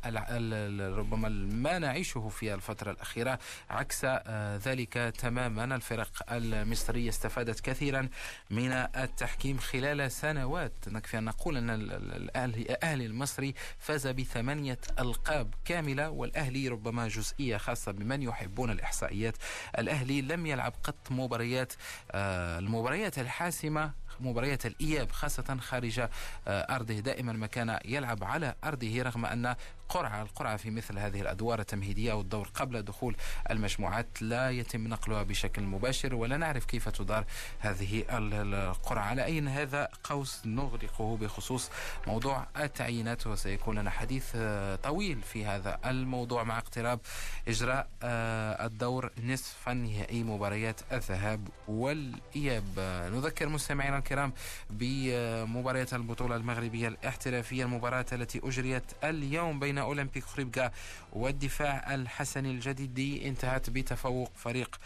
ربما 0.98 1.30
ما 1.30 1.80
نعيشه 1.80 2.30
في 2.30 2.54
الفترة 2.54 2.92
الأخيرة 2.92 3.40
عكس 3.70 4.02
آه، 4.06 4.58
ذلك 4.58 4.94
تماما. 4.94 5.76
الفرق 5.76 6.24
المصرية 6.32 7.10
استفادت 7.10 7.60
كثيرا 7.60 8.10
من 8.50 8.72
التحكيم 8.72 9.58
خلال 9.58 10.12
سنوات. 10.12 10.74
نكفي 10.88 11.18
أن 11.18 11.26
نقول 11.26 11.58
أن 11.58 11.70
الأهلي 11.70 13.06
المصري 13.06 13.54
فاز 13.80 14.08
بثمانية 14.08 14.78
ألقاب 15.00 15.54
كاملة 15.66 16.10
والأهلي 16.10 16.68
ربما 16.68 17.08
جزئية 17.08 17.58
خاصة 17.58 17.92
بمن 17.92 18.22
يحبون 18.22 18.72
الإحصائيات. 18.72 19.36
الأهلي 19.78 20.22
لم 20.22 20.46
يلعب 20.46 20.74
قط 20.84 21.12
مباريات 21.12 21.74
آه، 22.12 22.60
المباريات 22.60 23.20
الحاسمة 23.20 23.92
مباريات 24.20 24.66
الإياب 24.66 25.12
خاصة 25.12 25.58
خارج 25.62 26.00
آه، 26.00 26.08
أرضه. 26.48 27.00
دائما 27.00 27.34
ما 27.34 27.48
كان 27.48 27.80
يلعب 27.86 28.24
على 28.24 28.56
أرضه 28.64 29.02
رغم 29.02 29.26
أن 29.26 29.56
قرعة 29.90 30.22
القرعة 30.22 30.58
في 30.58 30.70
مثل 30.72 31.00
هذه 31.00 31.22
الأدوار 31.22 31.60
التمهيدية 31.60 32.12
أو 32.12 32.22
الدور 32.22 32.50
قبل 32.54 32.82
دخول 32.82 33.16
المجموعات 33.52 34.22
لا 34.22 34.52
يتم 34.52 34.88
نقلها 34.88 35.24
بشكل 35.24 35.62
مباشر 35.62 36.16
ولا 36.16 36.38
نعرف 36.38 36.66
كيف 36.66 36.90
تدار 36.90 37.26
هذه 37.60 38.04
القرعة. 38.10 39.04
على 39.04 39.26
أي 39.26 39.42
هذا 39.42 39.88
قوس 40.04 40.42
نغلقه 40.46 41.18
بخصوص 41.18 41.70
موضوع 42.08 42.48
التعيينات 42.58 43.28
وسيكون 43.28 43.80
لنا 43.80 43.90
حديث 43.90 44.32
آه، 44.36 44.76
طويل 44.76 45.22
في 45.22 45.46
هذا 45.46 45.80
الموضوع 45.86 46.44
مع 46.44 46.58
اقتراب 46.58 47.00
إجراء 47.48 47.88
آه، 48.04 48.66
الدور 48.66 49.12
نصف 49.24 49.70
النهائي 49.70 50.24
مباريات 50.24 50.82
الذهاب 50.92 51.48
والإياب. 51.68 52.80
نذكر 53.14 53.50
مستمعينا 53.50 53.98
الكرام 53.98 54.34
بمباريات 54.70 55.94
البطولة 55.94 56.36
المغربية 56.36 56.88
الاحترافية 56.88 57.64
المباراة 57.64 58.06
التي 58.12 58.42
أجريت 58.44 58.84
اليوم 59.04 59.60
بين 59.60 59.77
أولمبيك 59.82 60.24
خريبكا 60.24 60.72
والدفاع 61.14 61.94
الحسني 61.94 62.52
الجديدي 62.52 63.28
انتهت 63.28 63.70
بتفوق 63.70 64.32
فريق 64.36 64.80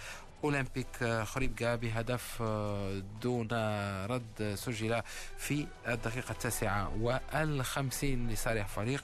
أولمبيك 0.44 1.04
خريبكا 1.24 1.76
بهدف 1.76 2.42
دون 3.22 3.48
رد 4.06 4.56
سجل 4.56 5.02
في 5.38 5.68
الدقيقة 5.88 6.32
التاسعة 6.32 6.92
والخمسين 7.00 8.30
لصالح 8.30 8.68
فريق 8.68 9.04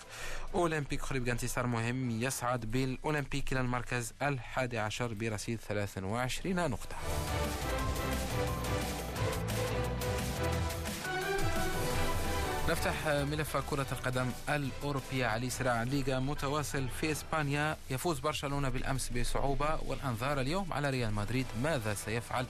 أولمبيك 0.55 1.01
خريبكا. 1.01 1.31
انتصار 1.31 1.67
مهم 1.67 2.21
يصعد 2.21 2.71
بالأولمبيك 2.71 3.51
إلى 3.51 3.61
المركز 3.61 4.13
الحادي 4.21 4.79
عشر 4.79 5.13
برصيد 5.13 5.59
23 5.59 6.69
نقطة. 6.69 6.95
نفتح 12.69 13.07
ملف 13.07 13.57
كرة 13.57 13.85
القدم 13.91 14.31
الأوروبية 14.49 15.25
علي 15.25 15.49
سراع 15.49 15.83
ليغا 15.83 16.19
متواصل 16.19 16.87
في 17.01 17.11
إسبانيا. 17.11 17.77
يفوز 17.89 18.19
برشلونة 18.19 18.69
بالأمس 18.69 19.09
بصعوبة 19.09 19.79
والأنظار 19.85 20.41
اليوم 20.41 20.73
على 20.73 20.89
ريال 20.89 21.13
مدريد 21.13 21.45
ماذا 21.63 21.93
سيفعل؟ 21.93 22.45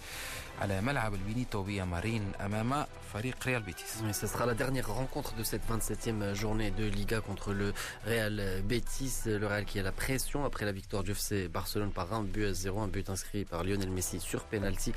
على 0.60 0.80
ملعب 0.80 1.14
البينيتو 1.14 1.64
Via 1.64 1.84
مارين 1.84 2.32
أمام 2.40 2.86
فريق 3.12 3.36
ريال 3.46 3.62
بيتيس. 3.62 4.02
Oui, 4.02 4.14
ce 4.14 4.26
sera 4.26 4.46
la 4.46 4.54
dernière 4.54 4.88
rencontre 4.88 5.34
de 5.34 5.42
cette 5.42 5.62
27e 5.68 6.34
journée 6.34 6.70
de 6.70 6.84
Liga 6.84 7.20
contre 7.20 7.52
le 7.52 7.72
Real 8.06 8.62
Betis. 8.64 9.14
Le 9.26 9.46
Real 9.46 9.64
qui 9.64 9.78
a 9.78 9.82
la 9.82 9.92
pression 9.92 10.44
après 10.44 10.64
la 10.64 10.72
victoire 10.72 11.02
du 11.02 11.12
FC 11.12 11.48
Barcelone 11.48 11.92
par 11.92 12.12
un 12.14 12.22
but 12.22 12.46
à 12.46 12.52
0, 12.54 12.80
un 12.80 12.88
but 12.88 13.10
inscrit 13.10 13.44
par 13.44 13.64
Lionel 13.64 13.90
Messi 13.90 14.18
sur 14.20 14.44
penalty. 14.44 14.92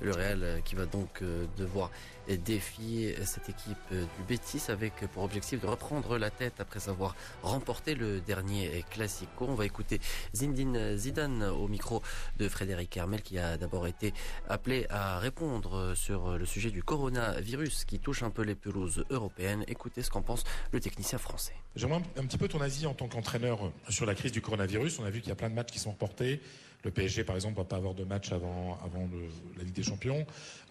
Le 0.00 0.12
Real 0.12 0.62
qui 0.64 0.74
va 0.76 0.86
donc 0.86 1.22
euh, 1.22 1.46
devoir 1.56 1.90
défier 2.36 3.16
cette 3.24 3.48
équipe 3.48 3.78
euh, 3.92 4.04
du 4.16 4.22
Betis 4.28 4.64
avec 4.68 4.94
pour 5.12 5.22
objectif 5.24 5.60
de 5.60 5.66
reprendre 5.66 6.18
la 6.18 6.30
tête 6.30 6.60
après 6.60 6.88
avoir 6.88 7.14
remporté 7.42 7.94
le 7.94 8.20
dernier 8.20 8.84
Classico. 8.90 9.46
On 9.48 9.54
va 9.54 9.64
écouter 9.64 10.00
Zindine 10.34 10.96
Zidane 10.96 11.42
au 11.44 11.68
micro 11.68 12.02
de 12.38 12.48
Frédéric 12.48 12.96
Hermel 12.96 13.22
qui 13.22 13.38
a 13.38 13.56
d'abord 13.56 13.86
été 13.86 14.12
appelé 14.48 14.86
à 14.90 15.01
répondre 15.19 15.93
sur 15.95 16.37
le 16.37 16.45
sujet 16.45 16.71
du 16.71 16.83
coronavirus 16.83 17.85
qui 17.85 17.99
touche 17.99 18.23
un 18.23 18.29
peu 18.29 18.41
les 18.43 18.55
pelouses 18.55 19.05
européennes. 19.09 19.63
Écoutez 19.67 20.01
ce 20.01 20.09
qu'en 20.09 20.21
pense 20.21 20.43
le 20.71 20.79
technicien 20.79 21.17
français. 21.17 21.53
J'aimerais 21.75 22.01
un 22.17 22.25
petit 22.25 22.37
peu 22.37 22.47
ton 22.47 22.61
avis 22.61 22.85
en 22.85 22.93
tant 22.93 23.07
qu'entraîneur 23.07 23.71
sur 23.89 24.05
la 24.05 24.15
crise 24.15 24.31
du 24.31 24.41
coronavirus. 24.41 24.99
On 24.99 25.05
a 25.05 25.09
vu 25.09 25.19
qu'il 25.19 25.29
y 25.29 25.31
a 25.31 25.35
plein 25.35 25.49
de 25.49 25.55
matchs 25.55 25.71
qui 25.71 25.79
sont 25.79 25.91
reportés. 25.91 26.41
Le 26.83 26.91
PSG, 26.91 27.23
par 27.23 27.35
exemple, 27.35 27.57
va 27.57 27.63
pas 27.63 27.77
avoir 27.77 27.93
de 27.93 28.03
match 28.03 28.31
avant, 28.31 28.77
avant 28.83 29.09
la 29.57 29.63
Ligue 29.63 29.73
des 29.73 29.83
Champions. 29.83 30.25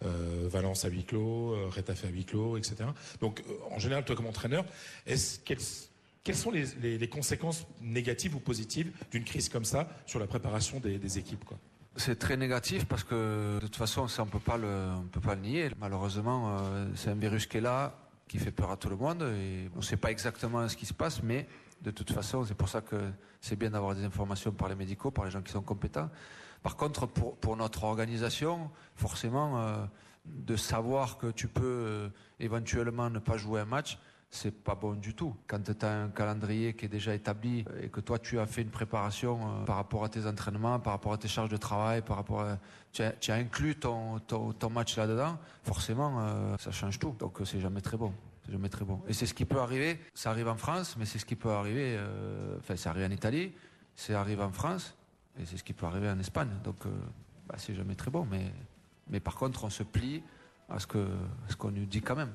Euh, 0.05 0.47
Valence 0.51 0.85
à 0.85 0.89
huis 0.89 1.05
clos, 1.05 1.55
euh, 1.55 1.71
à 1.71 2.07
huis 2.09 2.25
clos, 2.25 2.57
etc. 2.59 2.85
Donc, 3.21 3.41
euh, 3.41 3.53
en 3.71 3.79
général, 3.79 4.05
toi 4.05 4.15
comme 4.15 4.27
entraîneur, 4.27 4.65
est 5.07 5.43
quelles, 5.45 6.37
sont 6.37 6.51
les, 6.51 7.09
conséquences 7.09 7.67
négatives 7.81 8.35
ou 8.37 8.41
positives 8.41 8.93
d'une 9.11 9.25
crise 9.25 9.49
comme 9.49 9.65
ça 9.65 9.89
sur 10.07 10.19
la 10.19 10.27
préparation 10.27 10.81
des, 10.81 11.19
équipes 11.19 11.45
C'est 11.97 12.19
très 12.19 12.39
négatif 12.39 12.87
parce 12.87 13.05
que 13.05 13.57
de 13.57 13.67
toute 13.67 13.77
façon, 13.77 14.07
on 14.19 14.25
ne 14.25 14.31
peut 14.31 14.41
pas 14.41 14.57
le 14.57 15.41
nier. 15.41 15.71
Malheureusement, 15.79 16.57
euh, 16.59 16.87
c'est 16.95 17.11
un 17.11 17.15
virus 17.15 17.47
qui 17.47 17.59
est 17.59 17.61
là, 17.61 17.95
qui 18.29 18.39
fait 18.39 18.51
peur 18.51 18.71
à 18.71 18.77
tout 18.79 18.89
le 18.89 18.97
monde. 18.97 19.23
Et 19.23 19.69
on 19.75 19.79
ne 19.79 19.83
sait 19.83 19.99
pas 19.99 20.11
exactement 20.11 20.67
ce 20.69 20.77
qui 20.77 20.87
se 20.87 20.95
passe, 20.95 21.23
mais 21.23 21.47
de 21.83 21.91
toute 21.91 22.11
façon, 22.11 22.45
c'est 22.45 22.55
pour 22.55 22.69
ça 22.69 22.81
que 22.81 22.97
c'est 23.41 23.57
bien 23.57 23.71
d'avoir 23.71 23.95
des 23.95 24.05
informations 24.05 24.53
par 24.53 24.69
les 24.69 24.75
médicaux, 24.75 25.11
par 25.11 25.27
les 25.27 25.31
gens 25.31 25.43
qui 25.43 25.53
sont 25.53 25.63
compétents. 25.63 26.09
Par 26.63 26.77
contre, 26.77 27.07
pour, 27.07 27.57
notre 27.57 27.85
organisation, 27.85 28.71
forcément, 28.95 29.61
euh, 29.61 29.85
de 30.25 30.57
savoir 30.57 31.19
que 31.19 31.27
tu 31.27 31.49
peux 31.49 31.63
euh, 31.65 32.09
éventuellement 32.41 33.11
ne 33.11 33.19
pas 33.19 33.37
jouer 33.37 33.61
un 33.61 33.65
match, 33.65 33.99
c'est 34.35 34.51
pas 34.51 34.75
bon 34.75 34.95
du 34.95 35.15
tout. 35.15 35.37
Quand 35.47 35.63
tu 35.63 35.85
as 35.85 36.03
un 36.05 36.09
calendrier 36.09 36.75
qui 36.75 36.87
est 36.87 36.89
déjà 36.89 37.15
établi 37.15 37.65
et 37.81 37.89
que 37.89 38.01
toi 38.01 38.19
tu 38.19 38.41
as 38.41 38.47
fait 38.47 38.63
une 38.63 38.71
préparation 38.71 39.39
euh, 39.39 39.65
par 39.65 39.77
rapport 39.77 40.05
à 40.05 40.09
tes 40.09 40.27
entraînements, 40.27 40.81
par 40.81 40.95
rapport 40.95 41.13
à 41.13 41.19
tes 41.19 41.29
charges 41.29 41.51
de 41.51 41.59
travail, 41.59 42.03
par 42.03 42.17
rapport 42.17 42.41
à, 42.41 42.59
tu, 42.93 43.03
as, 43.03 43.35
inclus 43.35 43.77
ton, 43.77 44.19
ton, 44.19 44.71
match 44.71 44.97
là-dedans, 44.97 45.39
forcément 45.63 46.57
ça 46.59 46.73
change 46.73 46.99
tout. 46.99 47.15
Donc 47.19 47.39
c'est 47.45 47.61
jamais 47.61 47.81
très 47.81 47.97
bon. 47.97 48.13
C'est 48.45 48.53
jamais 48.53 48.69
très 48.69 48.85
bon. 48.85 49.01
Et 49.07 49.13
c'est 49.13 49.27
ce 49.27 49.35
qui 49.35 49.45
peut 49.45 49.61
arriver. 49.61 50.01
Ça 50.15 50.31
arrive 50.31 50.49
en 50.49 50.57
France, 50.57 50.97
mais 50.99 51.05
c'est 51.05 51.19
ce 51.19 51.25
qui 51.25 51.37
peut 51.37 51.51
arriver. 51.51 51.97
Euh, 51.97 52.59
enfin, 52.59 52.77
ça 52.77 52.91
arrive 52.91 53.07
en 53.07 53.11
Italie, 53.11 53.53
ça 53.95 54.21
arrive 54.21 54.41
en 54.41 54.51
France, 54.51 54.97
et 55.39 55.47
c'est 55.47 55.57
ce 55.57 55.65
qui 55.65 55.73
peut 55.73 55.87
arriver 55.87 56.09
en 56.09 56.19
Espagne. 56.19 56.51
Donc, 56.65 56.87
euh, 56.87 56.91
bah, 57.47 57.55
c'est 57.59 57.75
jamais 57.75 57.95
très 57.95 58.11
bon. 58.11 58.27
Mais, 58.31 58.53
mais 59.09 59.21
par 59.21 59.37
contre, 59.37 59.65
on 59.65 59.71
se 59.71 59.83
plie 59.83 60.23
à 60.69 60.79
ce 60.79 60.87
qu'on 60.87 61.07
ce 61.49 61.57
qu'on 61.57 61.71
nous 61.71 61.87
dit 61.87 62.01
quand 62.01 62.17
même. 62.17 62.33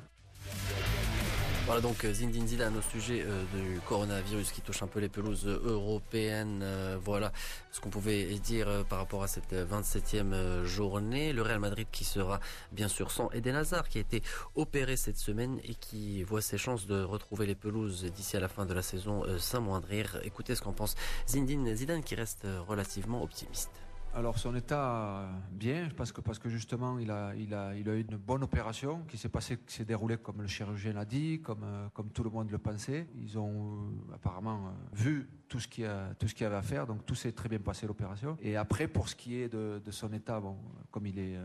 Voilà 1.68 1.82
donc 1.82 2.06
euh, 2.06 2.14
Zindine 2.14 2.48
Zidane 2.48 2.78
au 2.78 2.82
sujet 2.82 3.26
euh, 3.28 3.44
du 3.54 3.82
coronavirus 3.82 4.54
qui 4.54 4.62
touche 4.62 4.84
un 4.84 4.88
peu 4.88 5.02
les 5.02 5.10
pelouses 5.10 5.46
européennes. 5.46 6.62
Euh, 6.64 6.98
voilà 7.04 7.34
ce 7.72 7.82
qu'on 7.82 7.90
pouvait 7.90 8.24
dire 8.40 8.86
par 8.88 9.00
rapport 9.00 9.22
à 9.22 9.28
cette 9.28 9.52
27e 9.52 10.64
journée. 10.64 11.34
Le 11.34 11.42
Real 11.42 11.60
Madrid 11.60 11.86
qui 11.92 12.06
sera 12.06 12.40
bien 12.72 12.88
sûr 12.88 13.12
sans 13.12 13.30
Eden 13.32 13.58
Hazard 13.58 13.90
qui 13.90 13.98
a 13.98 14.02
été 14.02 14.24
opéré 14.56 14.96
cette 14.96 15.18
semaine 15.18 15.60
et 15.66 15.76
qui 15.76 16.24
voit 16.24 16.42
ses 16.42 16.58
chances 16.58 16.88
de 16.88 17.04
retrouver 17.04 17.46
les 17.46 17.56
pelouses 17.56 18.06
d'ici 18.16 18.38
à 18.38 18.40
la 18.40 18.48
fin 18.48 18.66
de 18.66 18.74
la 18.74 18.82
saison 18.82 19.26
s'amoindrir. 19.38 20.22
Écoutez 20.24 20.56
ce 20.56 20.62
qu'en 20.62 20.72
pense 20.72 20.96
Zindine 21.28 21.76
Zidane 21.76 22.02
qui 22.02 22.16
reste 22.16 22.48
relativement 22.66 23.22
optimiste. 23.22 23.87
Alors 24.14 24.40
son 24.40 24.56
état 24.56 25.30
bien, 25.52 25.90
parce 25.96 26.12
que 26.12 26.22
parce 26.22 26.40
que 26.40 26.50
justement 26.50 26.98
il 26.98 27.12
a 27.12 27.36
il 27.36 27.54
a 27.54 27.76
il 27.76 27.88
a 27.88 27.94
eu 27.94 28.02
une 28.02 28.18
bonne 28.18 28.44
opération 28.44 29.04
qui 29.08 29.16
s'est 29.16 29.30
passée, 29.30 29.58
qui 29.58 29.76
s'est 29.76 29.86
déroulée 29.86 30.18
comme 30.18 30.42
le 30.42 30.48
chirurgien 30.48 30.94
l'a 30.94 31.06
dit, 31.06 31.40
comme 31.42 31.62
euh, 31.64 31.88
comme 31.94 32.10
tout 32.10 32.24
le 32.24 32.32
monde 32.32 32.50
le 32.50 32.58
pensait. 32.58 33.08
Ils 33.16 33.38
ont 33.38 33.76
euh, 34.10 34.16
apparemment 34.16 34.68
euh, 34.68 34.72
vu 34.94 35.30
tout 35.48 35.60
ce 35.60 35.68
qu'il 35.68 35.86
a 35.86 36.16
tout 36.16 36.28
ce 36.28 36.34
qu'il 36.34 36.48
avait 36.48 36.56
à 36.56 36.64
faire, 36.64 36.88
donc 36.88 37.06
tout 37.06 37.14
s'est 37.14 37.32
très 37.32 37.48
bien 37.48 37.60
passé 37.60 37.86
l'opération. 37.86 38.38
Et 38.42 38.58
après 38.58 38.88
pour 38.88 39.08
ce 39.08 39.16
qui 39.16 39.36
est 39.36 39.50
de, 39.50 39.82
de 39.86 39.92
son 39.92 40.12
état, 40.12 40.40
bon, 40.40 40.58
comme 40.90 41.06
il 41.06 41.20
est 41.20 41.38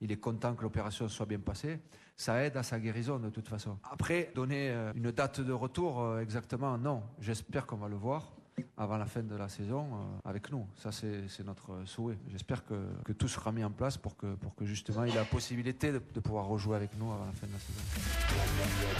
il 0.00 0.12
est 0.12 0.20
content 0.20 0.54
que 0.54 0.62
l'opération 0.62 1.08
soit 1.08 1.26
bien 1.26 1.40
passée. 1.40 1.80
Ça 2.14 2.44
aide 2.44 2.56
à 2.56 2.62
sa 2.62 2.78
guérison 2.78 3.18
de 3.18 3.30
toute 3.30 3.48
façon. 3.48 3.78
Après, 3.90 4.30
donner 4.34 4.70
une 4.94 5.10
date 5.10 5.40
de 5.40 5.52
retour 5.52 6.18
exactement, 6.18 6.78
non. 6.78 7.02
J'espère 7.20 7.66
qu'on 7.66 7.76
va 7.76 7.88
le 7.88 7.96
voir 7.96 8.37
avant 8.76 8.96
la 8.96 9.06
fin 9.06 9.22
de 9.22 9.34
la 9.34 9.48
saison 9.48 9.86
euh, 9.86 10.28
avec 10.28 10.50
nous. 10.50 10.66
Ça, 10.76 10.90
c'est 10.92 11.44
notre 11.44 11.84
souhait. 11.84 12.18
J'espère 12.30 12.64
que, 12.64 13.12
tout 13.12 13.28
sera 13.28 13.52
mis 13.52 13.64
en 13.64 13.70
place 13.70 13.96
pour 13.96 14.16
que, 14.16 14.34
pour 14.34 14.54
que 14.54 14.64
justement 14.64 15.04
il 15.04 15.12
ait 15.12 15.16
la 15.16 15.24
possibilité 15.24 15.92
de, 15.92 15.98
pouvoir 15.98 16.46
rejouer 16.46 16.76
avec 16.76 16.96
nous 16.98 17.10
avant 17.10 17.24
la 17.26 17.32
fin 17.32 17.46
de 17.46 17.52
la 17.52 17.58
saison. 17.58 17.80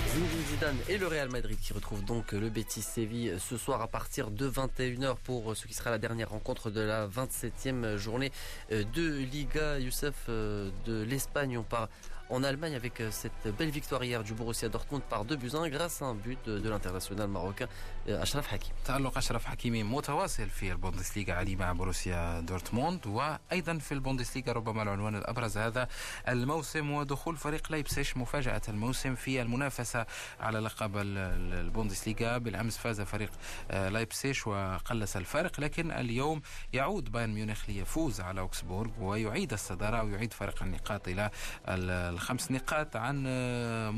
Zinedine 0.08 0.46
Zidane 0.46 0.76
et 0.88 0.98
le 0.98 1.06
Real 1.06 1.30
Madrid 1.30 1.58
qui 1.60 1.72
retrouvent 1.72 2.04
donc 2.04 2.32
le 2.32 2.48
Betis 2.48 2.82
Séville 2.82 3.34
ce 3.38 3.56
soir 3.56 3.82
à 3.82 3.88
partir 3.88 4.30
de 4.30 4.48
21h 4.48 5.16
pour 5.22 5.56
ce 5.56 5.66
qui 5.66 5.74
sera 5.74 5.90
la 5.90 5.98
dernière 5.98 6.30
rencontre 6.30 6.70
de 6.70 6.80
la 6.80 7.06
27e 7.06 7.96
journée 7.96 8.32
euh, 8.72 8.84
de 8.94 9.18
Liga. 9.18 9.78
Youssef 9.78 10.26
euh, 10.28 10.70
de 10.86 11.02
l'Espagne, 11.02 11.58
on 11.58 11.62
part 11.62 11.88
en 12.30 12.42
Allemagne 12.42 12.74
avec 12.74 13.02
cette 13.10 13.56
belle 13.56 13.70
victoire 13.70 14.04
hier 14.04 14.22
du 14.22 14.34
Borussia 14.34 14.68
Dortmund 14.68 15.02
par 15.02 15.24
2 15.24 15.36
buts 15.36 15.52
1 15.54 15.68
grâce 15.70 16.02
à 16.02 16.06
un 16.06 16.14
but 16.14 16.38
de 16.46 16.68
l'international 16.68 17.28
marocain 17.28 17.68
Ashraf 18.08 18.46
Hakimi. 18.46 18.72
تألق 18.84 19.18
أشرف 19.18 19.44
حكيمي 19.44 19.82
متواصل 19.82 20.48
في 20.48 20.72
البوندسليغا 20.72 21.34
علي 21.34 21.56
مع 21.56 21.72
بروسيا 21.72 22.40
دورتموند 22.40 23.06
وأيضا 23.06 23.78
في 23.78 23.92
البوندسليغا 23.92 24.52
ربما 24.52 24.82
العنوان 24.82 25.16
الأبرز 25.16 25.58
هذا 25.58 25.88
الموسم 26.28 26.90
ودخول 26.90 27.36
فريق 27.36 27.72
لايبسيش 27.72 28.16
مفاجأة 28.16 28.62
الموسم 28.68 29.14
في 29.14 29.42
المنافسة 29.42 30.06
على 30.40 30.58
لقب 30.58 30.96
البوندسليغا 30.96 32.38
بالأمس 32.38 32.78
فاز 32.78 33.00
فريق 33.00 33.30
لايبسيش 33.70 34.46
وقلص 34.46 35.16
الفارق 35.16 35.60
لكن 35.60 35.90
اليوم 35.90 36.42
يعود 36.72 37.12
بايرن 37.12 37.30
ميونخ 37.34 37.68
ليفوز 37.68 38.20
على 38.20 38.40
أوكسبورغ 38.40 38.90
ويعيد 39.00 39.52
الصدارة 39.52 40.02
ويعيد 40.02 40.32
فرق 40.32 40.62
النقاط 40.62 41.08
إلى 41.08 41.30
الخمس 41.68 42.50
نقاط 42.50 42.96
عن 42.96 43.22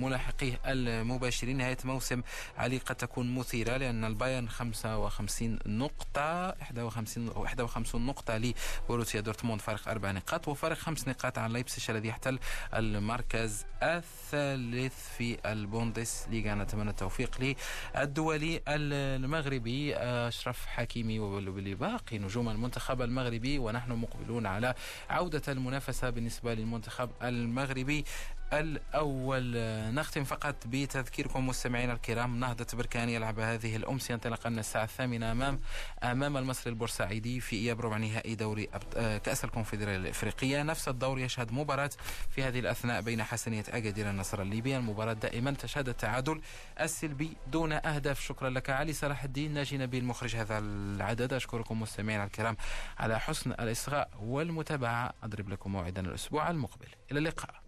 ملاحقيه 0.01 0.61
المباشرين 0.67 1.57
نهاية 1.57 1.79
موسم 1.85 2.23
علي 2.59 2.79
قد 2.79 2.95
تكون 2.97 3.35
مثيرة 3.35 3.77
لأن 3.77 4.00
البايرن 4.05 4.49
55 4.49 5.59
نقطة 5.67 6.47
51 6.49 7.29
أو 7.29 7.43
51 7.43 8.07
نقطة 8.07 8.41
لبروسيا 8.89 9.21
دورتموند 9.21 9.61
فارق 9.61 9.89
أربع 9.89 10.11
نقاط 10.11 10.49
وفارق 10.49 10.77
خمس 10.77 11.09
نقاط 11.09 11.39
عن 11.39 11.51
لايبسيش 11.53 11.91
الذي 11.91 12.09
يحتل 12.09 12.39
المركز 12.75 13.65
الثالث 13.83 15.09
في 15.19 15.39
البوندس 15.53 16.27
ليغا 16.31 16.55
نتمنى 16.55 16.91
التوفيق 16.91 17.55
للدولي 17.97 18.61
المغربي 18.69 19.97
أشرف 19.97 20.67
حكيمي 20.67 21.19
ولباقي 21.19 22.19
نجوم 22.19 22.49
المنتخب 22.49 23.03
المغربي 23.03 23.59
ونحن 23.59 23.93
مقبلون 23.93 24.47
على 24.47 24.75
عودة 25.11 25.43
المنافسة 25.49 26.11
بالنسبة 26.11 26.55
للمنتخب 26.55 27.11
المغربي. 27.23 28.05
الأول. 28.53 29.53
نختم 29.95 30.25
فقط 30.25 30.55
بتذكيركم 30.67 31.47
مستمعينا 31.47 31.93
الكرام 31.93 32.41
نهضة 32.41 32.67
بركان 32.75 33.09
يلعب 33.09 33.39
هذه 33.41 33.77
الأمسية 33.77 34.15
انطلاقا 34.15 34.49
الساعة 34.49 34.85
الثامنة 34.85 35.33
أمام 35.33 35.61
أمام 36.03 36.37
المصري 36.37 36.71
البورسعيدي 36.71 37.41
في 37.41 37.57
إياب 37.57 37.81
ربع 37.81 37.97
نهائي 37.97 38.35
دوري 38.35 38.69
كأس 38.95 39.45
الكونفدرالية 39.45 39.97
الإفريقية. 39.97 40.63
نفس 40.63 40.89
الدور 40.89 41.19
يشهد 41.19 41.53
مباراة 41.53 41.91
في 42.31 42.43
هذه 42.43 42.61
الأثناء 42.61 43.01
بين 43.01 43.23
حسنية 43.23 43.65
أكادير 43.69 44.11
النصر 44.11 44.43
الليبي. 44.43 44.77
المباراة 44.77 45.13
دائما 45.13 45.51
تشهد 45.51 45.89
التعادل 45.89 46.41
السلبي 46.81 47.37
دون 47.47 47.73
أهداف. 47.73 48.21
شكرا 48.21 48.51
لك 48.51 48.71
علي 48.71 48.93
صلاح 48.93 49.25
الدين 49.25 49.55
ناجي 49.55 49.79
نبيل 49.79 50.05
مخرج 50.05 50.37
هذا 50.37 50.59
العدد. 50.59 51.33
أشكركم 51.33 51.81
مستمعينا 51.81 52.25
الكرام 52.25 52.57
على 52.99 53.21
حسن 53.21 53.53
الإصغاء 53.53 54.11
والمتابعة. 54.21 55.13
أضرب 55.23 55.49
لكم 55.49 55.73
موعدا 55.73 56.01
الأسبوع 56.01 56.51
المقبل. 56.51 56.89
إلى 57.13 57.19
اللقاء. 57.19 57.60